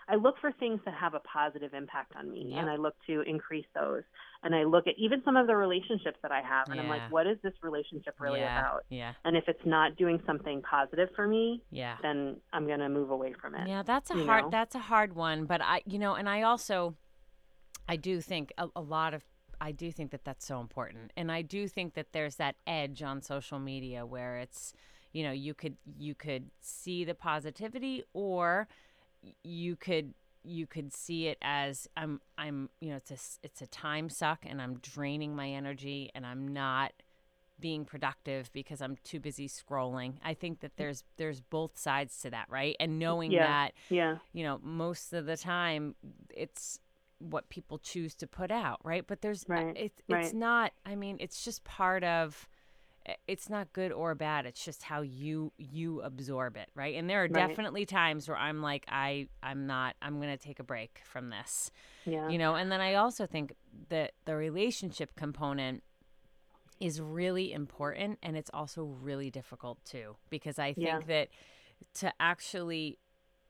I 0.09 0.15
look 0.15 0.37
for 0.41 0.53
things 0.53 0.81
that 0.85 0.95
have 0.95 1.15
a 1.15 1.21
positive 1.21 1.75
impact 1.75 2.15
on 2.17 2.31
me, 2.31 2.47
Yeah. 2.51 2.61
and 2.61 2.71
I 2.71 2.77
look 2.77 2.95
to 3.07 3.23
increase 3.23 3.67
those. 3.75 4.05
And 4.43 4.55
I 4.55 4.63
look 4.63 4.87
at 4.87 4.95
even 4.99 5.23
some 5.25 5.37
of 5.37 5.47
the 5.49 5.57
relationships 5.57 6.19
that 6.23 6.31
I 6.31 6.43
have, 6.43 6.69
and 6.69 6.79
I'm 6.81 6.89
like, 6.89 7.11
what 7.11 7.27
is 7.27 7.39
this 7.43 7.55
relationship 7.63 8.15
really 8.21 8.41
yeah 8.41 8.61
about? 8.61 8.85
yeah 8.89 9.15
And 9.25 9.37
if 9.37 9.45
it's 9.49 9.65
not 9.65 9.97
doing 9.97 10.23
something 10.27 10.63
positive 10.63 11.09
for 11.17 11.27
me, 11.27 11.63
yeah 11.71 11.97
then 12.03 12.37
I'm 12.53 12.67
gonna 12.69 12.89
move 12.89 13.11
away 13.11 13.33
from 13.41 13.55
it. 13.55 13.67
Yeah, 13.69 13.83
that's 13.83 14.11
a 14.11 14.25
hard 14.25 14.45
know? 14.45 14.51
that's 14.51 14.75
a 14.75 14.81
hard 14.81 15.15
one, 15.15 15.47
but 15.47 15.61
I 15.61 15.83
you 15.87 15.99
know, 15.99 16.15
and 16.15 16.29
I 16.29 16.43
also 16.43 16.95
I 17.89 17.97
do 17.97 18.21
think 18.21 18.53
a, 18.59 18.69
a 18.77 18.81
lot 18.81 19.15
of 19.15 19.25
I 19.61 19.73
do 19.73 19.91
think 19.91 20.11
that 20.11 20.25
that's 20.25 20.45
so 20.47 20.61
important. 20.61 21.13
And 21.17 21.33
I 21.33 21.43
do 21.43 21.67
think 21.67 21.95
that 21.95 22.13
there's 22.13 22.37
that 22.37 22.57
edge 22.67 23.03
on 23.03 23.23
social 23.23 23.59
media 23.59 24.05
where 24.05 24.39
it's 24.39 24.73
you 25.13 25.23
know, 25.25 25.33
you 25.33 25.55
could 25.55 25.77
you 25.99 26.15
could 26.15 26.51
see 26.61 27.05
the 27.05 27.15
positivity 27.15 28.05
or 28.13 28.69
you 29.43 29.77
could 29.77 30.15
you 30.45 30.67
could 30.67 30.93
see 30.93 31.27
it 31.27 31.39
as 31.43 31.89
I'm 31.97 32.21
I'm 32.39 32.71
you 32.81 32.91
know 32.91 32.97
it's 32.97 33.11
a 33.11 33.47
it's 33.47 33.63
a 33.63 33.67
time 33.67 34.09
suck 34.09 34.45
and 34.47 34.61
I'm 34.63 34.77
draining 34.79 35.35
my 35.35 35.49
energy 35.51 36.11
and 36.15 36.25
I'm 36.25 36.49
not 36.49 36.93
being 37.59 37.85
productive 37.85 38.53
because 38.53 38.83
I'm 38.83 38.97
too 39.03 39.19
busy 39.19 39.49
scrolling. 39.49 40.15
I 40.25 40.35
think 40.35 40.61
that 40.61 40.77
there's 40.77 41.05
there's 41.17 41.41
both 41.41 41.79
sides 41.79 42.21
to 42.23 42.31
that, 42.31 42.47
right? 42.51 42.77
And 42.79 42.99
knowing 42.99 43.33
Yeah. 43.33 43.39
that 43.39 43.73
Yeah, 43.89 44.17
you 44.33 44.45
know, 44.45 44.61
most 44.63 45.13
of 45.13 45.27
the 45.27 45.37
time 45.37 45.95
it's 46.31 46.79
what 47.19 47.49
people 47.49 47.79
choose 47.79 48.15
to 48.17 48.27
put 48.27 48.51
out, 48.51 48.81
right? 48.85 49.07
But 49.07 49.23
there's 49.23 49.47
uh, 49.57 49.63
Right, 49.63 49.77
it's 49.77 50.03
it's 50.09 50.33
right. 50.33 50.35
not 50.35 50.73
I 50.85 50.95
mean, 50.97 51.17
it's 51.21 51.45
just 51.45 51.65
part 51.65 52.05
of 52.05 52.49
Eh, 53.07 53.15
it's 53.27 53.49
not 53.49 53.73
good 53.73 53.93
or 53.93 54.15
bad. 54.15 54.47
It's 54.47 54.65
just 54.65 54.83
how 54.83 55.03
you 55.03 55.53
you 55.59 56.01
absorb 56.03 56.57
it, 56.57 56.69
right? 56.75 56.95
And 56.97 57.09
there 57.09 57.23
are 57.23 57.29
Right. 57.29 57.49
definitely 57.49 57.87
times 57.87 58.29
where 58.29 58.37
I'm 58.37 58.61
like 58.63 58.85
I 58.89 59.29
I'm 59.43 59.67
not 59.67 59.95
I'm 60.03 60.21
going 60.21 60.37
to 60.37 60.43
take 60.43 60.61
a 60.61 60.65
break 60.65 61.01
from 61.05 61.31
this. 61.31 61.71
yeah, 62.05 62.31
You 62.31 62.39
know, 62.39 62.55
and 62.55 62.71
then 62.71 62.81
I 62.81 62.95
also 62.95 63.27
think 63.27 63.53
that 63.89 64.13
the 64.25 64.37
relationship 64.37 65.15
component 65.17 65.83
is 66.81 67.01
really 67.01 67.53
important 67.53 68.19
and 68.23 68.37
it's 68.37 68.51
also 68.53 68.85
really 68.85 69.31
difficult 69.31 69.79
too 69.85 70.17
because 70.29 70.59
I 70.59 70.75
think 70.75 70.83
Yeah. 70.83 71.01
that 71.07 71.29
to 71.95 72.13
actually 72.21 72.99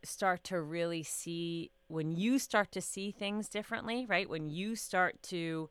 start 0.05 0.45
to 0.45 0.61
really 0.61 1.03
see 1.03 1.71
when 1.89 2.13
you 2.13 2.39
start 2.39 2.71
to 2.73 2.81
see 2.81 3.11
things 3.11 3.49
differently, 3.49 4.07
right? 4.09 4.29
When 4.29 4.49
you 4.49 4.77
start 4.77 5.21
to 5.25 5.69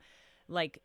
like 0.48 0.80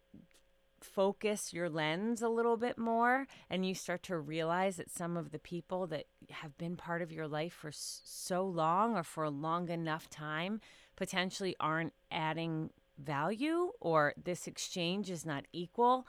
focus 0.81 1.53
your 1.53 1.69
lens 1.69 2.23
a 2.23 2.29
little 2.29 2.57
bit 2.57 2.79
more 2.79 3.27
and 3.51 3.67
you 3.67 3.75
start 3.75 4.03
to 4.05 4.19
realize 4.19 4.77
that 4.77 4.91
some 4.91 5.17
of 5.17 5.31
the 5.31 5.39
people 5.39 5.87
that 5.87 6.07
have 6.31 6.57
been 6.59 6.77
part 6.77 7.03
of 7.03 7.13
your 7.13 7.29
life 7.29 7.53
for 7.53 7.71
so 7.73 8.45
long 8.47 8.97
or 8.97 9.03
for 9.03 9.25
a 9.25 9.31
long 9.31 9.69
enough 9.69 10.09
time 10.09 10.61
potentially 10.97 11.55
aren't 11.61 11.93
adding 12.11 12.71
value 12.99 13.71
or 13.81 14.15
this 14.23 14.47
exchange 14.47 15.11
is 15.11 15.25
not 15.25 15.45
equal 15.53 16.07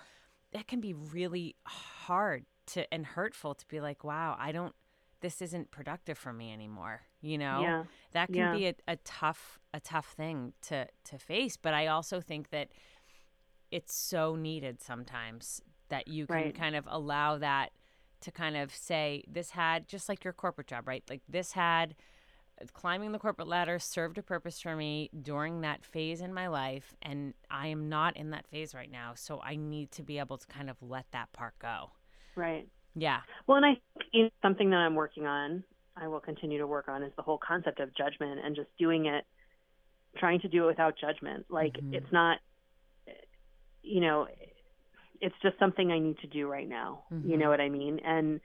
that 0.51 0.67
can 0.67 0.81
be 0.81 0.93
really 0.93 1.55
hard 1.65 2.45
to 2.65 2.91
and 2.93 3.05
hurtful 3.05 3.53
to 3.55 3.65
be 3.67 3.79
like 3.79 4.03
wow 4.03 4.35
i 4.39 4.51
don't 4.51 4.75
this 5.21 5.41
isn't 5.41 5.71
productive 5.71 6.17
for 6.17 6.33
me 6.33 6.51
anymore 6.51 7.01
you 7.21 7.37
know 7.37 7.61
yeah, 7.61 7.83
that 8.11 8.31
can 8.33 8.35
Yeah. 8.43 8.51
be 8.51 8.67
a, 8.67 8.75
a 8.87 8.95
tough 8.97 9.59
a 9.73 9.79
tough 9.79 10.07
thing 10.13 10.53
to 10.61 10.87
to 11.05 11.17
face 11.17 11.55
but 11.57 11.73
i 11.73 11.87
also 11.87 12.19
think 12.19 12.49
that 12.49 12.69
it's 13.71 13.93
so 13.93 14.35
needed 14.35 14.81
sometimes 14.81 15.61
that 15.89 16.07
you 16.07 16.27
can 16.27 16.35
Right. 16.35 16.55
kind 16.55 16.75
of 16.75 16.85
allow 16.89 17.37
that 17.37 17.71
to 18.21 18.31
kind 18.31 18.55
of 18.55 18.73
say 18.73 19.23
this 19.27 19.51
had 19.51 19.87
just 19.87 20.07
like 20.09 20.23
your 20.23 20.33
corporate 20.33 20.67
job 20.67 20.87
right 20.87 21.03
like 21.09 21.21
this 21.27 21.53
had 21.53 21.95
climbing 22.73 23.11
the 23.11 23.17
corporate 23.17 23.47
ladder 23.47 23.79
served 23.79 24.19
a 24.19 24.21
purpose 24.21 24.61
for 24.61 24.75
me 24.75 25.09
during 25.23 25.61
that 25.61 25.83
phase 25.83 26.21
in 26.21 26.31
my 26.33 26.47
life 26.47 26.93
and 27.01 27.33
i 27.49 27.65
am 27.67 27.89
not 27.89 28.15
in 28.15 28.29
that 28.29 28.45
phase 28.45 28.75
right 28.75 28.91
now 28.91 29.13
so 29.15 29.41
i 29.43 29.55
need 29.55 29.91
to 29.91 30.03
be 30.03 30.19
able 30.19 30.37
to 30.37 30.45
kind 30.47 30.69
of 30.69 30.77
let 30.81 31.05
that 31.11 31.31
part 31.33 31.53
go 31.59 31.89
right. 32.35 32.67
yeah 32.93 33.21
Well, 33.47 33.57
and 33.57 33.65
I 33.65 33.77
think 34.11 34.31
something 34.41 34.69
that 34.69 34.77
I'm 34.77 34.95
working 34.95 35.25
on, 35.25 35.63
I 35.97 36.07
will 36.07 36.19
continue 36.19 36.59
to 36.59 36.67
work 36.67 36.87
on, 36.87 37.03
is 37.03 37.11
the 37.15 37.21
whole 37.23 37.37
concept 37.39 37.79
of 37.79 37.93
judgment 37.95 38.39
and 38.43 38.55
just 38.55 38.69
doing 38.77 39.07
it, 39.07 39.25
trying 40.17 40.39
to 40.41 40.47
do 40.47 40.63
it 40.63 40.67
without 40.67 40.95
judgment. 40.99 41.45
Like 41.49 41.73
Mhm. 41.73 41.93
it's 41.95 42.11
not, 42.11 42.39
you 43.83 44.01
know, 44.01 44.27
it's 45.19 45.35
just 45.41 45.57
something 45.59 45.91
I 45.91 45.99
need 45.99 46.17
to 46.19 46.27
do 46.27 46.47
right 46.47 46.67
now. 46.67 47.03
Mm-hmm. 47.13 47.29
You 47.29 47.37
know 47.37 47.49
what 47.49 47.61
I 47.61 47.69
mean? 47.69 47.99
And 48.03 48.41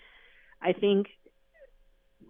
I 0.63 0.73
think 0.73 1.07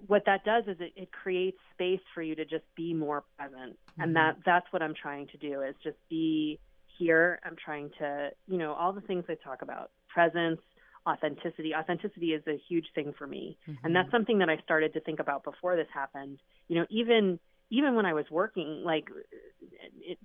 what 0.07 0.25
that 0.27 0.45
does 0.45 0.65
is 0.69 0.77
it, 0.81 0.93
it 0.97 1.11
creates 1.13 1.59
space 1.75 2.01
for 2.15 2.23
you 2.23 2.35
to 2.37 2.45
just 2.45 2.65
be 2.77 2.95
more 2.95 3.25
present. 3.37 3.73
Mm-hmm. 3.73 4.03
And 4.03 4.17
that 4.17 4.37
that's 4.45 4.67
what 4.71 4.83
I'm 4.83 4.95
trying 4.95 5.27
to 5.29 5.37
do 5.37 5.63
is 5.63 5.75
just 5.83 5.97
be 6.09 6.61
here. 6.99 7.41
I'm 7.45 7.57
trying 7.63 7.91
to, 7.99 8.31
you 8.47 8.59
know, 8.59 8.73
all 8.73 8.93
the 8.93 9.01
things 9.01 9.25
I 9.29 9.35
talk 9.35 9.63
about. 9.63 9.91
Presence, 10.09 10.61
authenticity. 11.07 11.75
Authenticity 11.75 12.33
is 12.33 12.43
a 12.47 12.61
huge 12.69 12.87
thing 12.95 13.15
for 13.19 13.27
me. 13.27 13.59
Mm-hmm. 13.69 13.85
And 13.85 13.97
that's 13.97 14.11
something 14.11 14.39
that 14.39 14.49
I 14.49 14.59
started 14.65 14.95
to 14.95 15.01
think 15.01 15.21
about 15.21 15.45
before 15.45 15.77
this 15.77 15.89
happened. 15.93 16.39
You 16.69 16.81
know, 16.81 16.87
even 16.89 17.39
even 17.71 17.97
when 17.97 18.07
I 18.07 18.15
was 18.15 18.27
working 18.31 18.83
like 18.85 19.09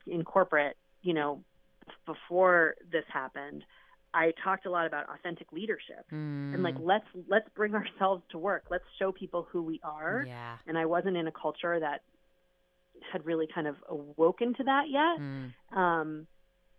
in 0.05 0.23
corporate, 0.23 0.77
you 1.01 1.13
know, 1.13 1.43
before 2.05 2.75
this 2.91 3.03
happened, 3.11 3.63
I 4.13 4.33
talked 4.43 4.65
a 4.65 4.69
lot 4.69 4.85
about 4.87 5.07
authentic 5.09 5.51
leadership 5.51 6.05
mm. 6.11 6.53
and 6.53 6.63
like 6.63 6.75
let's 6.79 7.05
let's 7.29 7.47
bring 7.55 7.75
ourselves 7.81 8.23
to 8.31 8.37
work. 8.37 8.65
Let's 8.69 8.83
show 8.99 9.11
people 9.11 9.47
who 9.51 9.61
we 9.61 9.79
are. 9.83 10.25
Yeah. 10.27 10.57
And 10.67 10.77
I 10.77 10.85
wasn't 10.85 11.17
in 11.17 11.27
a 11.27 11.31
culture 11.31 11.79
that 11.79 12.01
had 13.11 13.25
really 13.25 13.47
kind 13.53 13.67
of 13.67 13.75
awoken 13.89 14.53
to 14.55 14.63
that 14.63 14.83
yet. 14.89 15.19
Mm. 15.19 15.77
Um, 15.77 16.27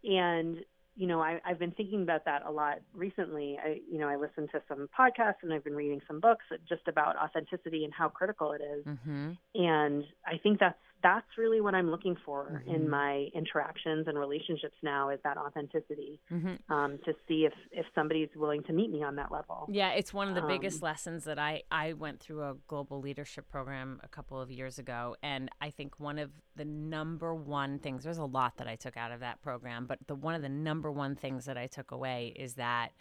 and 0.04 0.58
you 0.94 1.06
know, 1.06 1.22
I, 1.22 1.40
I've 1.46 1.58
been 1.58 1.70
thinking 1.70 2.02
about 2.02 2.26
that 2.26 2.42
a 2.46 2.50
lot 2.50 2.80
recently. 2.92 3.58
I, 3.62 3.80
you 3.90 3.98
know, 3.98 4.08
I 4.08 4.16
listened 4.16 4.50
to 4.52 4.60
some 4.68 4.88
podcasts 4.98 5.36
and 5.42 5.52
I've 5.52 5.64
been 5.64 5.74
reading 5.74 6.02
some 6.06 6.20
books 6.20 6.44
just 6.68 6.86
about 6.86 7.16
authenticity 7.16 7.84
and 7.84 7.94
how 7.94 8.10
critical 8.10 8.52
it 8.52 8.60
is. 8.60 8.84
Mm-hmm. 8.84 9.30
And 9.54 10.04
I 10.26 10.36
think 10.42 10.60
that's 10.60 10.76
that's 11.02 11.26
really 11.36 11.60
what 11.60 11.74
I'm 11.74 11.90
looking 11.90 12.16
for 12.24 12.62
Mhm. 12.66 12.74
in 12.74 12.88
my 12.88 13.28
interactions 13.34 14.06
and 14.06 14.18
relationships 14.18 14.76
now 14.82 15.08
is 15.10 15.18
that 15.24 15.36
authenticity 15.36 16.20
Mm-hmm. 16.30 16.72
um, 16.72 16.98
to 17.04 17.14
see 17.26 17.44
if 17.44 17.52
if 17.72 17.86
somebody's 17.94 18.28
willing 18.36 18.62
to 18.64 18.72
meet 18.72 18.90
me 18.90 19.02
on 19.02 19.16
that 19.16 19.32
level. 19.32 19.66
Yeah, 19.70 19.90
it's 19.90 20.14
one 20.14 20.28
of 20.28 20.34
the 20.34 20.42
biggest 20.42 20.82
Um, 20.82 20.86
lessons 20.86 21.24
that 21.24 21.38
I 21.38 21.62
I 21.70 21.92
went 21.94 22.20
through 22.20 22.42
a 22.42 22.54
global 22.68 23.00
leadership 23.00 23.48
program 23.48 24.00
a 24.02 24.08
couple 24.08 24.40
of 24.40 24.50
years 24.50 24.78
ago, 24.78 25.16
and 25.22 25.50
I 25.60 25.70
think 25.70 25.98
one 25.98 26.18
of 26.18 26.30
the 26.56 26.64
number 26.64 27.34
one 27.34 27.78
things 27.78 28.04
there's 28.04 28.18
a 28.18 28.24
lot 28.24 28.56
that 28.58 28.68
I 28.68 28.76
took 28.76 28.96
out 28.96 29.10
of 29.12 29.20
that 29.20 29.40
program, 29.42 29.86
but 29.86 30.06
the 30.06 30.14
one 30.14 30.34
of 30.34 30.42
the 30.42 30.48
number 30.48 30.90
one 30.90 31.16
things 31.16 31.44
that 31.46 31.58
I 31.58 31.66
took 31.66 31.90
away 31.90 32.32
is 32.36 32.54
that 32.54 32.92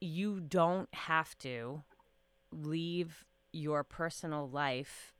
you 0.00 0.40
don't 0.40 0.92
have 0.94 1.36
to 1.38 1.82
leave 2.52 3.24
your 3.52 3.82
personal 3.84 4.48
life 4.48 5.14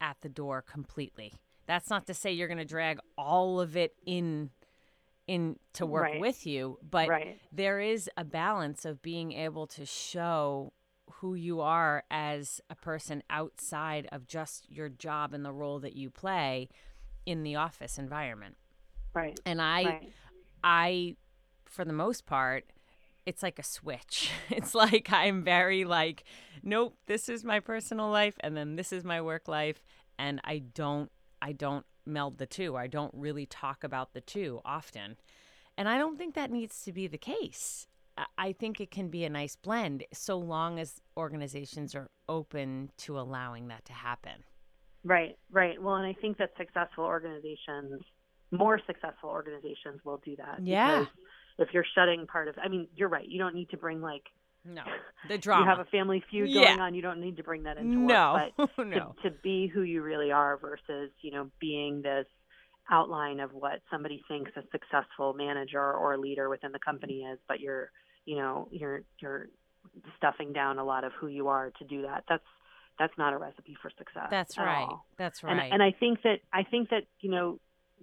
at 0.00 0.16
the 0.20 0.28
door 0.28 0.62
completely. 0.62 1.32
That's 1.66 1.90
not 1.90 2.06
to 2.06 2.14
say 2.14 2.32
you're 2.32 2.48
going 2.48 2.58
to 2.58 2.64
drag 2.64 2.98
all 3.16 3.60
of 3.60 3.76
it 3.76 3.94
in 4.06 4.50
in 5.26 5.58
to 5.72 5.84
work 5.84 6.04
Right. 6.04 6.20
with 6.20 6.46
you, 6.46 6.78
but 6.88 7.08
right. 7.08 7.40
there 7.50 7.80
is 7.80 8.08
a 8.16 8.24
balance 8.24 8.84
of 8.84 9.02
being 9.02 9.32
able 9.32 9.66
to 9.66 9.84
show 9.84 10.72
who 11.14 11.34
you 11.34 11.60
are 11.60 12.04
as 12.10 12.60
a 12.70 12.76
person 12.76 13.22
outside 13.28 14.08
of 14.12 14.26
just 14.28 14.70
your 14.70 14.88
job 14.88 15.34
and 15.34 15.44
the 15.44 15.52
role 15.52 15.80
that 15.80 15.96
you 15.96 16.10
play 16.10 16.68
in 17.24 17.42
the 17.42 17.56
office 17.56 17.98
environment. 17.98 18.56
Right. 19.14 19.38
And 19.44 19.60
I 19.60 19.82
right. 19.82 20.12
I 20.62 21.16
for 21.64 21.84
the 21.84 21.92
most 21.92 22.26
part 22.26 22.64
it's 23.26 23.42
like 23.42 23.58
a 23.58 23.62
switch. 23.64 24.30
It's 24.50 24.74
like 24.74 25.12
I'm 25.12 25.42
very 25.42 25.84
like 25.84 26.24
nope, 26.62 26.96
this 27.06 27.28
is 27.28 27.44
my 27.44 27.60
personal 27.60 28.08
life 28.08 28.36
and 28.40 28.56
then 28.56 28.76
this 28.76 28.92
is 28.92 29.04
my 29.04 29.20
work 29.20 29.48
life 29.48 29.82
and 30.18 30.40
I 30.44 30.58
don't 30.58 31.10
I 31.42 31.52
don't 31.52 31.84
meld 32.06 32.38
the 32.38 32.46
two. 32.46 32.76
I 32.76 32.86
don't 32.86 33.12
really 33.14 33.46
talk 33.46 33.84
about 33.84 34.14
the 34.14 34.20
two 34.20 34.60
often. 34.64 35.16
And 35.76 35.88
I 35.88 35.98
don't 35.98 36.16
think 36.16 36.34
that 36.34 36.50
needs 36.50 36.80
to 36.82 36.92
be 36.92 37.06
the 37.06 37.18
case. 37.18 37.86
I- 38.16 38.26
I 38.38 38.52
think 38.52 38.80
it 38.80 38.90
can 38.90 39.08
be 39.10 39.24
a 39.24 39.28
nice 39.30 39.56
blend 39.56 40.04
so 40.12 40.38
long 40.38 40.78
as 40.78 41.02
organizations 41.16 41.94
are 41.94 42.08
open 42.28 42.90
to 42.98 43.18
allowing 43.18 43.68
that 43.68 43.84
to 43.86 43.92
happen. 43.92 44.44
Right, 45.04 45.36
right. 45.50 45.80
Well, 45.82 45.96
and 45.96 46.06
I 46.06 46.14
think 46.14 46.38
that 46.38 46.50
successful 46.56 47.04
organizations, 47.04 48.02
more 48.50 48.80
successful 48.86 49.28
organizations, 49.30 50.00
will 50.04 50.20
do 50.24 50.34
that. 50.36 50.60
Yeah. 50.64 51.04
If 51.58 51.68
you're 51.72 51.84
shutting 51.94 52.26
part 52.26 52.48
of, 52.48 52.56
I 52.62 52.68
mean, 52.68 52.88
you're 52.94 53.08
right. 53.08 53.26
You 53.26 53.38
don't 53.38 53.54
need 53.54 53.70
to 53.70 53.76
bring 53.76 54.00
like 54.00 54.24
No. 54.64 54.82
The 55.28 55.38
drama. 55.38 55.62
you 55.64 55.68
have 55.70 55.78
a 55.78 55.84
family 55.90 56.22
feud 56.30 56.50
Yeah. 56.50 56.64
going 56.66 56.80
on. 56.80 56.94
You 56.94 57.02
don't 57.02 57.20
need 57.20 57.36
to 57.38 57.42
bring 57.42 57.62
that 57.64 57.78
into 57.78 57.96
no. 57.98 58.34
work. 58.58 58.68
But 58.76 58.86
no. 58.86 59.14
to, 59.22 59.30
to 59.30 59.36
be 59.42 59.66
who 59.66 59.82
you 59.82 60.02
really 60.02 60.30
are 60.32 60.56
versus 60.58 61.10
you 61.22 61.30
know 61.32 61.50
being 61.60 62.02
this 62.02 62.26
outline 62.90 63.40
of 63.40 63.52
what 63.52 63.80
somebody 63.90 64.22
thinks 64.28 64.52
a 64.56 64.62
successful 64.70 65.34
manager 65.34 65.92
or 65.92 66.16
leader 66.18 66.48
within 66.48 66.70
the 66.72 66.78
company 66.78 67.22
is, 67.22 67.38
but 67.48 67.58
you're 67.60 67.90
you 68.24 68.36
know 68.36 68.68
you're 68.70 69.02
you're 69.20 69.48
stuffing 70.16 70.52
down 70.52 70.78
a 70.78 70.84
lot 70.84 71.04
of 71.04 71.12
who 71.18 71.26
you 71.28 71.48
are 71.48 71.70
to 71.78 71.84
do 71.84 72.02
that. 72.02 72.24
That's 72.28 72.44
that's 72.98 73.12
not 73.18 73.32
a 73.32 73.38
recipe 73.38 73.76
for 73.82 73.90
success. 73.98 74.28
That's 74.30 74.56
right. 74.56 74.82
all. 74.88 75.06
That's 75.18 75.42
And, 75.42 75.58
right. 75.58 75.70
and 75.72 75.82
I 75.82 75.92
think 75.98 76.22
that 76.22 76.40
I 76.52 76.62
think 76.64 76.90
that 76.90 77.04
you 77.20 77.30
know, 77.30 77.58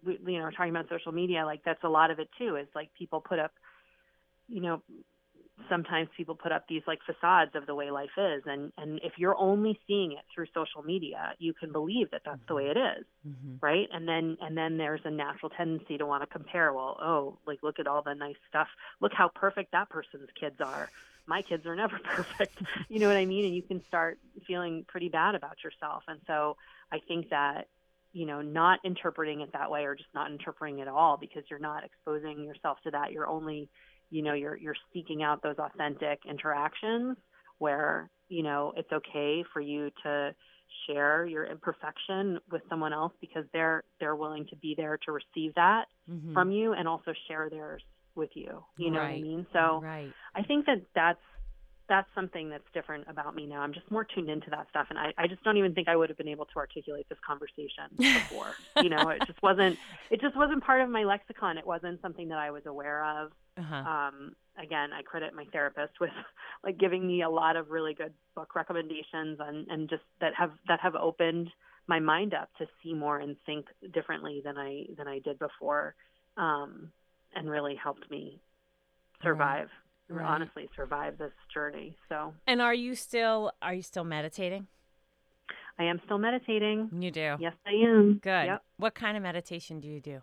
we, 0.05 0.19
you 0.33 0.39
know, 0.39 0.49
talking 0.51 0.71
about 0.71 0.89
social 0.89 1.11
media, 1.11 1.45
like 1.45 1.61
that's 1.65 1.83
a 1.83 1.89
lot 1.89 2.11
of 2.11 2.19
it 2.19 2.29
too. 2.37 2.55
Is 2.57 2.67
like 2.75 2.89
people 2.97 3.21
put 3.21 3.39
up, 3.39 3.51
you 4.47 4.61
know, 4.61 4.81
sometimes 5.69 6.09
people 6.17 6.35
put 6.35 6.51
up 6.51 6.65
these 6.67 6.81
like 6.87 6.99
facades 7.05 7.51
of 7.55 7.65
the 7.65 7.75
way 7.75 7.91
life 7.91 8.15
is, 8.17 8.43
and 8.45 8.71
and 8.77 8.99
if 9.03 9.13
you're 9.17 9.37
only 9.37 9.79
seeing 9.87 10.13
it 10.13 10.25
through 10.33 10.45
social 10.53 10.83
media, 10.83 11.33
you 11.39 11.53
can 11.53 11.71
believe 11.71 12.11
that 12.11 12.21
that's 12.25 12.41
the 12.47 12.55
way 12.55 12.65
it 12.65 12.77
is, 12.77 13.05
Mhm. 13.25 13.61
right? 13.61 13.87
And 13.91 14.07
then 14.07 14.37
and 14.41 14.57
then 14.57 14.77
there's 14.77 15.01
a 15.05 15.11
natural 15.11 15.49
tendency 15.51 15.97
to 15.97 16.05
want 16.05 16.23
to 16.23 16.27
compare. 16.27 16.73
Well, 16.73 16.97
oh, 17.01 17.39
like 17.45 17.59
look 17.63 17.79
at 17.79 17.87
all 17.87 18.01
the 18.03 18.13
nice 18.15 18.35
stuff. 18.49 18.67
Look 19.01 19.13
how 19.13 19.29
perfect 19.35 19.71
that 19.71 19.89
person's 19.89 20.29
kids 20.39 20.57
are. 20.61 20.91
My 21.27 21.41
kids 21.41 21.65
are 21.65 21.75
never 21.75 21.99
perfect. 22.15 22.59
you 22.89 22.99
know 22.99 23.07
what 23.07 23.17
I 23.17 23.25
mean? 23.25 23.45
And 23.45 23.55
you 23.55 23.63
can 23.63 23.81
start 23.87 24.19
feeling 24.47 24.85
pretty 24.87 25.09
bad 25.09 25.35
about 25.35 25.63
yourself. 25.63 26.03
And 26.07 26.19
so 26.27 26.57
I 26.91 26.99
think 27.07 27.29
that 27.29 27.67
you 28.13 28.25
know 28.25 28.41
not 28.41 28.79
interpreting 28.85 29.41
it 29.41 29.51
that 29.53 29.69
way 29.69 29.85
or 29.85 29.95
just 29.95 30.09
not 30.15 30.31
interpreting 30.31 30.79
it 30.79 30.83
at 30.83 30.87
all 30.89 31.17
because 31.19 31.43
you're 31.49 31.59
not 31.59 31.83
exposing 31.83 32.43
yourself 32.43 32.77
to 32.83 32.91
that 32.91 33.11
you're 33.11 33.27
only 33.27 33.69
you 34.09 34.23
know 34.23 34.33
you're 34.33 34.55
you're 34.55 34.75
seeking 34.93 35.23
out 35.23 35.43
those 35.43 35.57
authentic 35.59 36.19
interactions 36.29 37.17
where 37.59 38.09
you 38.29 38.43
know 38.43 38.73
it's 38.77 38.91
okay 38.91 39.43
for 39.53 39.61
you 39.61 39.89
to 40.03 40.33
share 40.87 41.25
your 41.25 41.45
imperfection 41.45 42.39
with 42.51 42.61
someone 42.69 42.93
else 42.93 43.13
because 43.21 43.45
they're 43.53 43.83
they're 43.99 44.15
willing 44.15 44.45
to 44.49 44.55
be 44.57 44.73
there 44.77 44.97
to 45.05 45.11
receive 45.11 45.53
that 45.55 45.85
Mhm. 46.09 46.33
from 46.33 46.51
you 46.51 46.73
and 46.73 46.87
also 46.87 47.13
share 47.27 47.49
theirs 47.49 47.83
with 48.15 48.29
you 48.35 48.63
you 48.77 48.91
know 48.91 48.99
what 48.99 49.09
i 49.09 49.19
mean 49.19 49.45
so 49.53 49.81
right. 49.81 50.13
I 50.35 50.43
think 50.43 50.65
that 50.65 50.81
that's 50.95 51.19
that's 51.93 52.09
something 52.15 52.49
that's 52.49 52.63
different 52.73 53.05
about 53.07 53.35
me 53.35 53.45
now. 53.45 53.61
I'm 53.61 53.71
just 53.71 53.89
more 53.91 54.03
tuned 54.03 54.27
into 54.27 54.49
that 54.49 54.65
stuff, 54.71 54.87
and 54.89 54.97
I, 54.97 55.13
I 55.15 55.27
just 55.27 55.43
don't 55.43 55.57
even 55.57 55.75
think 55.75 55.87
I 55.87 55.95
would 55.95 56.09
have 56.09 56.17
been 56.17 56.27
able 56.27 56.45
to 56.45 56.55
articulate 56.55 57.07
this 57.07 57.19
conversation 57.25 57.85
before. 57.97 58.55
you 58.81 58.89
know, 58.89 59.09
it 59.09 59.21
just 59.27 59.39
wasn't 59.43 59.77
it 60.09 60.19
just 60.19 60.35
wasn't 60.35 60.63
part 60.63 60.81
of 60.81 60.89
my 60.89 61.03
lexicon. 61.03 61.59
It 61.59 61.67
wasn't 61.67 62.01
something 62.01 62.29
that 62.29 62.39
I 62.39 62.49
was 62.49 62.63
aware 62.65 63.05
of. 63.05 63.31
Uh-huh. 63.59 63.75
Um, 63.75 64.35
again, 64.57 64.89
I 64.91 65.03
credit 65.03 65.35
my 65.35 65.45
therapist 65.51 65.99
with 66.01 66.09
like 66.63 66.79
giving 66.79 67.05
me 67.05 67.21
a 67.21 67.29
lot 67.29 67.57
of 67.57 67.69
really 67.69 67.93
good 67.93 68.13
book 68.33 68.55
recommendations 68.55 69.37
and 69.39 69.67
and 69.67 69.87
just 69.87 70.01
that 70.19 70.33
have 70.33 70.53
that 70.67 70.79
have 70.79 70.95
opened 70.95 71.51
my 71.85 71.99
mind 71.99 72.33
up 72.33 72.49
to 72.57 72.65
see 72.81 72.95
more 72.95 73.19
and 73.19 73.35
think 73.45 73.67
differently 73.93 74.41
than 74.43 74.57
I 74.57 74.85
than 74.97 75.07
I 75.07 75.19
did 75.19 75.37
before, 75.37 75.93
um, 76.37 76.91
and 77.35 77.47
really 77.47 77.75
helped 77.75 78.09
me 78.09 78.39
survive. 79.21 79.67
Right. 79.67 79.67
Honestly, 80.11 80.69
survive 80.75 81.17
this 81.17 81.31
journey. 81.53 81.95
So 82.09 82.33
And 82.47 82.61
are 82.61 82.73
you 82.73 82.95
still 82.95 83.51
are 83.61 83.73
you 83.73 83.81
still 83.81 84.03
meditating? 84.03 84.67
I 85.79 85.85
am 85.85 85.99
still 86.05 86.19
meditating. 86.19 86.89
You 86.99 87.09
do. 87.09 87.35
Yes, 87.39 87.53
I 87.65 87.71
am. 87.71 88.19
Good. 88.21 88.45
Yep. 88.45 88.63
What 88.77 88.93
kind 88.93 89.17
of 89.17 89.23
meditation 89.23 89.79
do 89.79 89.87
you 89.87 89.99
do? 89.99 90.21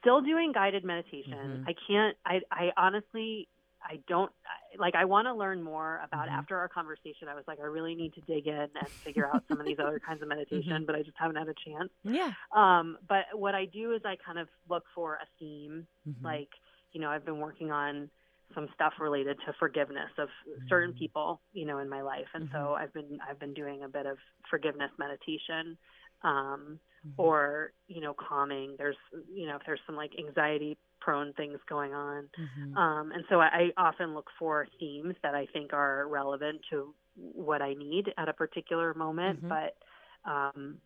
Still 0.00 0.20
doing 0.20 0.52
guided 0.52 0.84
meditation. 0.84 1.64
Mhm. 1.66 1.68
I 1.68 1.74
can't. 1.86 2.16
I. 2.26 2.40
I 2.50 2.72
honestly. 2.76 3.48
I 3.88 4.00
don't 4.08 4.32
like. 4.78 4.94
I 4.96 5.04
want 5.04 5.26
to 5.28 5.32
learn 5.34 5.62
more 5.62 6.00
about. 6.04 6.26
Mhm. 6.28 6.32
After 6.32 6.56
our 6.58 6.68
conversation, 6.68 7.28
I 7.28 7.34
was 7.34 7.44
like, 7.46 7.60
I 7.60 7.64
really 7.64 7.94
need 7.94 8.12
to 8.14 8.20
dig 8.22 8.48
in 8.48 8.54
and 8.74 8.88
figure 8.88 9.30
out 9.32 9.44
some 9.48 9.60
of 9.60 9.66
these 9.66 9.78
other 9.78 10.00
kinds 10.00 10.22
of 10.22 10.28
meditation, 10.36 10.84
but 10.84 10.94
I 10.96 11.02
just 11.02 11.16
haven't 11.16 11.36
had 11.36 11.48
a 11.48 11.54
chance. 11.54 11.90
Yeah. 12.02 12.32
Um, 12.52 12.98
but 13.08 13.26
what 13.32 13.54
I 13.54 13.64
do 13.64 13.92
is 13.92 14.02
I 14.04 14.16
kind 14.16 14.38
of 14.38 14.48
look 14.68 14.84
for 14.94 15.14
a 15.14 15.26
theme. 15.38 15.86
Mhm. 16.06 16.22
Like, 16.24 16.50
you 16.92 17.00
know, 17.00 17.10
I've 17.10 17.24
been 17.24 17.38
working 17.38 17.70
on 17.70 18.10
some 18.54 18.68
stuff 18.74 18.94
related 19.00 19.38
to 19.46 19.52
forgiveness 19.58 20.10
of 20.18 20.28
certain 20.68 20.92
Mhm. 20.92 20.98
people, 20.98 21.40
you 21.52 21.66
know, 21.66 21.78
in 21.78 21.88
my 21.88 22.02
life, 22.02 22.26
and 22.34 22.48
so 22.52 22.74
I've 22.74 22.92
been 22.92 23.18
I've 23.28 23.38
been 23.38 23.54
doing 23.54 23.82
a 23.82 23.88
bit 23.88 24.06
of 24.06 24.18
forgiveness 24.50 24.90
meditation. 24.98 25.76
Um, 26.22 26.80
Mhm. 27.04 27.16
or 27.18 27.72
you 27.88 28.00
know 28.00 28.14
calming 28.14 28.74
there's 28.78 28.96
you 29.32 29.46
know 29.46 29.56
if 29.56 29.62
there's 29.66 29.80
some 29.86 29.96
like 29.96 30.12
anxiety 30.18 30.76
prone 31.00 31.32
things 31.34 31.58
going 31.68 31.94
on 31.94 32.28
Mhm. 32.38 32.76
um 32.76 33.12
and 33.12 33.24
so 33.28 33.40
I, 33.40 33.70
I 33.76 33.88
often 33.88 34.14
look 34.14 34.28
for 34.38 34.66
themes 34.78 35.14
that 35.22 35.34
i 35.34 35.46
think 35.52 35.72
are 35.72 36.06
relevant 36.08 36.60
to 36.70 36.94
what 37.14 37.62
i 37.62 37.74
need 37.74 38.12
at 38.18 38.28
a 38.28 38.32
particular 38.32 38.92
moment 38.94 39.40
Mhm. 39.42 39.48
but 39.48 40.30
um 40.30 40.78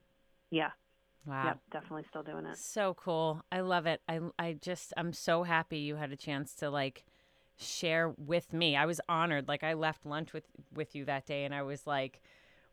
yeah 0.51 0.71
wow. 1.27 1.45
yep 1.47 1.59
definitely 1.73 2.05
still 2.11 2.23
doing 2.23 2.47
it 2.47 2.59
So 2.59 2.95
cool. 2.95 3.43
I 3.51 3.61
love 3.61 3.87
it. 3.87 4.01
I 4.09 4.21
I 4.39 4.53
just 4.55 4.93
I'm 4.97 5.13
so 5.13 5.43
happy 5.43 5.79
you 5.79 5.97
had 5.97 6.13
a 6.13 6.17
chance 6.17 6.55
to 6.57 6.71
like 6.71 7.05
share 7.61 8.15
with 8.17 8.53
me. 8.53 8.77
I 8.77 8.87
was 8.87 9.01
honored. 9.09 9.49
Like 9.49 9.63
I 9.63 9.75
left 9.75 10.07
lunch 10.07 10.33
with 10.33 10.45
with 10.75 10.95
you 10.95 11.05
that 11.05 11.27
day 11.27 11.45
and 11.45 11.55
I 11.55 11.63
was 11.63 11.87
like, 11.87 12.21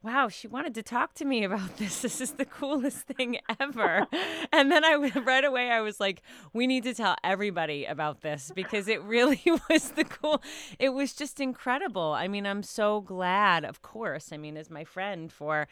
wow, 0.03 0.29
she 0.29 0.47
wanted 0.47 0.75
to 0.75 0.83
talk 0.83 1.13
to 1.15 1.25
me 1.25 1.43
about 1.43 1.77
this. 1.77 2.01
This 2.01 2.21
is 2.21 2.33
the 2.33 2.45
coolest 2.45 3.07
thing 3.07 3.39
ever. 3.59 4.07
and 4.51 4.71
then 4.71 4.83
I 4.83 4.95
right 5.23 5.43
away 5.43 5.69
I 5.69 5.81
was 5.81 5.99
like, 5.99 6.21
we 6.53 6.67
need 6.67 6.83
to 6.83 6.93
tell 6.93 7.15
everybody 7.23 7.85
about 7.85 8.21
this 8.21 8.51
because 8.55 8.87
it 8.87 9.01
really 9.03 9.43
was 9.69 9.91
the 9.91 10.05
cool. 10.05 10.41
It 10.79 10.89
was 10.89 11.13
just 11.13 11.39
incredible. 11.39 12.13
I 12.13 12.27
mean, 12.27 12.45
I'm 12.45 12.63
so 12.63 13.01
glad, 13.01 13.65
of 13.65 13.81
course. 13.81 14.31
I 14.31 14.37
mean, 14.37 14.57
as 14.57 14.69
my 14.69 14.83
friend 14.83 15.31
for 15.31 15.67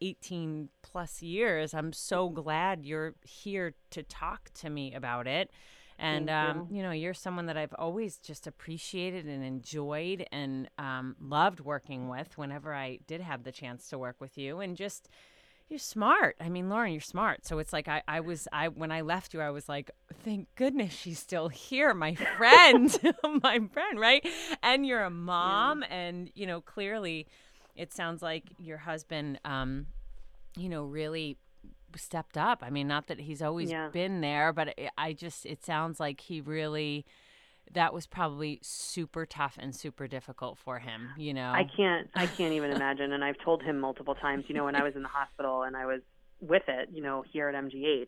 18 0.00 0.68
plus 0.82 1.22
years, 1.22 1.74
I'm 1.74 1.92
so 1.92 2.28
glad 2.28 2.86
you're 2.86 3.14
here 3.22 3.74
to 3.90 4.02
talk 4.02 4.50
to 4.60 4.70
me 4.70 4.94
about 4.94 5.26
it. 5.26 5.50
And 6.00 6.30
um, 6.30 6.68
you. 6.70 6.78
you. 6.78 6.82
know, 6.82 6.92
you're 6.92 7.14
someone 7.14 7.46
that 7.46 7.56
I've 7.56 7.74
always 7.78 8.16
just 8.16 8.46
appreciated 8.46 9.26
and 9.26 9.44
enjoyed 9.44 10.26
and 10.32 10.68
um, 10.78 11.14
loved 11.20 11.60
working 11.60 12.08
with. 12.08 12.36
Whenever 12.38 12.74
I 12.74 13.00
did 13.06 13.20
have 13.20 13.44
the 13.44 13.52
chance 13.52 13.88
to 13.90 13.98
work 13.98 14.16
with 14.18 14.38
you, 14.38 14.60
and 14.60 14.76
just 14.76 15.08
you're 15.70 15.78
smart. 15.78 16.36
I 16.40 16.48
mean, 16.48 16.68
Lauren, 16.68 16.92
you're 16.92 17.00
smart. 17.00 17.46
So 17.46 17.60
it's 17.60 17.72
like 17.72 17.86
I, 17.86 18.02
I 18.08 18.20
was 18.20 18.48
I 18.52 18.68
when 18.68 18.90
I 18.90 19.02
left 19.02 19.32
you, 19.32 19.40
I 19.40 19.50
was 19.50 19.68
like, 19.68 19.90
thank 20.24 20.48
goodness 20.56 20.92
she's 20.92 21.18
still 21.18 21.48
here, 21.48 21.94
my 21.94 22.14
friend, 22.14 22.96
my 23.42 23.60
friend, 23.72 24.00
right? 24.00 24.26
And 24.62 24.84
you're 24.84 25.04
a 25.04 25.10
mom, 25.10 25.82
yeah. 25.82 25.94
and 25.94 26.30
you 26.34 26.46
know, 26.46 26.60
clearly, 26.60 27.26
it 27.76 27.92
sounds 27.92 28.20
like 28.20 28.44
your 28.58 28.78
husband, 28.78 29.38
um, 29.44 29.86
you 30.56 30.68
know, 30.68 30.84
really 30.84 31.36
stepped 31.96 32.36
up. 32.36 32.62
I 32.62 32.70
mean, 32.70 32.88
not 32.88 33.06
that 33.08 33.20
he's 33.20 33.42
always 33.42 33.70
yeah. 33.70 33.88
been 33.88 34.20
there, 34.20 34.52
but 34.52 34.78
I 34.96 35.12
just 35.12 35.46
it 35.46 35.64
sounds 35.64 36.00
like 36.00 36.20
he 36.20 36.40
really 36.40 37.04
that 37.72 37.94
was 37.94 38.06
probably 38.06 38.58
super 38.62 39.24
tough 39.24 39.56
and 39.60 39.74
super 39.74 40.08
difficult 40.08 40.58
for 40.58 40.78
him, 40.78 41.10
you 41.16 41.32
know. 41.32 41.50
I 41.50 41.64
can't 41.76 42.08
I 42.14 42.26
can't 42.26 42.52
even 42.54 42.70
imagine 42.70 43.12
and 43.12 43.22
I've 43.24 43.38
told 43.44 43.62
him 43.62 43.78
multiple 43.78 44.14
times, 44.14 44.44
you 44.48 44.54
know, 44.54 44.64
when 44.64 44.76
I 44.76 44.82
was 44.82 44.96
in 44.96 45.02
the 45.02 45.08
hospital 45.08 45.62
and 45.62 45.76
I 45.76 45.86
was 45.86 46.00
with 46.40 46.62
it, 46.68 46.88
you 46.92 47.02
know, 47.02 47.24
here 47.32 47.48
at 47.48 47.54
MGH. 47.54 48.06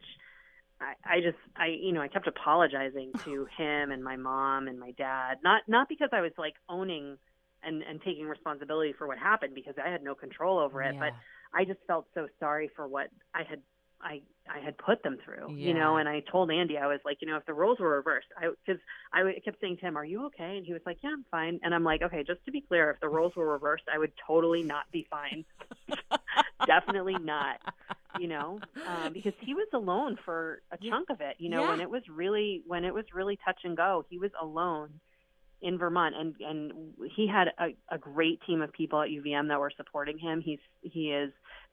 I, 0.81 0.95
I 1.05 1.21
just 1.21 1.39
I 1.57 1.67
you 1.67 1.93
know, 1.93 2.01
I 2.01 2.09
kept 2.09 2.27
apologizing 2.27 3.13
to 3.25 3.47
him 3.57 3.91
and 3.91 4.03
my 4.03 4.17
mom 4.17 4.69
and 4.69 4.79
my 4.79 4.93
dad. 4.93 5.39
Not 5.45 5.63
not 5.69 5.89
because 5.89 6.09
I 6.13 6.21
was 6.21 6.33
like 6.37 6.55
owning 6.69 7.19
and 7.63 7.83
and 7.83 8.01
taking 8.03 8.27
responsibility 8.27 8.93
for 8.93 9.07
what 9.07 9.19
happened 9.19 9.55
because 9.55 9.75
I 9.85 9.91
had 9.91 10.03
no 10.03 10.15
control 10.15 10.59
over 10.59 10.83
it, 10.83 10.95
yeah. 10.95 11.01
but 11.01 11.13
I 11.55 11.65
just 11.65 11.81
felt 11.87 12.07
so 12.15 12.29
sorry 12.41 12.71
for 12.75 12.89
what 12.89 13.09
I 13.35 13.43
had 13.49 13.61
I 14.03 14.21
I 14.49 14.59
had 14.59 14.77
put 14.77 15.03
them 15.03 15.19
through, 15.25 15.55
yeah. 15.55 15.69
you 15.69 15.75
know. 15.75 15.97
And 15.97 16.09
I 16.09 16.21
told 16.31 16.51
Andy, 16.51 16.77
I 16.77 16.87
was 16.87 17.01
like, 17.05 17.19
you 17.21 17.29
know, 17.29 17.37
if 17.37 17.47
the 17.47 17.55
roles 17.55 17.79
were 17.79 17.97
reversed, 17.97 18.27
I 18.37 18.51
because 18.65 18.81
I 19.13 19.23
kept 19.45 19.61
saying 19.61 19.79
to 19.79 19.87
him, 19.87 19.97
"Are 19.97 20.05
you 20.05 20.27
okay?" 20.27 20.57
And 20.57 20.67
he 20.67 20.73
was 20.73 20.83
like, 20.85 20.99
"Yeah, 21.03 21.11
I'm 21.13 21.25
fine." 21.31 21.61
And 21.63 21.75
I'm 21.75 21.85
like, 21.85 22.03
"Okay, 22.03 22.25
just 22.27 22.45
to 22.47 22.51
be 22.51 22.61
clear, 22.61 22.91
if 22.91 23.01
the 23.01 23.09
roles 23.09 23.35
were 23.37 23.51
reversed, 23.51 23.85
I 23.93 23.99
would 23.99 24.13
totally 24.27 24.63
not 24.63 24.91
be 24.93 25.07
fine. 25.11 25.45
Definitely 26.67 27.17
not." 27.19 27.61
You 28.21 28.29
know, 28.29 28.61
um, 28.87 29.13
because 29.13 29.33
he 29.41 29.55
was 29.55 29.69
alone 29.73 30.19
for 30.25 30.61
a 30.71 30.77
chunk 30.77 31.09
of 31.09 31.21
it. 31.21 31.37
You 31.39 31.49
know, 31.49 31.63
yeah. 31.63 31.71
when 31.71 31.81
it 31.81 31.89
was 31.89 32.03
really 32.11 32.63
when 32.67 32.85
it 32.85 32.93
was 32.93 33.05
really 33.15 33.39
touch 33.45 33.61
and 33.65 33.77
go, 33.77 34.05
he 34.11 34.19
was 34.19 34.31
alone 34.41 35.01
in 35.63 35.79
Vermont, 35.79 36.15
and 36.17 36.35
and 36.41 36.73
he 37.17 37.27
had 37.27 37.49
a, 37.59 37.95
a 37.95 37.99
great 37.99 38.41
team 38.47 38.61
of 38.61 38.73
people 38.73 39.01
at 39.01 39.09
UVM 39.09 39.49
that 39.49 39.61
were 39.61 39.73
supporting 39.77 40.19
him. 40.19 40.43
He's 40.45 40.59
he 40.83 41.13
is 41.13 41.33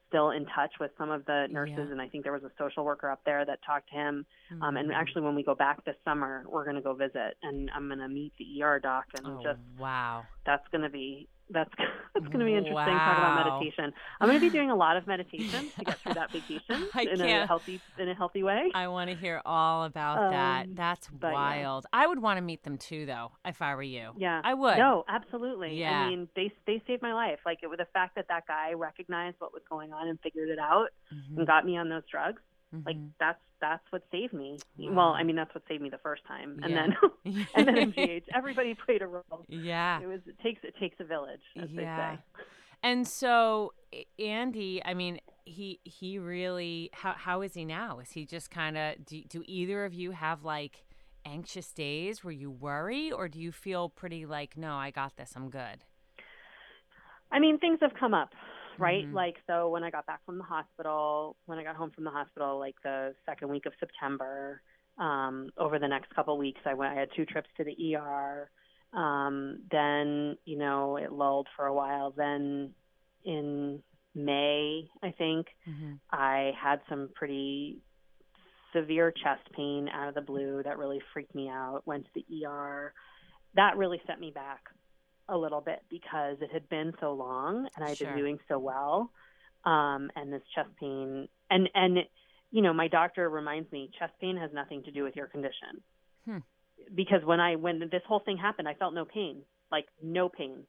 still 0.10 0.32
in 0.32 0.46
touch 0.48 0.74
with 0.80 0.92
some 0.98 1.10
of 1.10 1.26
the 1.26 1.48
nurses, 1.50 1.76
yeah. 1.78 1.92
and 1.92 2.02
I 2.02 2.08
think 2.08 2.24
there 2.24 2.34
was 2.34 2.44
a 2.44 2.52
social 2.58 2.84
worker 2.84 3.10
up 3.10 3.22
there 3.26 3.46
that 3.46 3.60
talked 3.66 3.90
to 3.90 3.96
him. 3.96 4.26
Mm-hmm. 4.52 4.64
Um, 4.64 4.78
and 4.78 4.90
mm-hmm. 4.90 5.00
actually, 5.00 5.22
when 5.22 5.36
we 5.36 5.44
go 5.44 5.56
back 5.56 5.86
this 5.86 5.96
summer, 6.04 6.44
we're 6.48 6.66
going 6.66 6.76
to 6.76 6.82
go 6.82 6.94
visit, 6.94 7.38
and 7.42 7.72
I'm 7.74 7.88
going 7.88 8.00
to 8.00 8.10
meet 8.10 8.34
the 8.38 8.62
ER 8.62 8.80
doc, 8.80 9.06
and 9.16 9.26
oh, 9.26 9.40
just 9.42 9.60
wow, 9.80 10.24
that's 10.46 10.68
going 10.72 10.84
to 10.84 10.90
be 10.90 11.28
that's 11.50 11.70
that's 12.14 12.28
going 12.28 12.40
to 12.40 12.46
be 12.46 12.56
interesting. 12.56 12.76
Wow. 12.76 12.86
Talk 12.86 13.18
about 13.18 13.60
meditation. 13.60 13.94
I'm 14.20 14.28
going 14.28 14.40
to 14.40 14.46
be 14.46 14.50
doing 14.50 14.72
a 14.72 14.76
lot 14.76 14.98
of 14.98 15.08
meditation 15.08 15.70
to 15.78 15.86
get 15.86 16.00
through 16.00 16.14
that 16.14 16.32
vacation 16.32 16.62
in 17.00 17.18
can't. 17.18 17.22
a 17.22 17.48
healthy 17.48 17.82
in 17.98 18.10
a 18.10 18.16
healthy 18.16 18.44
way. 18.44 18.72
I 18.74 18.88
want 18.88 19.10
to 19.10 19.16
hear 19.16 19.42
all 19.46 19.84
about 19.84 20.18
um, 20.18 20.32
that. 20.32 20.76
That's 20.76 21.10
wild. 21.22 21.86
Yeah. 21.94 22.02
I 22.02 22.08
would 22.08 22.22
want 22.22 22.38
to 22.38 22.42
meet 22.42 22.64
them 22.64 22.78
too, 22.78 23.06
though, 23.06 23.32
if 23.46 23.62
I 23.62 23.76
were 23.76 23.84
you. 23.84 24.12
Yeah, 24.18 24.42
I 24.44 24.54
would. 24.54 24.78
No, 24.78 25.04
absolutely. 25.08 25.80
Yeah. 25.80 26.02
I 26.02 26.10
mean, 26.10 26.30
they 26.36 26.52
they 26.66 26.82
saved 26.88 27.02
my 27.02 27.14
life. 27.14 27.40
Like 27.46 27.60
it 27.64 27.68
was 27.68 27.78
the 27.78 27.88
fact 27.94 28.16
that 28.16 28.28
that 28.30 28.48
guy 28.48 28.74
recognized 28.74 29.38
what 29.40 29.54
was 29.54 29.64
going 29.70 29.94
on 29.94 30.08
and 30.08 30.20
figured 30.22 30.50
it 30.50 30.60
out 30.60 30.90
mm-hmm. 31.14 31.40
and 31.40 31.48
got 31.48 31.66
me 31.66 31.78
on 31.78 31.90
those 31.90 32.04
drugs. 32.10 32.42
Mm-hmm. 32.74 32.86
Like 32.86 32.98
that's 33.20 33.40
that's 33.62 33.84
what 33.90 34.04
saved 34.12 34.34
me. 34.34 34.58
Wow. 34.78 34.94
Well, 34.94 35.08
I 35.08 35.24
mean 35.24 35.36
that's 35.36 35.54
what 35.54 35.64
saved 35.68 35.82
me 35.82 35.90
the 35.90 35.98
first 36.00 36.24
time, 36.28 36.60
and 36.64 36.72
yeah. 36.72 36.88
then 37.26 37.46
and 37.56 37.68
then 37.68 37.94
MGH. 37.94 38.24
Everybody 38.34 38.76
played 38.76 39.02
a 39.02 39.08
role. 39.08 39.46
Yeah, 39.48 40.02
it 40.02 40.08
was 40.08 40.22
it 40.28 40.40
takes 40.42 40.64
it 40.64 40.76
takes 40.80 40.96
a 41.00 41.04
village, 41.04 41.42
as 41.62 41.70
yeah. 41.72 42.12
they 42.12 42.16
say. 42.16 42.24
And 42.82 43.06
so 43.06 43.74
Andy, 44.18 44.82
I 44.86 44.94
mean, 44.94 45.20
he 45.44 45.82
he 45.84 46.18
really 46.18 46.90
how 46.94 47.12
how 47.12 47.42
is 47.42 47.54
he 47.54 47.66
now? 47.66 48.00
Is 48.00 48.12
he 48.12 48.26
just 48.26 48.52
kind 48.52 48.78
of 48.78 49.06
do, 49.06 49.22
do 49.28 49.44
either 49.46 49.84
of 49.84 49.94
you 49.94 50.12
have 50.12 50.46
like 50.46 50.86
anxious 51.26 51.74
days 51.74 52.24
where 52.24 52.32
you 52.32 52.50
worry, 52.50 53.12
or 53.12 53.28
do 53.28 53.38
you 53.38 53.52
feel 53.52 53.90
pretty 53.90 54.26
like 54.26 54.56
no, 54.56 54.76
I 54.76 54.92
got 54.92 55.18
this, 55.18 55.34
I'm 55.36 55.50
good? 55.50 55.84
I 57.32 57.40
mean, 57.40 57.60
things 57.60 57.80
have 57.82 57.94
come 58.00 58.14
up 58.14 58.30
right? 58.80 59.06
Mm-hmm. 59.06 59.16
Like, 59.16 59.36
so 59.48 59.70
when 59.70 59.84
I 59.84 59.90
got 59.90 60.06
back 60.06 60.26
from 60.26 60.38
the 60.38 60.44
hospital, 60.44 61.36
when 61.46 61.58
I 61.58 61.64
got 61.64 61.76
home 61.76 61.92
from 61.92 62.04
the 62.04 62.10
hospital, 62.10 62.60
like 62.60 62.76
the 62.84 63.14
second 63.26 63.50
week 63.50 63.66
of 63.66 63.74
September, 63.80 64.62
um, 64.98 65.50
over 65.58 65.80
the 65.80 65.88
next 65.88 66.14
couple 66.16 66.34
of 66.34 66.40
weeks, 66.40 66.60
I 66.66 66.74
went, 66.74 66.94
I 66.94 67.00
had 67.00 67.10
two 67.16 67.26
trips 67.26 67.50
to 67.58 67.64
the 67.64 67.96
ER. 67.96 68.50
Um, 68.94 69.60
then, 69.72 70.38
you 70.46 70.58
know, 70.58 70.98
it 70.98 71.12
lulled 71.12 71.48
for 71.56 71.66
a 71.66 71.74
while. 71.74 72.12
Then 72.16 72.72
in 73.24 73.82
May, 74.16 74.90
I 75.04 75.12
think, 75.12 75.48
mm-hmm. 75.68 75.94
I 76.12 76.52
had 76.62 76.82
some 76.90 77.10
pretty 77.16 77.80
severe 78.74 79.12
chest 79.12 79.42
pain 79.56 79.90
out 79.90 80.10
of 80.10 80.16
the 80.16 80.22
blue 80.22 80.62
that 80.64 80.78
really 80.78 81.02
freaked 81.14 81.34
me 81.36 81.50
out. 81.50 81.82
Went 81.86 82.06
to 82.06 82.12
the 82.16 82.46
ER. 82.46 82.94
That 83.56 83.78
really 83.78 84.02
set 84.06 84.20
me 84.20 84.32
back 84.32 84.62
a 85.30 85.38
little 85.38 85.62
bit 85.62 85.84
because 85.90 86.38
it 86.42 86.52
had 86.52 86.68
been 86.70 86.94
so 87.00 87.14
long 87.14 87.68
and 87.76 87.86
I'd 87.86 87.98
sure. 87.98 88.08
been 88.08 88.18
doing 88.18 88.40
so 88.48 88.60
well. 88.60 89.12
Um, 89.66 90.10
and 90.16 90.32
this 90.32 90.42
chest 90.56 90.70
pain 90.80 91.28
and 91.50 91.70
and 91.74 92.00
you 92.52 92.62
know, 92.62 92.74
my 92.74 92.88
doctor 92.88 93.30
reminds 93.30 93.72
me 93.72 93.92
chest 93.98 94.14
pain 94.20 94.38
has 94.38 94.52
nothing 94.54 94.84
to 94.84 94.92
do 94.92 95.04
with 95.04 95.16
your 95.16 95.28
condition. 95.28 95.82
Hmm. 96.26 96.38
Because 96.96 97.24
when 97.24 97.40
I 97.40 97.56
when 97.56 97.80
this 97.92 98.02
whole 98.08 98.20
thing 98.20 98.38
happened, 98.38 98.68
I 98.68 98.74
felt 98.74 98.94
no 98.94 99.06
pain, 99.06 99.44
like 99.72 99.86
no 100.02 100.30
pain. 100.30 100.64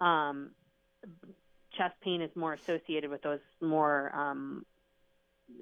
Um, 0.00 0.50
chest 1.76 1.94
pain 2.02 2.20
is 2.20 2.30
more 2.34 2.52
associated 2.52 3.10
with 3.10 3.22
those 3.22 3.40
more 3.60 4.14
um, 4.14 4.66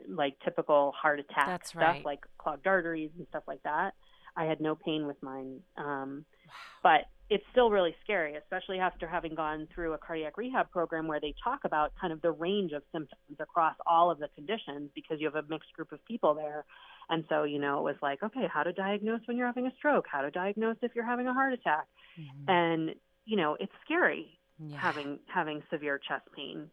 like 0.09 0.35
typical 0.45 0.93
heart 1.01 1.20
attack 1.20 1.47
That's 1.47 1.70
stuff, 1.70 1.83
right. 1.83 2.05
like 2.05 2.20
clogged 2.39 2.66
arteries 2.66 3.11
and 3.16 3.27
stuff 3.29 3.45
like 3.47 3.62
that. 3.62 3.95
I 4.37 4.45
had 4.45 4.61
no 4.61 4.74
pain 4.74 5.07
with 5.07 5.22
mine, 5.22 5.61
um, 5.77 6.24
wow. 6.47 6.53
but 6.83 7.01
it's 7.29 7.45
still 7.51 7.70
really 7.70 7.95
scary, 8.05 8.37
especially 8.37 8.79
after 8.79 9.07
having 9.07 9.35
gone 9.35 9.66
through 9.74 9.95
a 9.95 9.99
cardiac 9.99 10.37
rehab 10.37 10.70
program 10.70 11.09
where 11.09 11.20
they 11.20 11.35
talk 11.43 11.61
about 11.64 11.93
kind 12.01 12.12
of 12.12 12.22
the 12.22 12.31
range 12.31 12.72
of 12.72 12.83
symptoms 12.93 13.39
across 13.41 13.74
all 13.85 14.11
of 14.11 14.18
the 14.18 14.29
conditions 14.35 14.91
because 14.95 15.20
you 15.20 15.27
have 15.27 15.35
a 15.35 15.47
mixed 15.49 15.72
group 15.72 15.91
of 15.91 16.05
people 16.05 16.35
there. 16.35 16.64
And 17.09 17.24
so, 17.29 17.43
you 17.43 17.59
know, 17.59 17.79
it 17.79 17.83
was 17.83 17.97
like, 18.01 18.22
okay, 18.22 18.47
how 18.53 18.62
to 18.62 18.72
diagnose 18.72 19.20
when 19.27 19.37
you're 19.37 19.47
having 19.47 19.66
a 19.66 19.72
stroke, 19.77 20.07
how 20.11 20.22
to 20.22 20.31
diagnose 20.31 20.77
if 20.83 20.93
you're 20.95 21.07
having 21.07 21.27
a 21.27 21.35
heart 21.35 21.53
attack. 21.53 21.87
Mm-hmm. 22.18 22.51
And, 22.51 22.95
you 23.24 23.37
know, 23.37 23.57
it's 23.59 23.72
scary 23.85 24.39
yeah. 24.64 24.79
having 24.79 25.18
having 25.27 25.62
severe 25.70 25.99
chest 25.99 26.27
pain 26.35 26.70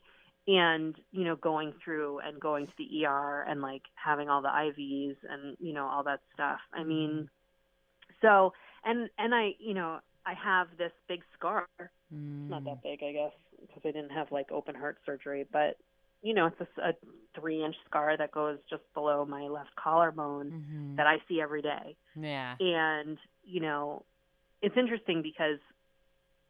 and, 0.47 0.95
you 1.11 1.23
know, 1.23 1.35
going 1.35 1.73
through 1.83 2.19
and 2.19 2.39
going 2.39 2.67
to 2.67 2.73
the 2.77 3.05
ER 3.05 3.45
and 3.47 3.61
like 3.61 3.83
having 3.95 4.29
all 4.29 4.41
the 4.41 4.49
IVs 4.49 5.15
and, 5.27 5.57
you 5.59 5.73
know, 5.73 5.87
all 5.87 6.03
that 6.03 6.19
stuff. 6.33 6.59
I 6.73 6.83
mean, 6.83 7.09
mm-hmm. 7.09 8.13
so 8.21 8.53
and 8.83 9.09
and 9.17 9.33
I, 9.33 9.55
you 9.59 9.73
know, 9.73 9.99
I 10.25 10.33
have 10.33 10.67
this 10.77 10.91
big 11.07 11.21
scar. 11.37 11.67
Mm. 12.13 12.49
Not 12.49 12.63
that 12.65 12.83
big, 12.83 13.03
I 13.03 13.11
guess, 13.11 13.33
because 13.61 13.81
I 13.83 13.91
didn't 13.91 14.11
have 14.11 14.31
like 14.31 14.51
open 14.51 14.75
heart 14.75 14.97
surgery, 15.05 15.45
but 15.51 15.77
you 16.21 16.33
know, 16.33 16.47
it's 16.47 16.61
a, 16.61 16.89
a 16.89 16.93
three 17.39 17.63
inch 17.63 17.75
scar 17.87 18.15
that 18.17 18.31
goes 18.31 18.57
just 18.69 18.83
below 18.93 19.25
my 19.25 19.43
left 19.43 19.75
collarbone 19.75 20.51
mm-hmm. 20.51 20.95
that 20.95 21.05
I 21.05 21.17
see 21.27 21.41
every 21.41 21.61
day. 21.61 21.97
Yeah. 22.19 22.55
And, 22.59 23.17
you 23.43 23.59
know, 23.59 24.05
it's 24.61 24.77
interesting 24.77 25.21
because 25.21 25.59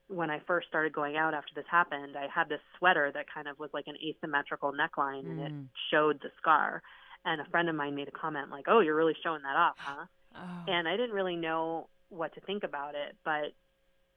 when 0.08 0.30
I 0.30 0.40
first 0.46 0.68
started 0.68 0.94
going 0.94 1.18
out 1.18 1.34
after 1.34 1.52
this 1.56 1.66
happened, 1.70 2.16
I 2.16 2.28
had 2.34 2.50
this 2.50 2.60
sweater 2.78 3.12
that 3.14 3.26
kind 3.34 3.48
of 3.48 3.58
was 3.58 3.72
like 3.74 3.86
an 3.88 3.96
asymmetrical 3.98 4.72
neckline 4.72 5.26
mm. 5.26 5.32
and 5.32 5.40
it 5.40 5.52
mm. 5.52 5.66
showed 5.90 6.22
the 6.22 6.30
scar. 6.40 6.84
And 7.26 7.42
a 7.42 7.46
friend 7.46 7.68
of 7.68 7.76
mine 7.76 7.96
made 7.96 8.10
a 8.10 8.12
comment 8.12 8.52
like, 8.52 8.66
"Oh, 8.68 8.82
you're 8.82 8.98
really 8.98 9.16
showing 9.24 9.42
that 9.44 9.56
off, 9.56 9.76
huh?" 9.78 10.06
Oh. 10.36 10.64
And 10.68 10.88
I 10.88 10.98
didn't 10.98 11.14
really 11.14 11.36
know 11.36 11.90
what 12.10 12.34
to 12.34 12.42
think 12.42 12.64
about 12.64 12.96
it, 12.96 13.16
but 13.24 13.54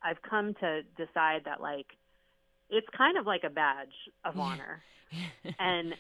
I've 0.03 0.21
come 0.23 0.55
to 0.61 0.83
decide 0.97 1.43
that 1.47 1.61
like 1.61 1.87
it's 2.71 2.87
kind 2.97 3.17
of 3.19 3.27
like 3.27 3.43
a 3.45 3.51
badge 3.51 3.95
of 4.25 4.39
honor. 4.39 4.83
and 5.59 5.95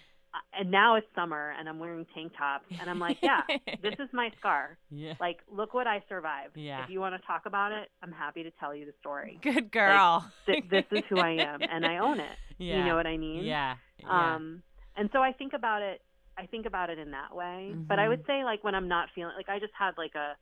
and 0.58 0.70
now 0.70 0.96
it's 0.96 1.06
summer 1.14 1.54
and 1.58 1.66
I'm 1.68 1.78
wearing 1.78 2.04
tank 2.14 2.32
tops 2.36 2.66
and 2.78 2.90
I'm 2.90 2.98
like, 2.98 3.16
yeah, 3.22 3.40
this 3.82 3.94
is 3.98 4.08
my 4.12 4.30
scar. 4.38 4.76
Yeah. 4.90 5.14
Like, 5.20 5.38
look 5.50 5.72
what 5.74 5.86
I 5.86 6.02
survived. 6.08 6.56
Yeah. 6.56 6.84
If 6.84 6.90
you 6.90 7.00
want 7.00 7.14
to 7.20 7.26
talk 7.26 7.46
about 7.46 7.72
it, 7.72 7.88
I'm 8.02 8.12
happy 8.12 8.42
to 8.42 8.50
tell 8.60 8.74
you 8.74 8.84
the 8.84 8.92
story. 9.00 9.38
Good 9.42 9.70
girl. 9.72 10.30
Th- 10.46 10.62
this 10.70 10.84
is 10.92 11.02
who 11.08 11.18
I 11.18 11.30
am 11.30 11.60
and 11.62 11.86
I 11.86 11.98
own 11.98 12.20
it. 12.20 12.36
yeah. 12.58 12.76
You 12.78 12.84
know 12.84 12.96
what 12.96 13.06
I 13.06 13.16
mean? 13.16 13.44
Yeah. 13.44 13.76
yeah. 14.00 14.34
Um, 14.34 14.62
and 14.96 15.08
so 15.12 15.20
I 15.20 15.32
think 15.32 15.52
about 15.54 15.80
it. 15.82 16.02
I 16.38 16.44
think 16.46 16.66
about 16.66 16.90
it 16.90 16.98
in 16.98 17.12
that 17.12 17.34
way. 17.34 17.72
But 17.88 17.98
I 17.98 18.08
would 18.08 18.20
Mm-hmm. 18.24 18.30
say, 18.40 18.44
like, 18.44 18.62
when 18.62 18.74
I'm 18.74 18.88
not 18.88 19.08
feeling 19.14 19.32
like 19.36 19.48
I 19.48 19.58
just 19.58 19.72
had 19.78 19.92
like 19.96 20.14
a, 20.14 20.36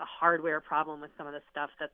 a 0.00 0.04
hardware 0.04 0.60
problem 0.60 1.00
with 1.00 1.10
some 1.16 1.26
of 1.28 1.32
the 1.34 1.42
stuff 1.52 1.70
that's 1.78 1.92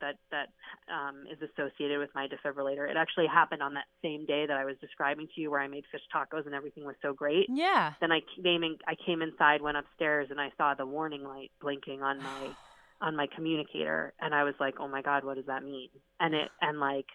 that 0.00 0.16
that 0.30 0.48
um, 0.92 1.24
is 1.30 1.38
associated 1.40 1.98
with 1.98 2.10
my 2.14 2.26
defibrillator. 2.28 2.88
It 2.90 2.96
actually 2.96 3.26
happened 3.26 3.62
on 3.62 3.74
that 3.74 3.84
same 4.02 4.26
day 4.26 4.46
that 4.46 4.56
I 4.56 4.64
was 4.64 4.76
describing 4.80 5.28
to 5.34 5.40
you, 5.40 5.50
where 5.50 5.60
I 5.60 5.68
made 5.68 5.84
fish 5.90 6.02
tacos 6.14 6.46
and 6.46 6.54
everything 6.54 6.84
was 6.84 6.96
so 7.02 7.12
great. 7.12 7.46
yeah. 7.48 7.92
Then 8.00 8.12
I 8.12 8.20
came 8.42 8.62
in, 8.62 8.76
I 8.86 8.94
came 9.06 9.22
inside, 9.22 9.62
went 9.62 9.76
upstairs, 9.76 10.28
and 10.30 10.40
I 10.40 10.50
saw 10.56 10.74
the 10.74 10.86
warning 10.86 11.24
light 11.24 11.50
blinking 11.60 12.02
on 12.02 12.18
my 12.18 12.50
on 13.00 13.16
my 13.16 13.26
communicator, 13.34 14.12
and 14.20 14.34
I 14.34 14.44
was 14.44 14.54
like, 14.58 14.74
"Oh 14.80 14.88
my 14.88 15.02
God, 15.02 15.24
what 15.24 15.36
does 15.36 15.46
that 15.46 15.62
mean?" 15.62 15.88
And 16.20 16.34
it 16.34 16.48
and 16.60 16.80
like, 16.80 17.06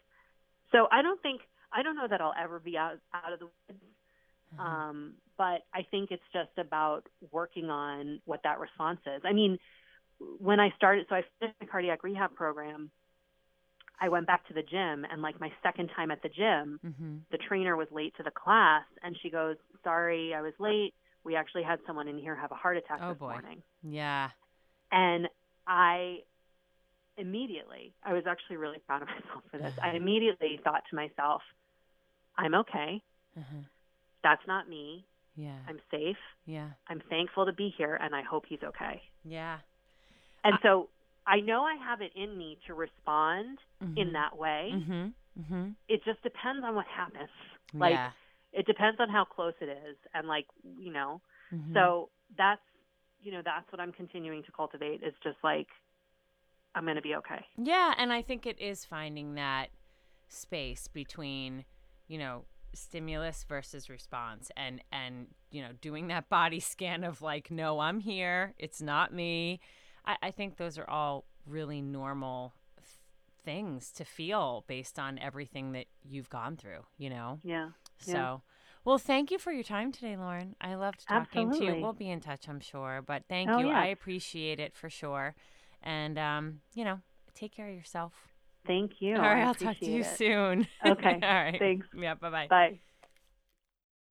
so 0.71 0.87
I 0.91 1.01
don't 1.01 1.21
think 1.21 1.41
I 1.73 1.83
don't 1.83 1.95
know 1.95 2.07
that 2.07 2.21
I'll 2.21 2.35
ever 2.39 2.59
be 2.59 2.77
out 2.77 2.97
out 3.13 3.33
of 3.33 3.39
the 3.39 3.45
woods, 3.45 3.81
Mm-hmm. 4.53 4.67
um, 4.67 5.13
but 5.37 5.61
I 5.73 5.85
think 5.89 6.11
it's 6.11 6.21
just 6.33 6.57
about 6.57 7.03
working 7.31 7.69
on 7.69 8.19
what 8.25 8.41
that 8.43 8.59
response 8.59 8.99
is. 9.05 9.21
I 9.25 9.31
mean, 9.33 9.57
when 10.39 10.59
I 10.59 10.71
started, 10.75 11.05
so 11.09 11.15
I 11.15 11.23
finished 11.39 11.59
the 11.59 11.65
cardiac 11.65 12.03
rehab 12.03 12.35
program. 12.35 12.91
I 13.99 14.09
went 14.09 14.25
back 14.25 14.47
to 14.47 14.53
the 14.53 14.63
gym, 14.63 15.05
and 15.11 15.21
like 15.21 15.39
my 15.39 15.51
second 15.61 15.89
time 15.95 16.09
at 16.09 16.23
the 16.23 16.29
gym, 16.29 16.79
mm-hmm. 16.83 17.15
the 17.31 17.37
trainer 17.37 17.75
was 17.77 17.87
late 17.91 18.15
to 18.17 18.23
the 18.23 18.31
class 18.31 18.83
and 19.03 19.15
she 19.21 19.29
goes, 19.29 19.57
Sorry, 19.83 20.33
I 20.33 20.41
was 20.41 20.53
late. 20.59 20.93
We 21.23 21.35
actually 21.35 21.63
had 21.63 21.79
someone 21.85 22.07
in 22.07 22.17
here 22.17 22.35
have 22.35 22.51
a 22.51 22.55
heart 22.55 22.77
attack 22.77 22.99
Oh, 23.01 23.09
this 23.09 23.19
boy. 23.19 23.29
morning. 23.29 23.61
Yeah. 23.83 24.29
And 24.91 25.27
I 25.67 26.19
immediately, 27.17 27.93
I 28.03 28.13
was 28.13 28.23
actually 28.27 28.57
really 28.57 28.79
proud 28.87 29.03
of 29.03 29.07
myself 29.07 29.43
for 29.51 29.57
this. 29.59 29.73
I 29.81 29.91
immediately 29.95 30.59
thought 30.63 30.81
to 30.89 30.95
myself, 30.95 31.43
I'm 32.37 32.55
okay. 32.55 33.03
Uh-huh. 33.37 33.61
That's 34.23 34.41
not 34.47 34.67
me. 34.67 35.05
Yeah. 35.35 35.57
I'm 35.67 35.79
safe. 35.91 36.17
Yeah. 36.45 36.69
I'm 36.87 37.01
thankful 37.09 37.45
to 37.45 37.53
be 37.53 37.73
here 37.77 37.99
and 38.01 38.15
I 38.15 38.23
hope 38.23 38.45
he's 38.47 38.63
okay. 38.63 39.01
Yeah. 39.23 39.57
And 40.43 40.55
so 40.63 40.89
I 41.27 41.39
know 41.39 41.63
I 41.63 41.75
have 41.75 42.01
it 42.01 42.11
in 42.15 42.37
me 42.37 42.57
to 42.67 42.73
respond 42.73 43.59
in 43.81 44.09
Mhm. 44.09 44.13
that 44.13 44.37
way. 44.37 44.71
Mm-hmm. 44.73 45.07
Mm-hmm. 45.41 45.69
It 45.87 46.03
just 46.03 46.21
depends 46.23 46.63
on 46.63 46.75
what 46.75 46.85
happens. 46.87 47.29
Like, 47.73 47.91
yeah. 47.93 48.11
It 48.53 48.65
depends 48.65 48.99
on 48.99 49.07
how 49.09 49.23
close 49.23 49.53
it 49.61 49.69
is 49.69 49.95
and 50.13 50.27
like, 50.27 50.45
you 50.77 50.91
know, 50.91 51.21
Mhm. 51.53 51.73
So 51.73 52.09
that's 52.37 52.61
you 53.21 53.31
know 53.31 53.41
that's 53.43 53.71
what 53.71 53.79
I'm 53.79 53.91
continuing 53.93 54.41
to 54.43 54.51
cultivate 54.51 55.03
is 55.03 55.13
just 55.23 55.37
like 55.43 55.67
I'm 56.73 56.83
going 56.85 56.95
to 56.95 57.01
be 57.01 57.15
okay. 57.15 57.45
Yeah, 57.57 57.93
and 57.97 58.11
I 58.11 58.21
think 58.21 58.45
it 58.45 58.59
is 58.59 58.83
finding 58.85 59.35
that 59.35 59.69
space 60.29 60.87
between, 60.87 61.65
you 62.07 62.17
know, 62.17 62.45
stimulus 62.73 63.43
versus 63.43 63.89
response 63.89 64.49
and 64.57 64.81
and 64.91 65.27
you 65.49 65.61
know, 65.61 65.71
doing 65.81 66.07
that 66.07 66.29
body 66.29 66.59
scan 66.59 67.03
of 67.03 67.21
like, 67.21 67.51
no, 67.51 67.79
I'm 67.79 67.99
here, 67.99 68.53
it's 68.57 68.81
not 68.81 69.13
me. 69.13 69.59
I, 70.05 70.17
I 70.23 70.31
think 70.31 70.57
those 70.57 70.77
are 70.77 70.89
all 70.89 71.25
really 71.45 71.81
normal 71.81 72.53
th- 72.77 72.87
things 73.43 73.91
to 73.93 74.05
feel 74.05 74.63
based 74.67 74.99
on 74.99 75.17
everything 75.19 75.71
that 75.73 75.85
you've 76.03 76.29
gone 76.29 76.55
through, 76.57 76.85
you 76.97 77.09
know? 77.09 77.39
Yeah. 77.43 77.69
So 77.99 78.13
Yeah. 78.13 78.37
well, 78.83 78.97
thank 78.97 79.31
you 79.31 79.37
for 79.37 79.51
your 79.51 79.63
time 79.63 79.91
today, 79.91 80.17
Lauren. 80.17 80.55
I 80.59 80.75
loved 80.75 81.07
talking 81.07 81.51
to 81.53 81.65
you. 81.65 81.75
We'll 81.81 81.93
be 81.93 82.09
in 82.09 82.19
touch, 82.19 82.47
I'm 82.49 82.59
sure. 82.59 83.01
But 83.05 83.23
thank 83.29 83.49
Oh, 83.51 83.59
you. 83.59 83.67
yeah. 83.67 83.79
I 83.79 83.85
appreciate 83.87 84.59
it 84.59 84.75
for 84.75 84.89
sure. 84.89 85.35
And 85.83 86.17
um, 86.17 86.61
you 86.73 86.83
know, 86.83 86.99
take 87.33 87.55
care 87.55 87.69
of 87.69 87.75
yourself. 87.75 88.13
Thank 88.65 89.01
you. 89.01 89.15
All 89.15 89.21
right, 89.21 89.43
I 89.43 89.45
I'll 89.47 89.53
talk 89.55 89.79
to 89.79 89.85
you 89.91 90.03
it. 90.03 90.17
soon. 90.17 90.67
Okay, 90.85 91.19
All 91.21 91.33
right. 91.33 91.59
thanks. 91.59 91.87
Yeah, 91.95 92.15
bye-bye. 92.15 92.47
Bye. 92.49 92.79